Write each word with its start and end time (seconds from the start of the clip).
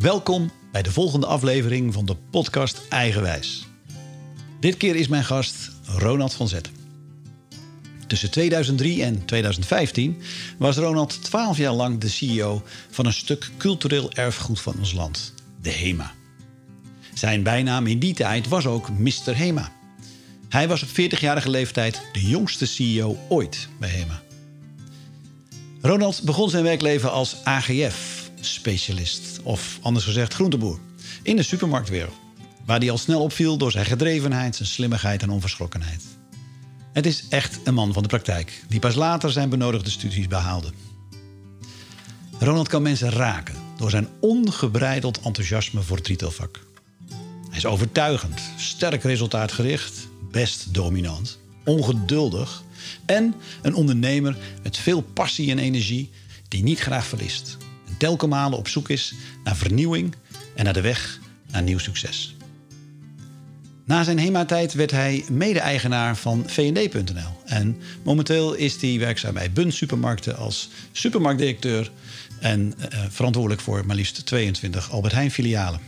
Welkom 0.00 0.50
bij 0.72 0.82
de 0.82 0.92
volgende 0.92 1.26
aflevering 1.26 1.92
van 1.94 2.06
de 2.06 2.16
podcast 2.30 2.80
Eigenwijs. 2.88 3.66
Dit 4.60 4.76
keer 4.76 4.96
is 4.96 5.08
mijn 5.08 5.24
gast 5.24 5.70
Ronald 5.84 6.34
van 6.34 6.48
Zetten. 6.48 6.72
Tussen 8.06 8.30
2003 8.30 9.02
en 9.02 9.24
2015 9.24 10.22
was 10.58 10.76
Ronald 10.76 11.22
12 11.24 11.56
jaar 11.56 11.72
lang 11.72 12.00
de 12.00 12.08
CEO 12.08 12.62
van 12.90 13.06
een 13.06 13.12
stuk 13.12 13.50
cultureel 13.56 14.12
erfgoed 14.12 14.60
van 14.60 14.74
ons 14.78 14.92
land, 14.92 15.34
de 15.62 15.72
HEMA. 15.72 16.12
Zijn 17.14 17.42
bijnaam 17.42 17.86
in 17.86 17.98
die 17.98 18.14
tijd 18.14 18.48
was 18.48 18.66
ook 18.66 18.90
Mr. 18.90 19.36
HEMA. 19.36 19.72
Hij 20.48 20.68
was 20.68 20.82
op 20.82 20.88
40-jarige 20.88 21.50
leeftijd 21.50 22.02
de 22.12 22.28
jongste 22.28 22.66
CEO 22.66 23.18
ooit 23.28 23.68
bij 23.78 23.90
HEMA. 23.90 24.22
Ronald 25.80 26.22
begon 26.22 26.50
zijn 26.50 26.64
werkleven 26.64 27.12
als 27.12 27.36
AGF-specialist, 28.40 29.40
of 29.42 29.78
anders 29.82 30.04
gezegd 30.04 30.34
groenteboer, 30.34 30.78
in 31.22 31.36
de 31.36 31.42
supermarktwereld, 31.42 32.14
waar 32.64 32.78
hij 32.78 32.90
al 32.90 32.98
snel 32.98 33.22
opviel 33.22 33.56
door 33.56 33.70
zijn 33.70 33.86
gedrevenheid, 33.86 34.56
zijn 34.56 34.68
slimmigheid 34.68 35.22
en 35.22 35.30
onverschrokkenheid. 35.30 36.02
Het 36.92 37.06
is 37.06 37.24
echt 37.28 37.60
een 37.64 37.74
man 37.74 37.92
van 37.92 38.02
de 38.02 38.08
praktijk, 38.08 38.64
die 38.68 38.80
pas 38.80 38.94
later 38.94 39.30
zijn 39.30 39.48
benodigde 39.48 39.90
studies 39.90 40.26
behaalde. 40.26 40.72
Ronald 42.38 42.68
kan 42.68 42.82
mensen 42.82 43.10
raken 43.10 43.54
door 43.76 43.90
zijn 43.90 44.08
ongebreideld 44.20 45.20
enthousiasme 45.20 45.82
voor 45.82 45.96
het 45.96 46.06
retailvak. 46.06 46.60
Hij 47.48 47.58
is 47.58 47.66
overtuigend, 47.66 48.40
sterk 48.56 49.02
resultaatgericht, 49.02 50.08
best 50.30 50.74
dominant, 50.74 51.38
ongeduldig 51.64 52.62
en 53.06 53.34
een 53.62 53.74
ondernemer 53.74 54.36
met 54.62 54.76
veel 54.76 55.00
passie 55.00 55.50
en 55.50 55.58
energie 55.58 56.10
die 56.48 56.62
niet 56.62 56.80
graag 56.80 57.06
verliest. 57.06 57.56
En 58.00 58.06
telkens 58.06 58.54
op 58.54 58.68
zoek 58.68 58.88
is 58.88 59.14
naar 59.44 59.56
vernieuwing 59.56 60.14
en 60.54 60.64
naar 60.64 60.72
de 60.72 60.80
weg 60.80 61.18
naar 61.50 61.62
nieuw 61.62 61.78
succes. 61.78 62.36
Na 63.84 64.04
zijn 64.04 64.18
HEMA-tijd 64.18 64.72
werd 64.72 64.90
hij 64.90 65.24
mede-eigenaar 65.30 66.16
van 66.16 66.44
V&D.nl. 66.46 67.42
En 67.44 67.76
momenteel 68.02 68.54
is 68.54 68.80
hij 68.80 68.98
werkzaam 68.98 69.34
bij 69.34 69.52
Bun 69.52 69.72
Supermarkten 69.72 70.36
als 70.36 70.70
supermarktdirecteur... 70.92 71.90
en 72.38 72.74
uh, 72.78 73.00
verantwoordelijk 73.08 73.62
voor 73.62 73.86
maar 73.86 73.96
liefst 73.96 74.26
22 74.26 74.90
Albert 74.90 75.14
Heijn 75.14 75.30
filialen. 75.30 75.80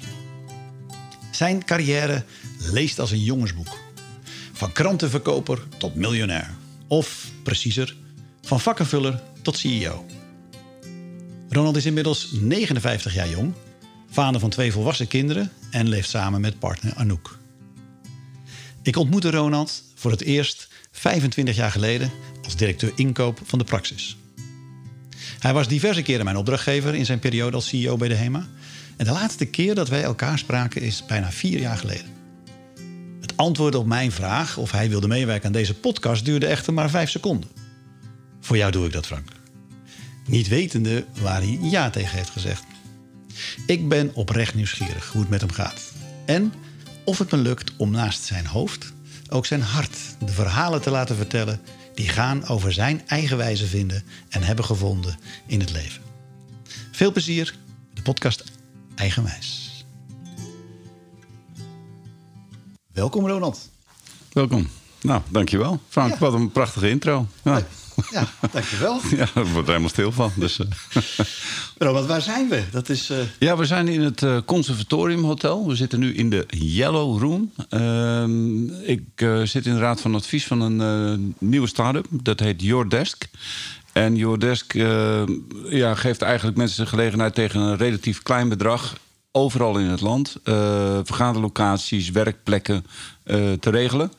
Zijn 1.30 1.64
carrière 1.64 2.24
leest 2.72 2.98
als 2.98 3.10
een 3.10 3.22
jongensboek. 3.22 3.78
Van 4.52 4.72
krantenverkoper 4.72 5.62
tot 5.78 5.94
miljonair. 5.94 6.50
Of, 6.86 7.30
preciezer, 7.42 7.96
van 8.42 8.60
vakkenvuller 8.60 9.22
tot 9.42 9.58
CEO. 9.58 10.11
Ronald 11.52 11.76
is 11.76 11.86
inmiddels 11.86 12.30
59 12.32 13.14
jaar 13.14 13.28
jong, 13.28 13.52
vader 14.10 14.40
van 14.40 14.50
twee 14.50 14.72
volwassen 14.72 15.06
kinderen 15.06 15.50
en 15.70 15.88
leeft 15.88 16.08
samen 16.08 16.40
met 16.40 16.58
partner 16.58 16.94
Anouk. 16.94 17.38
Ik 18.82 18.96
ontmoette 18.96 19.30
Ronald 19.30 19.82
voor 19.94 20.10
het 20.10 20.22
eerst 20.22 20.68
25 20.90 21.56
jaar 21.56 21.70
geleden 21.70 22.10
als 22.44 22.56
directeur 22.56 22.92
inkoop 22.94 23.40
van 23.44 23.58
de 23.58 23.64
Praxis. 23.64 24.16
Hij 25.38 25.52
was 25.52 25.68
diverse 25.68 26.02
keren 26.02 26.24
mijn 26.24 26.36
opdrachtgever 26.36 26.94
in 26.94 27.04
zijn 27.04 27.18
periode 27.18 27.56
als 27.56 27.68
CEO 27.68 27.96
bij 27.96 28.08
de 28.08 28.14
HEMA. 28.14 28.46
En 28.96 29.04
de 29.04 29.12
laatste 29.12 29.44
keer 29.44 29.74
dat 29.74 29.88
wij 29.88 30.02
elkaar 30.02 30.38
spraken 30.38 30.82
is 30.82 31.06
bijna 31.06 31.32
vier 31.32 31.60
jaar 31.60 31.76
geleden. 31.76 32.10
Het 33.20 33.36
antwoord 33.36 33.74
op 33.74 33.86
mijn 33.86 34.12
vraag 34.12 34.56
of 34.56 34.70
hij 34.70 34.88
wilde 34.88 35.08
meewerken 35.08 35.46
aan 35.46 35.52
deze 35.52 35.74
podcast 35.74 36.24
duurde 36.24 36.46
echter 36.46 36.72
maar 36.72 36.90
vijf 36.90 37.10
seconden. 37.10 37.50
Voor 38.40 38.56
jou 38.56 38.72
doe 38.72 38.86
ik 38.86 38.92
dat, 38.92 39.06
Frank. 39.06 39.41
Niet 40.26 40.48
wetende 40.48 41.06
waar 41.20 41.40
hij 41.40 41.58
ja 41.60 41.90
tegen 41.90 42.16
heeft 42.16 42.30
gezegd. 42.30 42.64
Ik 43.66 43.88
ben 43.88 44.14
oprecht 44.14 44.54
nieuwsgierig 44.54 45.12
hoe 45.12 45.20
het 45.20 45.30
met 45.30 45.40
hem 45.40 45.52
gaat. 45.52 45.92
En 46.26 46.52
of 47.04 47.18
het 47.18 47.30
me 47.30 47.36
lukt 47.36 47.72
om 47.76 47.90
naast 47.90 48.24
zijn 48.24 48.46
hoofd 48.46 48.92
ook 49.28 49.46
zijn 49.46 49.62
hart 49.62 49.98
de 50.18 50.32
verhalen 50.32 50.82
te 50.82 50.90
laten 50.90 51.16
vertellen 51.16 51.60
die 51.94 52.08
gaan 52.08 52.46
over 52.46 52.72
zijn 52.72 53.08
eigen 53.08 53.36
wijze 53.36 53.66
vinden 53.66 54.04
en 54.28 54.42
hebben 54.42 54.64
gevonden 54.64 55.18
in 55.46 55.60
het 55.60 55.72
leven. 55.72 56.02
Veel 56.90 57.12
plezier, 57.12 57.54
de 57.94 58.02
podcast 58.02 58.44
Eigenwijs. 58.94 59.84
Welkom 62.92 63.26
Ronald. 63.26 63.70
Welkom. 64.32 64.68
Nou, 65.02 65.22
dankjewel. 65.28 65.80
Frank, 65.88 66.12
ja. 66.12 66.18
wat 66.18 66.32
een 66.32 66.52
prachtige 66.52 66.90
intro. 66.90 67.26
Ja. 67.42 67.66
Ja, 68.10 68.28
dankjewel. 68.52 69.00
Ja, 69.16 69.26
daar 69.34 69.46
wordt 69.46 69.68
helemaal 69.68 69.88
stil 69.88 70.12
van. 70.12 70.32
Dus, 70.34 70.58
uh. 70.60 70.66
Ronald, 71.78 72.06
waar 72.06 72.22
zijn 72.22 72.48
we? 72.48 72.62
Dat 72.70 72.88
is, 72.88 73.10
uh... 73.10 73.18
Ja, 73.38 73.56
we 73.56 73.64
zijn 73.64 73.88
in 73.88 74.00
het 74.00 74.22
uh, 74.22 74.38
Conservatorium 74.44 75.24
Hotel. 75.24 75.68
We 75.68 75.74
zitten 75.74 75.98
nu 75.98 76.14
in 76.14 76.30
de 76.30 76.46
Yellow 76.48 77.20
Room. 77.20 77.52
Ehm, 77.68 78.64
ik 78.82 79.02
zit 79.44 79.66
in 79.66 79.74
de 79.74 79.80
raad 79.80 80.00
van 80.00 80.14
advies 80.14 80.46
van 80.46 80.60
een 80.60 81.34
nieuwe 81.38 81.68
start-up. 81.68 82.06
Dat 82.10 82.40
heet 82.40 82.62
Your 82.62 82.88
Desk. 82.88 83.24
En 83.92 84.16
Your 84.16 84.38
Desk 84.38 84.72
ja, 85.68 85.94
geeft 85.94 86.22
eigenlijk 86.22 86.56
mensen 86.56 86.84
de 86.84 86.90
gelegenheid 86.90 87.34
tegen 87.34 87.60
een 87.60 87.76
relatief 87.76 88.22
klein 88.22 88.48
bedrag 88.48 88.94
overal 89.32 89.78
in 89.78 89.86
het 89.86 90.00
land 90.00 90.36
uh, 90.44 90.54
vergaderlocaties, 91.04 92.10
werkplekken 92.10 92.86
uh, 93.24 93.52
te 93.52 93.70
regelen. 93.70 94.12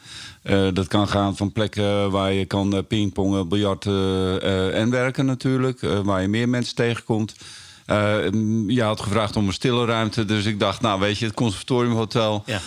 Uh, 0.44 0.68
dat 0.74 0.88
kan 0.88 1.08
gaan 1.08 1.38
van 1.38 1.52
plekken 1.52 2.12
waar 2.12 2.34
je 2.34 2.46
kan 2.46 2.86
pingpongen, 2.88 3.48
biljarten 3.48 4.42
en 4.74 4.90
werken 4.90 5.26
natuurlijk. 5.26 5.82
waar 6.04 6.22
je 6.22 6.28
meer 6.28 6.50
mensen 6.50 6.76
tegenkomt. 6.76 7.36
je 8.68 8.82
had 8.82 9.02
gevraagd 9.02 9.36
om 9.36 9.48
een 9.48 9.54
stille 9.54 9.86
ruimte. 9.86 10.26
Dus 10.26 10.46
ik 10.46 10.60
dacht, 10.60 10.82
nou 10.82 11.00
weet 11.00 11.18
je, 11.18 11.26
het 11.26 11.34
Conservatoriumhotel. 11.34 12.44
Ja, 12.46 12.62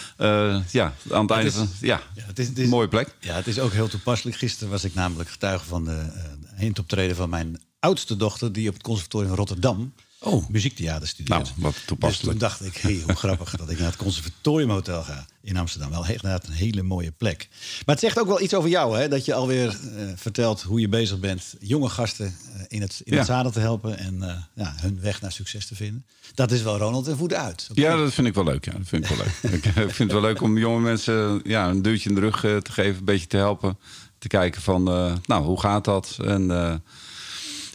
ja 0.71 0.93
aan 1.11 1.23
het, 1.23 1.31
einde 1.31 1.53
van... 1.53 1.69
Ja, 1.81 2.01
ja 2.15 2.23
het 2.27 2.39
is, 2.39 2.49
het 2.49 2.59
is, 2.59 2.69
mooie 2.69 2.89
plek. 2.89 3.15
Ja, 3.21 3.35
het 3.35 3.47
is 3.47 3.59
ook 3.59 3.73
heel 3.73 3.89
toepasselijk. 3.89 4.37
Gisteren 4.37 4.71
was 4.71 4.85
ik 4.85 4.95
namelijk 4.95 5.31
getuige 5.31 5.65
van 5.65 5.85
de 5.85 6.13
eindoptreden 6.57 7.17
van 7.17 7.29
mijn 7.29 7.61
oudste 7.79 8.17
dochter... 8.17 8.53
die 8.53 8.69
op 8.69 8.75
het 8.75 8.83
Conservatorium 8.83 9.35
Rotterdam 9.35 9.93
oh. 10.27 10.49
muziektheater 10.49 11.09
studeert. 11.09 11.43
Nou, 11.43 11.51
wat 11.57 11.77
toepasselijk. 11.87 12.41
Dus 12.41 12.49
toen 12.49 12.67
dacht 12.67 12.77
ik, 12.77 12.83
hey, 12.83 13.03
hoe 13.05 13.15
grappig 13.27 13.57
dat 13.57 13.71
ik 13.71 13.79
naar 13.79 13.87
het 13.87 13.97
Conservatoriumhotel 13.97 15.03
ga 15.03 15.27
in 15.47 15.57
Amsterdam. 15.57 15.91
Wel 15.91 16.07
inderdaad 16.07 16.47
een 16.47 16.53
hele 16.53 16.83
mooie 16.83 17.11
plek. 17.11 17.49
Maar 17.87 17.95
het 17.95 18.05
zegt 18.05 18.19
ook 18.19 18.27
wel 18.27 18.41
iets 18.41 18.55
over 18.55 18.71
jou, 18.71 18.99
hè? 18.99 19.09
Dat 19.09 19.25
je 19.25 19.35
alweer 19.35 19.67
uh, 19.67 20.03
vertelt 20.17 20.63
hoe 20.63 20.81
je 20.81 20.89
bezig 20.89 21.19
bent 21.19 21.55
jonge 21.61 21.89
gasten 21.89 22.27
uh, 22.27 22.63
in, 22.69 22.81
het, 22.81 23.01
in 23.05 23.17
het 23.17 23.27
zadel 23.27 23.51
te 23.51 23.61
helpen 23.61 23.99
en 23.99 24.15
uh, 24.15 24.33
ja, 24.55 24.75
hun 24.81 25.01
weg 25.01 25.21
naar 25.21 25.33
succes 25.33 25.67
te 25.67 25.75
vinden. 25.75 26.07
Dat 26.35 26.51
is 26.51 26.63
wel 26.63 26.79
Ronald 26.79 27.09
en 27.09 27.17
voet 27.17 27.35
uit. 27.35 27.69
Ja, 27.75 27.97
dat 27.97 28.15
vind 28.15 28.27
ik 28.27 28.35
wel 28.35 28.45
leuk. 28.45 28.65
Ja, 28.65 28.73
dat 28.73 28.89
vind 28.89 29.05
ik 29.05 29.17
wel 29.17 29.27
leuk. 29.27 29.55
ik 29.65 29.95
vind 29.95 29.99
het 29.99 30.13
wel 30.13 30.21
leuk 30.21 30.41
om 30.41 30.59
jonge 30.59 30.81
mensen 30.81 31.41
ja, 31.45 31.69
een 31.69 31.83
duwtje 31.83 32.09
in 32.09 32.15
de 32.15 32.21
rug 32.21 32.41
te 32.41 32.73
geven, 32.73 32.99
een 32.99 33.05
beetje 33.05 33.27
te 33.27 33.37
helpen. 33.37 33.79
Te 34.19 34.29
kijken 34.29 34.63
van, 34.63 34.83
nou, 35.27 35.45
hoe 35.45 35.61
gaat 35.61 35.85
dat? 35.85 36.17
En 36.25 36.83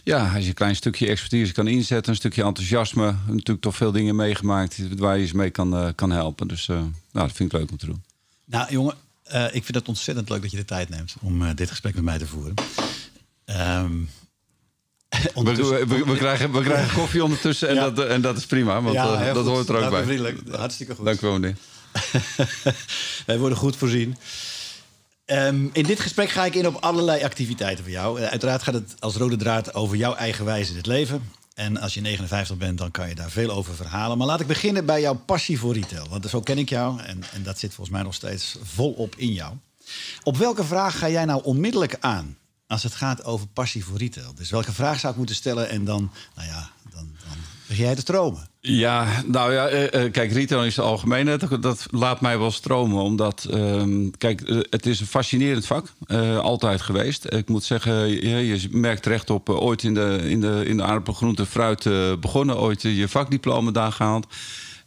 ja, 0.02 0.34
als 0.34 0.42
je 0.42 0.48
een 0.48 0.54
klein 0.54 0.76
stukje 0.76 1.06
expertise 1.06 1.52
kan 1.52 1.66
inzetten, 1.66 2.10
een 2.10 2.18
stukje 2.18 2.42
enthousiasme, 2.42 3.14
natuurlijk 3.26 3.60
toch 3.60 3.76
veel 3.76 3.92
dingen 3.92 4.16
meegemaakt 4.16 4.78
waar 4.96 5.18
je 5.18 5.26
ze 5.26 5.36
mee 5.36 5.50
kan, 5.50 5.74
uh, 5.74 5.88
kan 5.94 6.10
helpen. 6.10 6.48
Dus 6.48 6.68
uh, 6.68 6.76
nou, 6.76 6.90
dat 7.26 7.32
vind 7.32 7.52
ik 7.52 7.58
leuk 7.58 7.70
om 7.70 7.76
te 7.76 7.86
doen. 7.86 8.02
Nou, 8.44 8.72
jongen, 8.72 8.94
uh, 9.32 9.44
ik 9.44 9.64
vind 9.64 9.74
het 9.74 9.88
ontzettend 9.88 10.28
leuk 10.28 10.42
dat 10.42 10.50
je 10.50 10.56
de 10.56 10.64
tijd 10.64 10.88
neemt 10.88 11.14
om 11.20 11.54
dit 11.54 11.70
gesprek 11.70 11.94
met 11.94 12.04
mij 12.04 12.18
te 12.18 12.26
voeren. 12.26 12.54
Um, 13.46 14.08
we, 15.34 15.84
we, 15.86 16.04
we, 16.06 16.16
krijgen, 16.16 16.52
we 16.52 16.62
krijgen 16.62 16.94
koffie 17.00 17.24
ondertussen 17.24 17.68
en, 17.68 17.74
ja. 17.74 17.90
dat, 17.90 18.06
en 18.08 18.20
dat 18.20 18.36
is 18.36 18.46
prima, 18.46 18.82
want 18.82 18.94
ja, 18.94 19.32
dat 19.32 19.46
hoort 19.46 19.68
er 19.68 19.84
ook 19.84 19.90
bij. 19.90 20.04
Vriendelijk. 20.04 20.38
Hartstikke 20.50 20.94
goed. 20.94 21.04
Dank 21.04 21.20
u 21.20 21.26
wel, 21.26 21.38
meneer. 21.38 21.56
Wij 23.26 23.38
worden 23.38 23.58
goed 23.58 23.76
voorzien. 23.76 24.16
Um, 25.32 25.70
in 25.72 25.84
dit 25.84 26.00
gesprek 26.00 26.28
ga 26.28 26.44
ik 26.44 26.54
in 26.54 26.66
op 26.66 26.76
allerlei 26.80 27.22
activiteiten 27.22 27.84
van 27.84 27.92
jou. 27.92 28.20
Uh, 28.20 28.26
uiteraard 28.26 28.62
gaat 28.62 28.74
het 28.74 28.94
als 28.98 29.16
rode 29.16 29.36
draad 29.36 29.74
over 29.74 29.96
jouw 29.96 30.14
eigen 30.14 30.44
wijze 30.44 30.70
in 30.70 30.76
het 30.76 30.86
leven. 30.86 31.30
En 31.54 31.80
als 31.80 31.94
je 31.94 32.00
59 32.00 32.56
bent, 32.56 32.78
dan 32.78 32.90
kan 32.90 33.08
je 33.08 33.14
daar 33.14 33.30
veel 33.30 33.50
over 33.50 33.74
verhalen. 33.74 34.18
Maar 34.18 34.26
laat 34.26 34.40
ik 34.40 34.46
beginnen 34.46 34.86
bij 34.86 35.00
jouw 35.00 35.14
passie 35.14 35.58
voor 35.58 35.74
retail. 35.74 36.06
Want 36.08 36.26
zo 36.26 36.40
ken 36.40 36.58
ik 36.58 36.68
jou 36.68 37.00
en, 37.00 37.22
en 37.32 37.42
dat 37.42 37.58
zit 37.58 37.74
volgens 37.74 37.96
mij 37.96 38.04
nog 38.04 38.14
steeds 38.14 38.56
volop 38.62 39.14
in 39.16 39.32
jou. 39.32 39.54
Op 40.22 40.36
welke 40.36 40.64
vraag 40.64 40.98
ga 40.98 41.08
jij 41.08 41.24
nou 41.24 41.42
onmiddellijk 41.44 41.96
aan 42.00 42.36
als 42.72 42.82
het 42.82 42.94
gaat 42.94 43.24
over 43.24 43.46
passie 43.46 43.84
voor 43.84 43.98
retail? 43.98 44.34
Dus 44.34 44.50
welke 44.50 44.72
vraag 44.72 44.98
zou 44.98 45.12
ik 45.12 45.18
moeten 45.18 45.36
stellen 45.36 45.68
en 45.68 45.84
dan, 45.84 46.10
nou 46.34 46.48
ja, 46.48 46.70
dan, 46.94 47.10
dan 47.28 47.36
begin 47.66 47.84
jij 47.84 47.94
te 47.94 48.00
stromen? 48.00 48.48
Ja, 48.60 49.22
nou 49.26 49.52
ja, 49.52 49.70
uh, 49.70 50.10
kijk, 50.10 50.32
retail 50.32 50.64
is 50.64 50.78
algemeen. 50.78 51.26
Dat, 51.26 51.62
dat, 51.62 51.86
laat 51.90 52.20
mij 52.20 52.38
wel 52.38 52.50
stromen, 52.50 53.02
omdat, 53.02 53.46
uh, 53.50 54.08
kijk, 54.18 54.40
uh, 54.40 54.60
het 54.70 54.86
is 54.86 55.00
een 55.00 55.06
fascinerend 55.06 55.66
vak. 55.66 55.92
altijd 56.40 56.80
geweest. 56.80 57.32
Ik 57.32 57.48
moet 57.48 57.64
zeggen, 57.64 58.08
je, 58.08 58.46
je 58.46 58.68
merkt 58.70 59.06
recht 59.06 59.30
op, 59.30 59.48
ooit 59.48 59.82
in 59.82 59.94
de, 59.94 60.20
in 60.24 60.40
de, 60.40 60.62
in 60.66 60.76
de 60.76 60.82
aardappelgroente 60.82 61.46
fruit 61.46 61.88
begonnen. 62.20 62.58
Ooit 62.58 62.82
je 62.82 63.08
vakdiploma 63.08 63.70
daar 63.70 63.92
gehaald. 63.92 64.26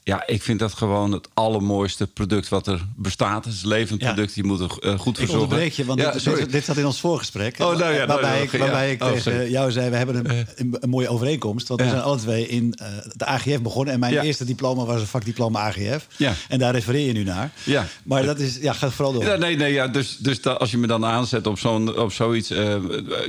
Ja, 0.08 0.24
ik 0.28 0.42
vind 0.44 0.60
dat 0.60 0.74
gewoon 0.74 1.12
het 1.12 1.28
allermooiste 1.34 2.08
product 2.08 2.50
wat 2.50 2.68
er 2.68 2.86
bestaat. 2.96 3.46
Het 3.46 3.54
is 3.54 3.62
een 3.62 3.68
levend 3.68 4.02
Ja. 4.02 4.14
product. 4.14 4.36
Je 4.36 4.44
moet 4.44 4.60
er 4.60 4.66
eh, 4.66 4.72
goed 4.72 4.80
voor 5.00 5.12
Ik 5.12 5.18
zorgen. 5.18 5.34
onderbreek 5.40 5.72
je, 5.74 5.86
want 5.86 6.00
Ja, 6.00 6.12
dit, 6.12 6.24
dit, 6.24 6.52
dit 6.52 6.66
zat 6.66 6.78
in 6.78 6.86
ons 6.86 7.00
voorgesprek. 7.00 7.60
Oh, 7.60 7.78
nou 7.78 7.80
ja, 7.80 7.90
nou, 7.98 8.08
waarbij 8.08 8.32
nou, 8.32 8.44
ik, 8.44 8.52
ja. 8.52 8.58
waarbij 8.58 8.92
ik 8.92 9.02
Oh, 9.02 9.08
tegen 9.08 9.22
sorry. 9.22 9.52
jou 9.52 9.72
zei, 9.72 9.90
we 9.90 9.96
hebben 9.96 10.16
een, 10.30 10.46
een, 10.56 10.78
een 10.80 10.90
mooie 10.90 11.08
overeenkomst. 11.10 11.68
Want 11.68 11.82
we 11.82 11.90
zijn 11.90 12.02
alle 12.02 12.18
twee 12.18 12.48
in 12.48 12.74
eh, 12.74 12.88
de 13.14 13.26
AGF 13.26 13.62
begonnen. 13.62 13.94
En 13.94 14.00
mijn 14.00 14.20
eerste 14.20 14.46
diploma 14.46 14.86
was 14.86 15.02
een 15.02 15.08
vakdiploma 15.08 15.60
AGF. 15.60 16.08
Ja. 16.18 16.34
En 16.50 16.60
daar 16.60 16.74
refereer 16.74 17.06
je 17.08 17.14
nu 17.14 17.24
naar. 17.24 17.52
Ja. 17.64 17.86
Maar 18.04 18.26
dat 18.26 18.40
is, 18.40 18.58
ja, 18.62 18.74
ga 18.74 18.90
vooral 18.92 19.14
door. 19.14 19.24
Ja, 19.26 19.36
nee, 19.36 19.56
nee, 19.56 19.74
ja, 19.74 19.88
dus, 19.88 20.18
dus 20.18 20.44
als 20.44 20.72
je 20.72 20.78
me 20.78 20.88
dan 20.88 21.06
aanzet 21.06 21.48
op, 21.48 21.60
zo'n, 21.60 21.98
op 21.98 22.12
zoiets. 22.14 22.50
eh, 22.50 22.76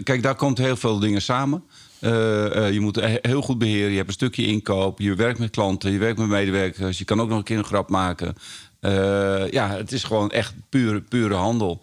kijk, 0.02 0.23
daar 0.23 0.34
komt 0.37 0.58
heel 0.58 0.76
veel 0.76 0.99
dingen 0.99 1.23
samen. 1.23 1.62
Eh, 2.01 2.67
eh, 2.67 2.73
je 2.73 2.81
moet 2.81 2.97
he- 2.97 3.19
heel 3.23 3.43
goed 3.43 3.59
beheren. 3.59 3.91
Je 3.91 3.97
hebt 3.97 4.09
een 4.09 4.15
stukje 4.15 4.47
inkoop. 4.47 5.01
Je 5.01 5.15
werkt 5.15 5.39
met 5.39 5.51
klanten. 5.51 5.93
Je 5.93 5.99
werkt 5.99 6.19
met 6.19 6.29
medewerkers. 6.29 6.99
Je 6.99 7.05
kan 7.05 7.21
ook 7.21 7.29
nog 7.29 7.39
een 7.39 7.45
keer 7.45 7.59
een 7.59 7.65
grap 7.65 7.89
maken. 7.89 8.35
Eh, 8.81 9.51
ja, 9.51 9.71
het 9.77 9.93
is 9.93 10.05
gewoon 10.05 10.31
echt 10.31 10.55
pure, 10.69 11.01
pure 11.01 11.35
handel. 11.35 11.81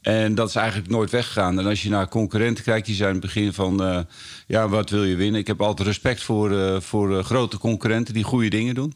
En 0.00 0.34
dat 0.34 0.48
is 0.48 0.54
eigenlijk 0.54 0.90
nooit 0.90 1.10
weggegaan. 1.10 1.58
En 1.58 1.66
als 1.66 1.82
je 1.82 1.88
naar 1.88 2.08
concurrenten 2.08 2.64
kijkt, 2.64 2.86
die 2.86 2.94
zijn 2.94 3.08
in 3.08 3.14
het 3.16 3.24
begin 3.24 3.52
van... 3.52 4.06
ja, 4.46 4.68
wat 4.68 4.90
wil 4.90 5.04
je 5.04 5.16
winnen? 5.16 5.40
Ik 5.40 5.46
heb 5.46 5.62
altijd 5.62 5.88
respect 5.88 6.22
voor, 6.22 6.82
voor 6.82 7.24
grote 7.24 7.58
concurrenten 7.58 8.14
die 8.14 8.24
goede 8.24 8.48
dingen 8.48 8.74
doen. 8.74 8.92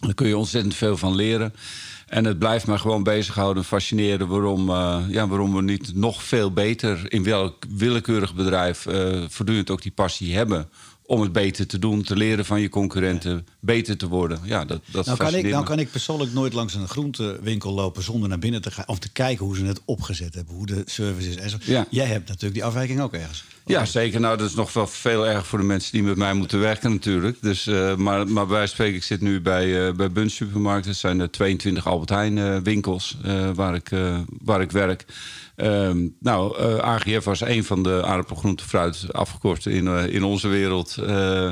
Daar 0.00 0.14
kun 0.14 0.28
je 0.28 0.36
ontzettend 0.36 0.74
veel 0.74 0.96
van 0.96 1.14
leren. 1.14 1.54
En 2.06 2.24
het 2.24 2.38
blijft 2.38 2.66
me 2.66 2.78
gewoon 2.78 3.02
bezighouden 3.02 3.62
en 3.62 3.68
fascineren 3.68 4.28
waarom, 4.28 4.68
eh, 4.70 4.98
ja, 5.08 5.28
waarom 5.28 5.54
we 5.54 5.62
niet 5.62 5.94
nog 5.94 6.22
veel 6.22 6.52
beter 6.52 7.12
in 7.12 7.22
welk 7.22 7.64
willekeurig 7.68 8.34
bedrijf 8.34 8.86
eh, 8.86 9.24
voortdurend 9.28 9.70
ook 9.70 9.82
die 9.82 9.92
passie 9.92 10.36
hebben 10.36 10.68
om 11.06 11.20
het 11.20 11.32
beter 11.32 11.66
te 11.66 11.78
doen, 11.78 12.02
te 12.02 12.16
leren 12.16 12.44
van 12.44 12.60
je 12.60 12.68
concurrenten, 12.68 13.46
beter 13.60 13.96
te 13.96 14.08
worden. 14.08 14.40
Ja, 14.44 14.64
dat, 14.64 14.80
dat 14.90 15.06
Nou 15.06 15.18
kan, 15.18 15.34
ik, 15.34 15.46
nou 15.46 15.64
kan 15.64 15.78
ik 15.78 15.90
persoonlijk 15.90 16.32
nooit 16.32 16.52
langs 16.52 16.74
een 16.74 16.88
groentewinkel 16.88 17.72
lopen 17.72 18.02
zonder 18.02 18.28
naar 18.28 18.38
binnen 18.38 18.62
te 18.62 18.70
gaan. 18.70 18.88
Of 18.88 18.98
te 18.98 19.12
kijken 19.12 19.44
hoe 19.44 19.56
ze 19.56 19.64
het 19.64 19.80
opgezet 19.84 20.34
hebben, 20.34 20.54
hoe 20.54 20.66
de 20.66 20.82
service 20.84 21.28
is. 21.28 21.36
En 21.36 21.50
zo. 21.50 21.56
Ja. 21.60 21.86
Jij 21.90 22.06
hebt 22.06 22.28
natuurlijk 22.28 22.54
die 22.54 22.64
afwijking 22.64 23.00
ook 23.00 23.12
ergens. 23.12 23.44
Ja, 23.66 23.84
zeker. 23.84 24.20
Nou, 24.20 24.36
dat 24.36 24.48
is 24.48 24.54
nog 24.54 24.72
wel 24.72 24.86
veel 24.86 25.26
erg 25.26 25.46
voor 25.46 25.58
de 25.58 25.64
mensen 25.64 25.92
die 25.92 26.02
met 26.02 26.16
mij 26.16 26.34
moeten 26.34 26.60
werken 26.60 26.90
natuurlijk. 26.90 27.36
Dus, 27.40 27.66
eh, 27.66 27.96
maar, 27.96 28.28
maar 28.28 28.46
bij 28.46 28.66
spreken, 28.66 28.96
ik 28.96 29.02
zit 29.02 29.20
nu 29.20 29.40
bij, 29.40 29.86
eh 29.86 29.94
bij 29.94 30.10
Buns 30.10 30.34
Supermarkt. 30.34 30.86
Dat 30.86 30.96
zijn 30.96 31.20
er 31.20 31.30
22 31.30 31.86
Albert 31.86 32.10
Heijn 32.10 32.38
eh, 32.38 32.56
winkels 32.62 33.16
eh, 33.24 33.50
waar, 33.54 33.74
ik, 33.74 33.90
eh, 33.90 34.18
waar 34.42 34.60
ik 34.60 34.70
werk. 34.70 35.04
Ehm, 35.56 36.08
nou, 36.20 36.58
eh, 36.58 36.78
AGF 36.78 37.24
was 37.24 37.40
een 37.40 37.64
van 37.64 37.82
de 37.82 38.04
aardappel, 38.04 38.36
groente, 38.36 38.64
fruit 38.64 39.12
afgekort 39.12 39.66
in, 39.66 39.86
eh, 39.86 40.06
in 40.06 40.24
onze 40.24 40.48
wereld. 40.48 40.96
Eh, 40.96 41.50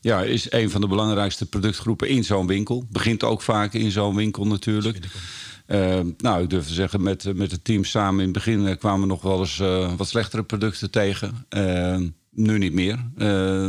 ja, 0.00 0.22
is 0.22 0.52
een 0.52 0.70
van 0.70 0.80
de 0.80 0.88
belangrijkste 0.88 1.46
productgroepen 1.46 2.08
in 2.08 2.24
zo'n 2.24 2.46
winkel. 2.46 2.86
Begint 2.90 3.24
ook 3.24 3.42
vaak 3.42 3.72
in 3.72 3.90
zo'n 3.90 4.14
winkel 4.14 4.46
natuurlijk. 4.46 4.98
Eh, 5.66 6.00
nou, 6.18 6.42
ik 6.42 6.50
durf 6.50 6.66
te 6.66 6.74
zeggen, 6.74 7.02
met, 7.02 7.36
met 7.36 7.50
het 7.50 7.64
team 7.64 7.84
samen 7.84 8.18
in 8.18 8.24
het 8.24 8.32
begin 8.32 8.78
kwamen 8.78 9.00
we 9.00 9.06
nog 9.06 9.22
wel 9.22 9.40
eens 9.40 9.62
wat 9.96 10.08
slechtere 10.08 10.42
producten 10.42 10.90
tegen. 10.90 11.46
Eh, 11.48 11.96
nu 12.30 12.58
niet 12.58 12.72
meer. 12.72 12.98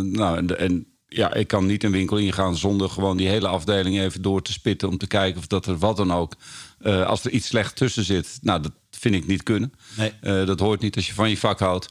Nou, 0.04 0.38
en, 0.38 0.60
en 0.60 0.88
ja, 1.10 1.34
ik 1.34 1.48
kan 1.48 1.66
niet 1.66 1.84
een 1.84 1.92
winkel 1.92 2.18
ingaan 2.18 2.58
zonder 2.58 2.90
gewoon 2.90 3.18
die 3.18 3.28
hele 3.28 3.48
afdeling 3.48 4.00
even 4.00 4.22
door 4.22 4.42
te 4.42 4.52
spitten 4.52 4.88
om 4.90 4.98
te 4.98 5.08
kijken 5.08 5.40
of 5.40 5.48
dat 5.48 5.66
er 5.66 5.78
wat 5.78 5.98
dan 5.98 6.14
ook. 6.14 6.36
eh, 6.80 7.06
als 7.06 7.26
er 7.26 7.32
iets 7.32 7.48
slecht 7.48 7.76
tussen 7.76 8.04
zit, 8.04 8.40
nou, 8.42 8.62
dat 8.62 8.72
vind 8.92 9.16
ik 9.16 9.28
niet 9.28 9.44
kunnen. 9.44 9.74
Nee. 9.98 10.14
Eh, 10.22 10.46
dat 10.46 10.60
hoort 10.60 10.82
niet 10.82 10.96
als 10.96 11.08
je 11.08 11.14
van 11.14 11.30
je 11.30 11.38
vak 11.38 11.60
houdt. 11.60 11.90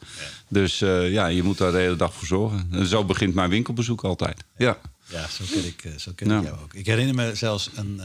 Dus 0.49 0.81
eh, 0.81 1.13
ja, 1.13 1.27
je 1.27 1.43
moet 1.43 1.59
daar 1.59 1.73
de 1.73 1.79
hele 1.79 1.97
dag 1.97 2.15
voor 2.15 2.27
zorgen. 2.27 2.69
En 2.73 2.87
zo 2.87 3.05
begint 3.05 3.35
mijn 3.35 3.51
winkelbezoek 3.51 4.05
altijd. 4.05 4.45
Ja. 4.57 4.79
Ja, 5.11 5.27
zo 5.29 5.45
ken 5.53 5.65
ik, 5.67 5.85
zo 6.01 6.13
ken 6.15 6.29
Ja. 6.29 6.39
ik 6.39 6.45
jou 6.45 6.59
ook. 6.63 6.75
Ik 6.75 6.87
herinner 6.87 7.15
me 7.15 7.35
zelfs 7.35 7.71
een. 7.75 8.01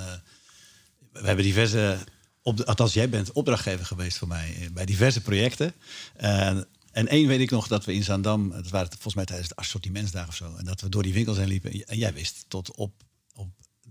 we 1.12 1.26
hebben 1.26 1.46
diverse. 1.46 1.98
Op 2.42 2.58
de, 2.58 2.66
althans, 2.66 2.94
jij 2.94 3.10
bent 3.10 3.32
opdrachtgever 3.32 3.86
geweest 3.86 4.18
voor 4.18 4.28
mij 4.28 4.70
bij 4.74 4.86
diverse 4.86 5.22
projecten. 5.22 5.74
En 6.16 6.66
en 6.94 7.08
één 7.08 7.28
weet 7.28 7.40
ik 7.40 7.52
nog 7.52 7.68
dat 7.68 7.86
we 7.86 7.94
in 7.94 8.04
Zaandam, 8.04 8.52
het 8.52 8.70
waren 8.70 8.90
volgens 8.90 9.16
mij 9.16 9.26
tijdens 9.26 9.50
de 9.50 9.56
assortimentsdagen 9.56 10.30
of 10.30 10.36
zo, 10.36 10.56
en 10.58 10.66
dat 10.66 10.82
we 10.82 10.90
door 10.90 11.04
die 11.04 11.14
winkels 11.14 11.38
heen 11.38 11.48
liepen. 11.48 11.72
En 11.72 11.98
jij 11.98 12.14
wist 12.14 12.46
tot 12.48 12.76
op, 12.76 12.94
op 13.36 13.50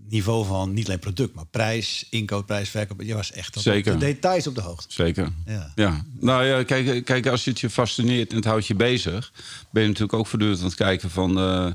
niveau 0.09 0.45
van 0.45 0.73
niet 0.73 0.85
alleen 0.85 0.99
product, 0.99 1.35
maar 1.35 1.45
prijs, 1.45 2.07
inkoopprijs, 2.09 2.69
verkoop. 2.69 3.01
Je 3.01 3.13
was 3.13 3.31
echt 3.31 3.55
op 3.55 3.61
Zeker. 3.61 3.99
de 3.99 4.05
details 4.05 4.47
op 4.47 4.55
de 4.55 4.61
hoogte. 4.61 4.85
Zeker. 4.93 5.31
Ja. 5.45 5.71
Ja. 5.75 6.05
Nou 6.19 6.45
ja, 6.45 6.63
kijk, 6.63 7.05
kijk, 7.05 7.27
als 7.27 7.43
je 7.43 7.49
het 7.49 7.59
je 7.59 7.69
fascineert 7.69 8.29
en 8.29 8.35
het 8.35 8.45
houdt 8.45 8.67
je 8.67 8.75
bezig, 8.75 9.31
ben 9.69 9.81
je 9.81 9.87
natuurlijk 9.87 10.17
ook 10.17 10.27
voortdurend 10.27 10.59
aan 10.59 10.65
het 10.65 10.75
kijken 10.75 11.09
van, 11.09 11.39
eh, 11.39 11.71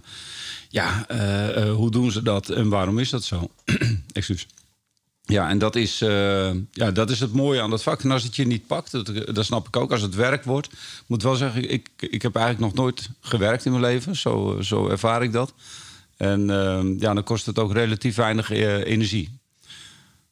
ja, 0.68 1.06
eh, 1.08 1.62
eh, 1.62 1.74
hoe 1.74 1.90
doen 1.90 2.10
ze 2.10 2.22
dat 2.22 2.50
en 2.50 2.68
waarom 2.68 2.98
is 2.98 3.10
dat 3.10 3.24
zo? 3.24 3.50
Excuus. 4.12 4.46
Ja, 5.28 5.48
en 5.48 5.58
dat 5.58 5.76
is, 5.76 6.00
eh, 6.00 6.50
ja, 6.72 6.90
dat 6.90 7.10
is 7.10 7.20
het 7.20 7.32
mooie 7.32 7.60
aan 7.60 7.70
dat 7.70 7.82
vak. 7.82 8.02
En 8.02 8.10
als 8.10 8.22
het 8.22 8.36
je 8.36 8.46
niet 8.46 8.66
pakt, 8.66 8.90
dat, 8.90 9.34
dat 9.34 9.44
snap 9.44 9.66
ik 9.66 9.76
ook, 9.76 9.92
als 9.92 10.00
het 10.00 10.14
werk 10.14 10.44
wordt. 10.44 10.72
Ik 10.72 11.04
moet 11.06 11.22
wel 11.22 11.34
zeggen, 11.34 11.70
ik, 11.70 11.88
ik 11.96 12.22
heb 12.22 12.36
eigenlijk 12.36 12.66
nog 12.66 12.84
nooit 12.84 13.08
gewerkt 13.20 13.64
in 13.64 13.70
mijn 13.70 13.82
leven. 13.82 14.16
Zo, 14.16 14.58
zo 14.60 14.88
ervaar 14.88 15.22
ik 15.22 15.32
dat. 15.32 15.54
En 16.16 16.50
eh, 16.50 17.00
ja, 17.00 17.14
dan 17.14 17.22
kost 17.22 17.46
het 17.46 17.58
ook 17.58 17.72
relatief 17.72 18.14
weinig 18.14 18.50
eh, 18.50 18.84
energie. 18.84 19.38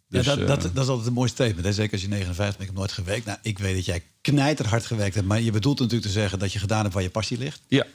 Dus, 0.08 0.26
ja, 0.26 0.36
dat, 0.36 0.48
dat, 0.48 0.62
dat 0.74 0.84
is 0.84 0.90
altijd 0.90 1.06
een 1.06 1.12
mooi 1.12 1.28
statement. 1.28 1.64
Hè? 1.64 1.72
Zeker 1.72 1.92
als 1.92 2.02
je 2.02 2.08
59 2.08 2.56
bent, 2.56 2.60
ik 2.60 2.66
heb 2.66 2.76
nooit 2.76 2.92
gewerkt. 2.92 3.26
Nou, 3.26 3.38
ik 3.42 3.58
weet 3.58 3.74
dat 3.74 3.84
jij 3.84 4.02
knijterhard 4.20 4.86
gewerkt 4.86 5.14
hebt. 5.14 5.26
Maar 5.26 5.40
je 5.40 5.50
bedoelt 5.50 5.78
natuurlijk 5.78 6.06
te 6.06 6.12
zeggen 6.12 6.38
dat 6.38 6.52
je 6.52 6.58
gedaan 6.58 6.82
hebt 6.82 6.94
waar 6.94 7.02
je 7.02 7.10
passie 7.10 7.38
ligt. 7.38 7.60
ja, 7.68 7.86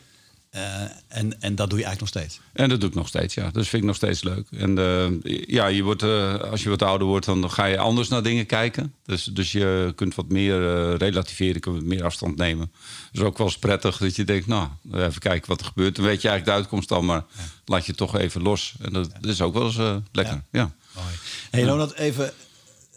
Eh, 0.52 0.82
en, 1.08 1.42
en 1.42 1.56
dat 1.56 1.70
doe 1.70 1.80
je 1.80 1.86
eigenlijk 1.86 2.00
nog 2.00 2.08
steeds. 2.08 2.40
En 2.54 2.70
dat 2.70 2.80
doe 2.80 2.90
ik 2.90 2.96
nog 2.96 3.08
steeds, 3.08 3.34
ja. 3.34 3.44
Dat 3.44 3.68
vind 3.68 3.82
ik 3.82 3.88
nog 3.88 3.96
steeds 3.96 4.24
leuk. 4.24 4.48
En 4.52 4.78
eh, 4.78 5.46
ja, 5.48 5.68
je 5.68 5.84
wordt, 5.84 6.04
eh, 6.04 6.36
als 6.40 6.64
je 6.64 6.70
wat 6.70 6.82
ouder 6.82 7.08
wordt, 7.08 7.26
dan 7.26 7.52
ga 7.52 7.66
je 7.66 7.78
anders 7.78 8.08
naar 8.08 8.24
dingen 8.24 8.46
kijken. 8.46 8.94
Dus, 9.06 9.24
dus 9.24 9.52
je 9.52 9.94
kunt 9.96 10.16
wat 10.16 10.30
meer 10.30 10.58
relativeren, 10.98 11.54
je 11.54 11.60
kunt 11.60 11.76
wat 11.76 11.86
meer 11.86 12.04
afstand 12.04 12.36
nemen. 12.38 12.72
Dat 13.12 13.22
is 13.22 13.28
ook 13.28 13.38
wel 13.38 13.48
eens 13.48 13.58
prettig 13.58 13.98
dat 13.98 14.16
je 14.16 14.24
denkt, 14.24 14.48
nou, 14.48 14.70
even 14.92 15.20
kijken 15.20 15.50
wat 15.50 15.60
er 15.60 15.66
gebeurt. 15.66 15.96
Dan 15.96 16.06
weet 16.06 16.22
je 16.22 16.28
eigenlijk 16.28 16.58
de 16.58 16.64
uitkomst 16.64 16.92
al, 16.92 17.02
maar 17.02 17.24
laat 17.66 17.86
je 17.86 17.96
toch 17.96 18.18
even 18.18 18.42
los. 18.42 18.74
En 18.82 18.94
dat, 18.94 19.12
dat 19.20 19.32
is 19.32 19.42
ook 19.42 19.54
wel 19.54 19.66
eens 19.66 20.02
lekker, 20.12 20.42
ja. 20.52 20.72
Mooi. 20.96 21.08
Hey, 21.52 21.64
Ronald, 21.64 21.94
even. 21.94 22.34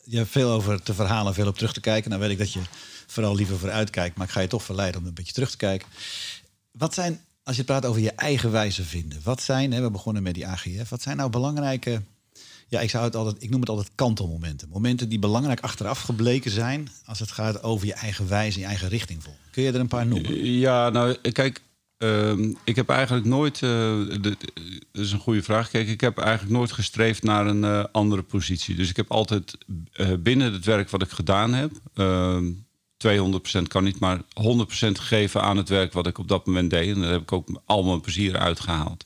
Je 0.04 0.16
hebt 0.16 0.30
veel 0.30 0.50
over 0.50 0.82
te 0.82 0.94
verhalen, 0.94 1.34
veel 1.34 1.46
op 1.46 1.56
terug 1.56 1.72
te 1.72 1.80
kijken. 1.80 2.10
Nou 2.10 2.22
weet 2.22 2.30
ik 2.30 2.38
dat 2.38 2.52
je 2.52 2.60
vooral 3.06 3.34
liever 3.34 3.58
vooruit 3.58 3.90
kijkt, 3.90 4.16
maar 4.16 4.26
ik 4.26 4.32
ga 4.32 4.40
je 4.40 4.46
toch 4.46 4.62
verleiden 4.62 5.00
om 5.00 5.06
een 5.06 5.14
beetje 5.14 5.32
terug 5.32 5.50
te 5.50 5.56
kijken. 5.56 5.88
Wat 6.70 6.94
zijn, 6.94 7.20
als 7.44 7.56
je 7.56 7.64
praat 7.64 7.86
over 7.86 8.00
je 8.00 8.10
eigen 8.12 8.50
wijze 8.50 8.84
vinden, 8.84 9.18
wat 9.22 9.42
zijn, 9.42 9.72
hè, 9.72 9.80
we 9.82 9.90
begonnen 9.90 10.22
met 10.22 10.34
die 10.34 10.46
AGF, 10.46 10.88
wat 10.88 11.02
zijn 11.02 11.16
nou 11.16 11.30
belangrijke, 11.30 12.02
ja, 12.68 12.80
ik, 12.80 12.90
zou 12.90 13.04
het 13.04 13.16
altijd, 13.16 13.42
ik 13.42 13.50
noem 13.50 13.60
het 13.60 13.68
altijd 13.68 13.90
kantelmomenten. 13.94 14.68
Momenten 14.68 15.08
die 15.08 15.18
belangrijk 15.18 15.60
achteraf 15.60 16.00
gebleken 16.00 16.50
zijn 16.50 16.88
als 17.04 17.18
het 17.18 17.30
gaat 17.30 17.62
over 17.62 17.86
je 17.86 17.94
eigen 17.94 18.28
wijze, 18.28 18.58
je 18.58 18.64
eigen 18.64 18.88
richting 18.88 19.22
volgen. 19.22 19.40
Kun 19.50 19.62
je 19.62 19.72
er 19.72 19.80
een 19.80 19.88
paar 19.88 20.06
noemen? 20.06 20.44
Ja, 20.44 20.88
nou, 20.90 21.14
kijk, 21.32 21.60
ehm, 21.98 22.52
ik 22.64 22.76
heb 22.76 22.88
eigenlijk 22.88 23.26
nooit. 23.26 23.54
eh, 23.54 23.60
de- 23.60 24.18
de- 24.20 24.36
dat 24.92 25.04
is 25.04 25.12
een 25.12 25.18
goede 25.18 25.42
vraag. 25.42 25.70
Kijk, 25.70 25.88
ik 25.88 26.00
heb 26.00 26.18
eigenlijk 26.18 26.56
nooit 26.56 26.72
gestreefd 26.72 27.22
naar 27.22 27.46
een 27.46 27.64
eh, 27.64 27.84
andere 27.92 28.22
positie. 28.22 28.74
Dus 28.74 28.88
ik 28.88 28.96
heb 28.96 29.10
altijd 29.10 29.56
eh, 29.92 30.12
binnen 30.18 30.52
het 30.52 30.64
werk 30.64 30.90
wat 30.90 31.02
ik 31.02 31.10
gedaan 31.10 31.54
heb. 31.54 31.72
Ehm 33.04 33.62
200% 33.62 33.68
kan 33.68 33.84
niet, 33.84 33.98
maar 33.98 34.18
100% 34.18 34.98
gegeven 34.98 35.42
aan 35.42 35.56
het 35.56 35.68
werk 35.68 35.92
wat 35.92 36.06
ik 36.06 36.18
op 36.18 36.28
dat 36.28 36.46
moment 36.46 36.70
deed. 36.70 36.94
En 36.94 37.00
daar 37.00 37.10
heb 37.10 37.22
ik 37.22 37.32
ook 37.32 37.48
al 37.66 37.84
mijn 37.84 38.00
plezier 38.00 38.38
uitgehaald. 38.38 39.04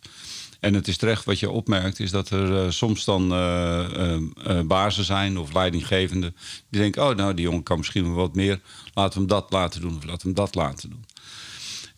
En 0.61 0.75
het 0.75 0.89
is 0.89 0.97
terecht 0.97 1.25
wat 1.25 1.39
je 1.39 1.51
opmerkt, 1.51 2.01
is 2.01 2.11
dat 2.11 2.31
er 2.31 2.65
eh, 2.65 2.71
soms 2.71 3.05
dan 3.05 3.33
eh, 3.33 4.61
bazen 4.67 5.05
zijn 5.05 5.39
of 5.39 5.53
leidinggevenden 5.53 6.37
die 6.71 6.81
denken: 6.81 7.09
oh, 7.09 7.17
nou, 7.17 7.35
die 7.35 7.45
jongen 7.45 7.63
kan 7.63 7.79
misschien 7.79 8.05
wel 8.05 8.15
wat 8.15 8.35
meer. 8.35 8.61
Laten 8.95 9.13
we 9.13 9.19
hem 9.19 9.29
dat 9.29 9.53
laten 9.53 9.81
doen 9.81 9.97
of 9.97 10.05
laten 10.05 10.29
we 10.29 10.35
hem 10.35 10.35
dat 10.35 10.55
laten 10.55 10.91
doen. 10.91 11.05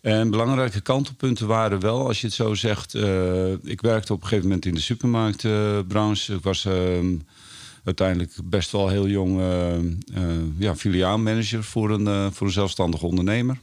En 0.01 0.29
belangrijke 0.29 0.81
kantelpunten 0.81 1.47
waren 1.47 1.79
wel, 1.79 2.07
als 2.07 2.21
je 2.21 2.27
het 2.27 2.35
zo 2.35 2.53
zegt. 2.53 2.93
ik 3.63 3.81
werkte 3.81 4.13
op 4.13 4.21
een 4.21 4.27
gegeven 4.27 4.47
moment 4.47 4.65
in 4.65 4.73
de 4.73 4.81
supermarktbranche. 4.81 6.33
ik 6.33 6.43
was 6.43 6.65
ehm, 6.65 7.15
uiteindelijk 7.83 8.31
best 8.43 8.71
wel 8.71 8.89
heel 8.89 9.07
jong 9.07 9.39
eh, 9.39 9.75
eh, 9.75 9.83
ja, 10.57 10.75
filiaalmanager 10.75 11.63
voor 11.63 11.89
een, 11.89 12.07
eh, 12.07 12.27
voor 12.31 12.47
een 12.47 12.53
zelfstandig 12.53 13.01
ondernemer. 13.01 13.57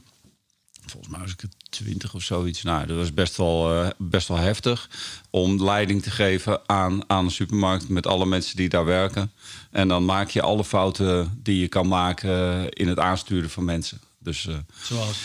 Volgens 0.85 1.11
mij 1.11 1.21
was 1.21 1.31
ik 1.31 1.41
het 1.41 1.55
twintig 1.69 2.13
of 2.13 2.21
zoiets. 2.21 2.63
Nou, 2.63 2.87
dat 2.87 2.97
was 2.97 3.13
best 3.13 3.37
wel, 3.37 3.91
best 3.97 4.27
wel 4.27 4.37
heftig 4.37 4.89
om 5.29 5.63
leiding 5.63 6.03
te 6.03 6.11
geven 6.11 6.61
aan, 6.65 7.09
aan 7.09 7.25
een 7.25 7.31
supermarkt 7.31 7.89
met 7.89 8.07
alle 8.07 8.25
mensen 8.25 8.55
die 8.55 8.69
daar 8.69 8.85
werken. 8.85 9.31
En 9.71 9.87
dan 9.87 10.05
maak 10.05 10.29
je 10.29 10.41
alle 10.41 10.63
fouten 10.63 11.39
die 11.43 11.59
je 11.59 11.67
kan 11.67 11.87
maken 11.87 12.69
in 12.69 12.87
het 12.87 12.99
aansturen 12.99 13.49
van 13.49 13.65
mensen. 13.65 13.99
Dus 14.19 14.47
Zoals? 14.81 15.19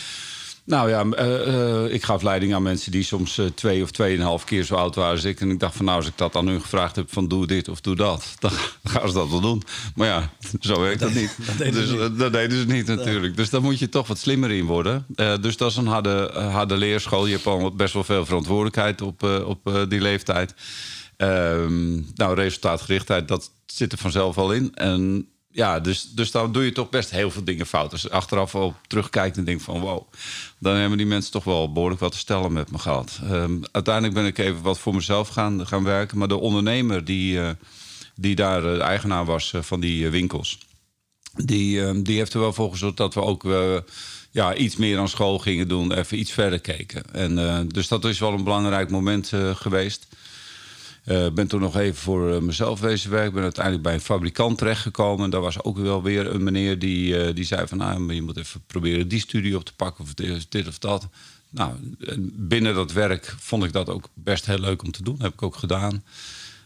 Nou 0.66 0.88
ja, 0.88 1.04
uh, 1.04 1.46
uh, 1.46 1.92
ik 1.94 2.04
gaf 2.04 2.22
leiding 2.22 2.54
aan 2.54 2.62
mensen 2.62 2.92
die 2.92 3.02
soms 3.02 3.38
uh, 3.38 3.46
twee 3.46 3.82
of 3.82 3.90
tweeënhalf 3.90 4.44
keer 4.44 4.64
zo 4.64 4.74
oud 4.74 4.94
waren 4.94 5.12
als 5.12 5.24
ik. 5.24 5.40
En 5.40 5.50
ik 5.50 5.60
dacht 5.60 5.76
van 5.76 5.84
nou, 5.84 5.96
als 5.96 6.06
ik 6.06 6.18
dat 6.18 6.36
aan 6.36 6.46
hun 6.46 6.60
gevraagd 6.60 6.96
heb 6.96 7.12
van 7.12 7.28
doe 7.28 7.46
dit 7.46 7.68
of 7.68 7.80
doe 7.80 7.96
dat, 7.96 8.34
dan 8.40 8.50
gaan 8.84 9.08
ze 9.08 9.14
dat 9.14 9.30
wel 9.30 9.40
doen. 9.40 9.62
Maar 9.94 10.06
ja, 10.06 10.30
zo 10.60 10.80
werkt 10.80 11.00
dat, 11.00 11.14
niet. 11.14 11.36
Dat 11.46 11.58
deden 11.58 11.74
dus, 11.74 11.88
ze 11.88 11.96
niet. 11.96 12.18
Dat 12.18 12.32
deden 12.32 12.58
ze 12.58 12.66
niet 12.66 12.86
natuurlijk. 12.86 13.36
Dus 13.36 13.50
daar 13.50 13.62
moet 13.62 13.78
je 13.78 13.88
toch 13.88 14.06
wat 14.06 14.18
slimmer 14.18 14.50
in 14.50 14.64
worden. 14.64 15.06
dus 15.40 15.56
dat 15.56 15.70
is 15.70 15.76
een 15.76 15.86
harde, 15.86 16.30
harde 16.34 16.76
leerschool. 16.76 17.26
Je 17.26 17.32
hebt 17.32 17.46
al 17.46 17.74
best 17.74 17.94
wel 17.94 18.04
veel 18.04 18.26
verantwoordelijkheid 18.26 19.02
op, 19.02 19.22
op 19.22 19.86
die 19.88 20.00
leeftijd. 20.00 20.54
Ehm, 21.16 21.94
nou, 22.14 22.34
resultaatgerichtheid, 22.34 23.28
dat 23.28 23.50
zit 23.66 23.92
er 23.92 23.98
vanzelf 23.98 24.38
al 24.38 24.52
in. 24.52 24.74
En 24.74 25.28
ja, 25.54 25.80
dus, 25.80 26.10
dus 26.10 26.30
dan 26.30 26.52
doe 26.52 26.64
je 26.64 26.72
toch 26.72 26.88
best 26.88 27.10
heel 27.10 27.30
veel 27.30 27.44
dingen 27.44 27.66
fout. 27.66 27.92
Als 27.92 28.02
je 28.02 28.10
achteraf 28.10 28.54
op 28.54 28.74
terugkijkt 28.86 29.36
en 29.36 29.44
denkt 29.44 29.62
van 29.62 29.80
wow, 29.80 30.02
dan 30.58 30.76
hebben 30.76 30.98
die 30.98 31.06
mensen 31.06 31.32
toch 31.32 31.44
wel 31.44 31.72
behoorlijk 31.72 32.00
wat 32.00 32.12
te 32.12 32.18
stellen 32.18 32.52
met 32.52 32.70
me 32.70 32.78
gehad. 32.78 33.20
Um, 33.30 33.62
uiteindelijk 33.72 34.14
ben 34.14 34.26
ik 34.26 34.38
even 34.38 34.62
wat 34.62 34.78
voor 34.78 34.94
mezelf 34.94 35.28
gaan, 35.28 35.66
gaan 35.66 35.84
werken. 35.84 36.18
Maar 36.18 36.28
de 36.28 36.36
ondernemer 36.36 37.04
die, 37.04 37.34
uh, 37.34 37.50
die 38.14 38.34
daar 38.34 38.62
de 38.62 38.78
eigenaar 38.78 39.24
was 39.24 39.52
uh, 39.52 39.62
van 39.62 39.80
die 39.80 40.08
winkels, 40.08 40.58
die, 41.34 41.84
ehm, 41.84 42.02
die 42.02 42.16
heeft 42.16 42.34
er 42.34 42.40
wel 42.40 42.52
voor 42.52 42.70
gezorgd 42.70 42.96
dat 42.96 43.14
we 43.14 43.20
ook 43.20 43.46
ja, 44.30 44.54
iets 44.54 44.76
meer 44.76 44.98
aan 44.98 45.08
school 45.08 45.38
gingen 45.38 45.68
doen, 45.68 45.92
even 45.92 46.18
iets 46.18 46.32
verder 46.32 46.60
keken. 46.60 47.02
En, 47.12 47.68
dus 47.68 47.88
dat 47.88 48.04
is 48.04 48.18
wel 48.18 48.32
een 48.32 48.44
belangrijk 48.44 48.90
moment 48.90 49.32
geweest. 49.54 50.06
Uh, 51.04 51.26
ben 51.30 51.46
toen 51.46 51.60
nog 51.60 51.76
even 51.76 51.96
voor 51.96 52.30
uh, 52.30 52.38
mezelf 52.38 52.80
wezen 52.80 53.10
werken. 53.10 53.32
Ben 53.32 53.42
uiteindelijk 53.42 53.84
bij 53.84 53.94
een 53.94 54.00
fabrikant 54.00 54.58
terechtgekomen. 54.58 55.30
Daar 55.30 55.40
was 55.40 55.62
ook 55.62 55.78
wel 55.78 56.02
weer 56.02 56.34
een 56.34 56.42
meneer 56.42 56.78
die, 56.78 57.26
uh, 57.26 57.34
die 57.34 57.44
zei 57.44 57.66
van... 57.66 57.78
Nou, 57.78 58.14
je 58.14 58.22
moet 58.22 58.36
even 58.36 58.62
proberen 58.66 59.08
die 59.08 59.20
studie 59.20 59.56
op 59.56 59.64
te 59.64 59.74
pakken 59.74 60.04
of 60.04 60.14
dit, 60.48 60.68
of 60.68 60.78
dat. 60.78 61.08
Nou, 61.50 61.72
binnen 62.32 62.74
dat 62.74 62.92
werk 62.92 63.34
vond 63.38 63.64
ik 63.64 63.72
dat 63.72 63.88
ook 63.88 64.08
best 64.14 64.46
heel 64.46 64.58
leuk 64.58 64.82
om 64.82 64.90
te 64.90 65.02
doen. 65.02 65.16
heb 65.18 65.32
ik 65.32 65.42
ook 65.42 65.56
gedaan. 65.56 66.04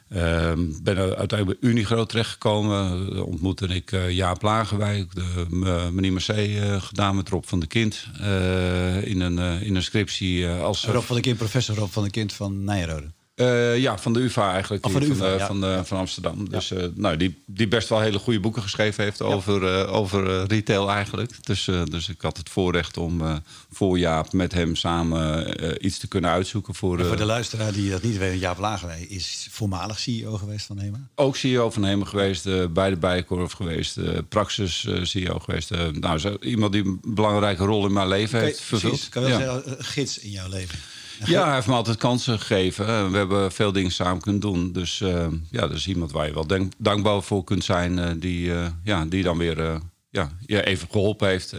Ehm, 0.08 0.60
ben 0.82 0.96
uiteindelijk 0.96 1.60
bij 1.60 1.70
Unigroot 1.70 2.08
terechtgekomen. 2.08 3.24
ontmoette 3.24 3.66
ik 3.66 3.96
Jaap 4.08 4.42
Lagerwijk, 4.42 5.14
de 5.14 5.46
meneer 5.92 6.12
Mercé 6.12 6.80
gedaan 6.80 7.16
met 7.16 7.28
Rob 7.28 7.44
van 7.44 7.60
de 7.60 7.66
Kind. 7.66 8.06
in, 9.04 9.20
een, 9.20 9.38
in 9.62 9.74
een 9.74 9.82
scriptie 9.82 10.48
als... 10.48 10.84
Rob 10.84 11.04
van 11.04 11.16
de 11.16 11.22
Kind, 11.22 11.38
professor 11.38 11.76
Rob 11.76 11.90
van 11.90 12.02
de 12.02 12.10
Kind 12.10 12.32
van 12.32 12.64
Nijrode. 12.64 13.16
Uh, 13.38 13.78
ja, 13.78 13.98
van 13.98 14.12
de 14.12 14.20
UvA 14.20 14.52
eigenlijk. 14.52 14.86
Oh, 14.86 14.92
van, 14.92 15.00
de 15.00 15.06
UvA, 15.06 15.46
van, 15.46 15.60
van, 15.60 15.86
van, 15.86 15.98
Amsterdam. 15.98 16.48
Dus 16.48 16.72
uh, 16.72 16.84
nou, 16.94 17.16
die, 17.16 17.42
die 17.46 17.68
best 17.68 17.88
wel 17.88 18.00
hele 18.00 18.18
goede 18.18 18.40
boeken 18.40 18.62
geschreven 18.62 19.04
heeft 19.04 19.22
over, 19.22 19.86
over 19.86 20.46
retail 20.46 20.90
eigenlijk. 20.90 21.46
Dus, 21.46 21.64
dus 21.84 22.08
ik 22.08 22.20
had 22.20 22.36
het 22.36 22.48
voorrecht 22.48 22.96
om 22.96 23.42
voor 23.72 23.98
Jaap 23.98 24.32
met 24.32 24.52
hem 24.52 24.76
samen 24.76 25.86
iets 25.86 25.98
te 25.98 26.08
kunnen 26.08 26.30
uitzoeken. 26.30 26.74
Voor, 26.74 27.04
voor 27.04 27.16
de 27.16 27.24
luisteraar 27.24 27.72
die 27.72 27.90
dat 27.90 28.02
niet 28.02 28.18
weet, 28.18 28.40
Jaap 28.40 28.58
Lagerwij 28.58 29.00
is 29.08 29.48
voormalig 29.50 29.98
CEO 29.98 30.36
geweest 30.36 30.66
van 30.66 30.78
HEMA. 30.78 31.08
Ook 31.14 31.36
CEO 31.36 31.70
van 31.70 31.84
HEMA 31.84 32.04
geweest, 32.04 32.72
bij 32.72 32.90
de 32.90 32.96
Bijenkorf 32.96 33.52
geweest, 33.52 33.98
Praxis 34.28 34.86
CEO 35.02 35.38
geweest. 35.38 35.70
nou, 35.92 36.36
iemand 36.40 36.72
die 36.72 36.84
een 36.84 37.00
belangrijke 37.02 37.64
rol 37.64 37.86
in 37.86 37.92
mijn 37.92 38.08
leven 38.08 38.40
heeft 38.40 38.60
vervuld. 38.60 39.08
Kan 39.08 39.22
wel 39.22 39.38
zeggen, 39.38 39.84
gids 39.84 40.18
in 40.18 40.30
jouw 40.30 40.48
leven. 40.48 40.78
Ja, 41.24 41.44
hij 41.44 41.54
heeft 41.54 41.66
me 41.66 41.74
altijd 41.74 41.96
kansen 41.96 42.38
gegeven. 42.38 43.10
We 43.10 43.16
hebben 43.16 43.52
veel 43.52 43.72
dingen 43.72 43.90
samen 43.90 44.22
kunnen 44.22 44.40
doen. 44.40 44.72
Dus 44.72 45.00
uh, 45.00 45.26
ja, 45.50 45.60
dat 45.60 45.72
is 45.72 45.86
iemand 45.86 46.12
waar 46.12 46.26
je 46.26 46.34
wel 46.34 46.46
denk, 46.46 46.72
dankbaar 46.78 47.22
voor 47.22 47.44
kunt 47.44 47.64
zijn. 47.64 47.98
Uh, 47.98 48.10
die, 48.16 48.46
uh, 48.46 48.66
ja, 48.84 49.04
die 49.04 49.22
dan 49.22 49.38
weer 49.38 49.80
ja, 50.10 50.30
je 50.46 50.66
even 50.66 50.88
geholpen 50.90 51.28
heeft 51.28 51.54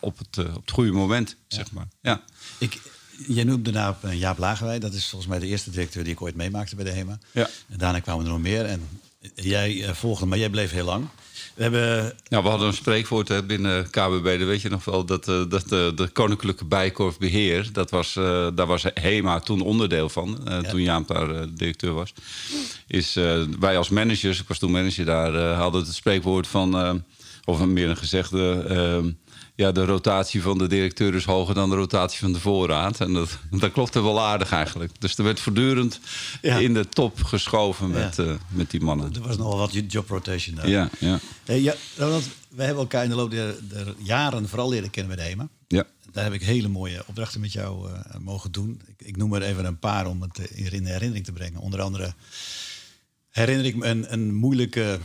op, 0.00 0.18
het, 0.18 0.38
op 0.38 0.60
het 0.60 0.70
goede 0.70 0.92
moment, 0.92 1.36
ja. 1.48 1.56
zeg 1.56 1.72
maar. 1.72 1.88
Ja. 2.00 2.22
Ik, 2.58 2.80
jij 3.26 3.44
noemde 3.44 3.70
nou 3.70 3.94
Jaap 4.10 4.38
Lagerwij. 4.38 4.78
Dat 4.78 4.92
is 4.92 5.08
volgens 5.08 5.30
mij 5.30 5.38
de 5.38 5.46
eerste 5.46 5.70
directeur 5.70 6.04
die 6.04 6.12
ik 6.12 6.22
ooit 6.22 6.36
meemaakte 6.36 6.76
bij 6.76 6.84
de 6.84 6.90
HEMA. 6.90 7.18
Ja. 7.32 7.48
En 7.68 7.78
daarna 7.78 8.00
kwamen 8.00 8.24
er 8.24 8.30
nog 8.30 8.40
meer. 8.40 8.64
En 8.64 8.88
jij 9.34 9.94
volgde, 9.94 10.26
maar 10.26 10.38
jij 10.38 10.50
bleef 10.50 10.70
heel 10.70 10.84
lang. 10.84 11.08
We, 11.58 11.64
hebben... 11.64 12.12
nou, 12.28 12.42
we 12.42 12.48
hadden 12.48 12.68
een 12.68 12.74
spreekwoord 12.74 13.46
binnen 13.46 13.90
KBB, 13.90 14.38
dat 14.38 14.48
weet 14.48 14.62
je 14.62 14.68
nog 14.68 14.84
wel, 14.84 15.04
dat, 15.04 15.28
uh, 15.28 15.42
dat 15.48 15.62
uh, 15.62 15.88
de 15.94 16.08
Koninklijke 16.12 16.64
Bijkorfbeheer, 16.64 17.68
dat 17.72 17.90
was, 17.90 18.16
uh, 18.16 18.48
daar 18.54 18.66
was 18.66 18.84
HEMA 18.94 19.40
toen 19.40 19.60
onderdeel 19.60 20.08
van, 20.08 20.40
ja. 20.44 20.62
toen 20.62 20.82
Jaap 20.82 21.08
daar 21.08 21.54
directeur 21.54 21.92
was. 21.92 22.12
Is, 22.86 23.14
wij 23.60 23.78
als 23.78 23.88
managers, 23.88 24.40
ik 24.40 24.48
was 24.48 24.58
toen 24.58 24.70
manager 24.70 25.04
daar, 25.04 25.54
hadden 25.54 25.84
het 25.84 25.94
spreekwoord 25.94 26.46
van, 26.46 27.02
of 27.48 27.66
meer 27.66 27.88
een 27.88 27.96
gezegde 27.96 29.14
ja, 29.58 29.72
de 29.72 29.84
rotatie 29.84 30.42
van 30.42 30.58
de 30.58 30.66
directeur 30.66 31.14
is 31.14 31.24
hoger 31.24 31.54
dan 31.54 31.70
de 31.70 31.76
rotatie 31.76 32.18
van 32.18 32.32
de 32.32 32.40
voorraad. 32.40 33.00
En 33.00 33.12
dat, 33.12 33.38
dat 33.50 33.72
klopt 33.72 33.94
er 33.94 34.02
wel 34.02 34.20
aardig 34.20 34.52
eigenlijk. 34.52 34.92
Dus 35.00 35.18
er 35.18 35.24
werd 35.24 35.40
voortdurend 35.40 36.00
in 36.40 36.74
de 36.74 36.88
top 36.88 37.22
geschoven 37.22 37.90
met, 37.90 38.16
ja. 38.16 38.24
uh, 38.24 38.32
met 38.48 38.70
die 38.70 38.80
mannen. 38.80 39.14
Er 39.14 39.20
was 39.20 39.36
nogal 39.36 39.58
wat 39.58 39.72
job 39.88 40.08
rotation 40.08 40.54
daar. 40.54 40.68
Ja, 40.68 40.90
ja. 40.98 41.18
Hey, 41.44 41.60
ja 41.60 41.74
want 41.96 42.28
we 42.48 42.62
hebben 42.62 42.82
elkaar 42.82 43.04
in 43.04 43.10
de 43.10 43.16
loop 43.16 43.30
der, 43.30 43.54
der, 43.68 43.94
jaren 43.98 44.48
vooral 44.48 44.68
leren 44.68 44.90
kennen 44.90 45.16
bij 45.16 45.24
de 45.24 45.30
HEMA. 45.30 45.48
Ja. 45.68 45.84
Daar 46.12 46.24
heb 46.24 46.32
ik 46.32 46.42
hele 46.42 46.68
mooie 46.68 47.02
opdrachten 47.06 47.40
met 47.40 47.52
jou 47.52 47.90
uh, 47.90 47.98
mogen 48.20 48.52
doen. 48.52 48.80
Ik, 48.86 49.06
ik, 49.06 49.16
noem 49.16 49.34
er 49.34 49.42
even 49.42 49.64
een 49.64 49.78
paar 49.78 50.06
om 50.06 50.22
het 50.22 50.38
in 50.38 50.86
herinnering 50.86 51.24
te 51.24 51.32
brengen. 51.32 51.60
Onder 51.60 51.80
andere 51.80 52.14
herinner 53.28 53.66
ik 53.66 53.76
me 53.76 53.86
een, 53.86 54.12
een 54.12 54.34
moeilijke 54.34 54.98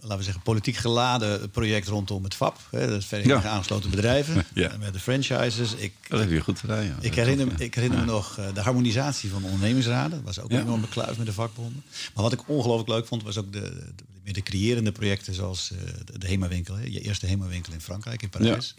laten 0.00 0.16
we 0.16 0.22
zeggen, 0.22 0.42
politiek 0.42 0.76
geladen 0.76 1.50
project 1.50 1.88
rondom 1.88 2.24
het 2.24 2.34
FAP. 2.34 2.58
Hè, 2.70 2.88
dat 2.88 3.04
Vereniging 3.04 3.42
ja. 3.42 3.48
Aangesloten 3.48 3.90
Bedrijven. 3.90 4.44
ja. 4.54 4.76
Met 4.78 4.92
de 4.92 5.00
franchises. 5.00 5.74
Ik, 5.74 5.92
dat 6.08 6.20
heb 6.20 6.30
je 6.30 6.40
goed 6.40 6.58
gedaan, 6.58 6.84
ja. 6.84 6.96
Ik 7.00 7.14
herinner, 7.14 7.60
ik 7.60 7.74
herinner 7.74 7.98
me 7.98 8.04
nog 8.04 8.38
uh, 8.38 8.54
de 8.54 8.60
harmonisatie 8.60 9.30
van 9.30 9.42
de 9.42 9.48
ondernemingsraden. 9.48 10.10
Dat 10.10 10.34
was 10.34 10.40
ook 10.40 10.50
een 10.50 10.60
enorme 10.60 10.88
kluif 10.88 11.16
met 11.16 11.26
de 11.26 11.32
vakbonden. 11.32 11.82
Maar 12.14 12.22
wat 12.22 12.32
ik 12.32 12.48
ongelooflijk 12.48 12.88
leuk 12.88 13.06
vond, 13.06 13.22
was 13.22 13.38
ook 13.38 13.52
de, 13.52 13.92
de, 14.24 14.32
de 14.32 14.42
creërende 14.42 14.92
projecten 14.92 15.34
zoals 15.34 15.70
uh, 15.72 15.78
de, 16.04 16.18
de 16.18 16.26
HEMA-winkel. 16.26 16.78
Je 16.78 17.00
eerste 17.00 17.26
HEMA-winkel 17.26 17.72
in 17.72 17.80
Frankrijk, 17.80 18.22
in 18.22 18.28
Parijs. 18.28 18.74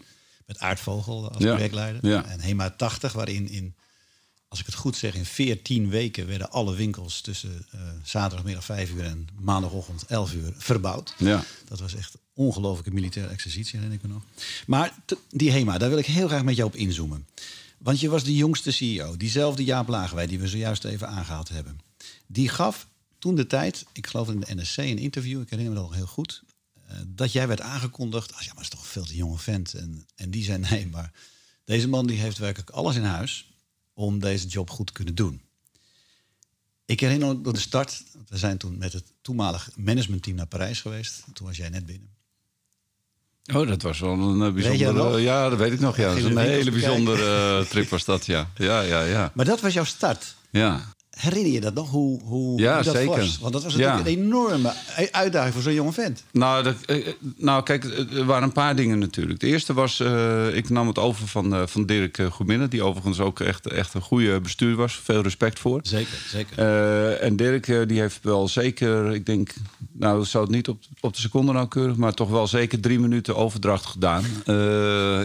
Met 0.46 0.58
Aardvogel 0.58 1.28
als 1.28 1.44
projectleider. 1.44 2.24
En 2.24 2.40
HEMA 2.40 2.70
80, 2.70 3.12
waarin 3.12 3.48
in 3.48 3.74
als 4.54 4.62
ik 4.62 4.68
het 4.72 4.82
goed 4.82 4.96
zeg, 4.96 5.14
in 5.14 5.24
14 5.24 5.88
weken 5.88 6.26
werden 6.26 6.50
alle 6.50 6.74
winkels 6.74 7.20
tussen 7.20 7.66
uh, 7.74 7.80
zaterdagmiddag 8.02 8.64
5 8.64 8.90
uur 8.90 9.04
en 9.04 9.28
maandagochtend 9.40 10.04
11 10.06 10.32
uur 10.32 10.52
verbouwd. 10.56 11.14
Ja. 11.18 11.44
Dat 11.68 11.80
was 11.80 11.94
echt 11.94 12.16
ongelooflijke 12.34 12.90
militaire 12.90 13.32
exercitie, 13.32 13.72
herinner 13.72 13.98
ik 13.98 14.02
me 14.02 14.12
nog. 14.12 14.22
Maar 14.66 14.94
die 15.30 15.50
HEMA, 15.50 15.78
daar 15.78 15.88
wil 15.88 15.98
ik 15.98 16.06
heel 16.06 16.26
graag 16.26 16.42
met 16.42 16.56
jou 16.56 16.68
op 16.68 16.76
inzoomen. 16.76 17.26
Want 17.78 18.00
je 18.00 18.08
was 18.08 18.24
de 18.24 18.34
jongste 18.34 18.70
CEO, 18.70 19.16
diezelfde 19.16 19.64
Jaap 19.64 19.88
Lagerwij 19.88 20.26
die 20.26 20.38
we 20.38 20.48
zojuist 20.48 20.84
even 20.84 21.08
aangehaald 21.08 21.48
hebben. 21.48 21.80
Die 22.26 22.48
gaf 22.48 22.86
toen 23.18 23.34
de 23.34 23.46
tijd, 23.46 23.84
ik 23.92 24.06
geloof 24.06 24.28
in 24.28 24.40
de 24.40 24.54
NSC, 24.54 24.76
een 24.76 24.98
interview, 24.98 25.40
ik 25.40 25.50
herinner 25.50 25.74
me 25.74 25.80
dat 25.80 25.88
nog 25.88 25.98
heel 25.98 26.06
goed, 26.06 26.42
uh, 26.90 26.96
dat 27.06 27.32
jij 27.32 27.48
werd 27.48 27.60
aangekondigd 27.60 28.34
als 28.34 28.44
ja, 28.44 28.52
maar 28.54 28.62
is 28.62 28.68
toch 28.68 28.80
een 28.80 28.86
veel 28.86 29.04
te 29.04 29.16
jonge 29.16 29.38
vent. 29.38 29.74
En, 29.74 30.06
en 30.16 30.30
die 30.30 30.44
zei 30.44 30.58
nee, 30.58 30.86
maar 30.86 31.12
deze 31.64 31.88
man 31.88 32.06
die 32.06 32.18
heeft 32.18 32.38
werkelijk 32.38 32.70
alles 32.70 32.96
in 32.96 33.04
huis 33.04 33.52
om 33.94 34.18
deze 34.18 34.46
job 34.46 34.70
goed 34.70 34.86
te 34.86 34.92
kunnen 34.92 35.14
doen. 35.14 35.42
Ik 36.84 37.00
herinner 37.00 37.36
me 37.36 37.52
de 37.52 37.58
start. 37.58 38.02
We 38.28 38.38
zijn 38.38 38.58
toen 38.58 38.78
met 38.78 38.92
het 38.92 39.04
toenmalig 39.22 39.70
managementteam 39.76 40.36
naar 40.36 40.46
Parijs 40.46 40.80
geweest. 40.80 41.24
Toen 41.32 41.46
was 41.46 41.56
jij 41.56 41.68
net 41.68 41.86
binnen. 41.86 42.08
Oh, 43.52 43.68
dat 43.68 43.82
was 43.82 44.00
wel 44.00 44.12
een 44.12 44.46
uh, 44.46 44.52
bijzondere... 44.52 45.20
Ja, 45.20 45.48
dat 45.48 45.58
weet 45.58 45.72
ik 45.72 45.80
nog. 45.80 45.96
Ja. 45.96 46.08
Dat 46.08 46.16
is 46.16 46.24
een 46.24 46.38
hele 46.38 46.70
bijzondere 46.70 47.60
uh, 47.60 47.66
trip 47.66 47.88
was 47.88 48.04
dat, 48.04 48.26
ja. 48.26 48.50
ja. 48.56 48.80
Ja, 48.80 49.02
ja, 49.02 49.30
Maar 49.34 49.44
dat 49.44 49.60
was 49.60 49.72
jouw 49.72 49.84
start. 49.84 50.34
Ja. 50.50 50.92
Herinner 51.14 51.52
je 51.52 51.60
dat 51.60 51.74
nog, 51.74 51.90
hoe, 51.90 52.20
hoe, 52.24 52.60
ja, 52.60 52.74
hoe 52.74 52.84
dat 52.84 52.94
zeker. 52.94 53.16
was? 53.16 53.38
Want 53.38 53.52
dat 53.52 53.62
was 53.62 53.76
natuurlijk 53.76 54.06
een 54.06 54.22
enorme 54.22 54.72
uitdaging 55.10 55.54
voor 55.54 55.62
zo'n 55.62 55.74
jonge 55.74 55.92
vent. 55.92 56.24
Nou, 56.30 56.62
dat, 56.62 56.74
eh, 56.86 57.06
nou, 57.36 57.62
kijk, 57.62 57.84
er 57.84 58.24
waren 58.24 58.42
een 58.42 58.52
paar 58.52 58.76
dingen 58.76 58.98
natuurlijk. 58.98 59.40
De 59.40 59.46
eerste 59.46 59.72
was, 59.72 60.00
uh, 60.00 60.56
ik 60.56 60.68
nam 60.68 60.86
het 60.86 60.98
over 60.98 61.28
van, 61.28 61.54
uh, 61.54 61.62
van 61.66 61.86
Dirk 61.86 62.18
Goedminnen... 62.30 62.70
die 62.70 62.82
overigens 62.82 63.20
ook 63.20 63.40
echt, 63.40 63.66
echt 63.66 63.94
een 63.94 64.00
goede 64.00 64.40
bestuur 64.40 64.76
was. 64.76 65.00
Veel 65.02 65.22
respect 65.22 65.58
voor. 65.58 65.80
Zeker, 65.82 66.18
zeker. 66.26 66.58
en 67.20 67.36
Dirk 67.36 67.88
die 67.88 68.00
heeft 68.00 68.18
wel 68.22 68.48
zeker, 68.48 69.12
ik 69.12 69.26
denk... 69.26 69.54
nou, 69.92 70.20
ik 70.20 70.28
zou 70.28 70.44
het 70.44 70.54
niet 70.54 70.68
op, 70.68 70.82
op 71.00 71.14
de 71.14 71.20
seconde 71.20 71.52
nauwkeurig... 71.52 71.96
maar 71.96 72.14
toch 72.14 72.30
wel 72.30 72.46
zeker 72.46 72.80
drie 72.80 73.00
minuten 73.00 73.36
overdracht 73.36 73.86
gedaan. 73.86 74.24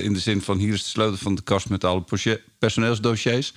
in 0.01 0.13
de 0.13 0.19
zin 0.19 0.41
van, 0.41 0.57
hier 0.57 0.73
is 0.73 0.83
de 0.83 0.89
sleutel 0.89 1.17
van 1.17 1.35
de 1.35 1.41
kast 1.41 1.69
met 1.69 1.83
alle 1.83 2.03
personeelsdossiers... 2.59 3.53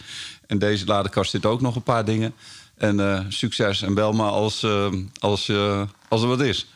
En 0.53 0.59
deze 0.59 0.87
ladekast 0.87 1.31
zit 1.31 1.47
ook 1.47 1.61
nog 1.61 1.77
een 1.77 1.83
paar 1.83 2.05
dingen. 2.05 2.35
En 2.77 2.99
uh, 2.99 3.21
succes 3.29 3.83
en 3.83 3.95
bel 3.95 4.13
maar 4.13 4.31
als, 4.31 4.63
uh, 4.63 4.87
als, 5.19 5.49
uh, 5.49 5.83
als 6.09 6.23
er 6.23 6.29
wat 6.29 6.41
is. 6.41 6.67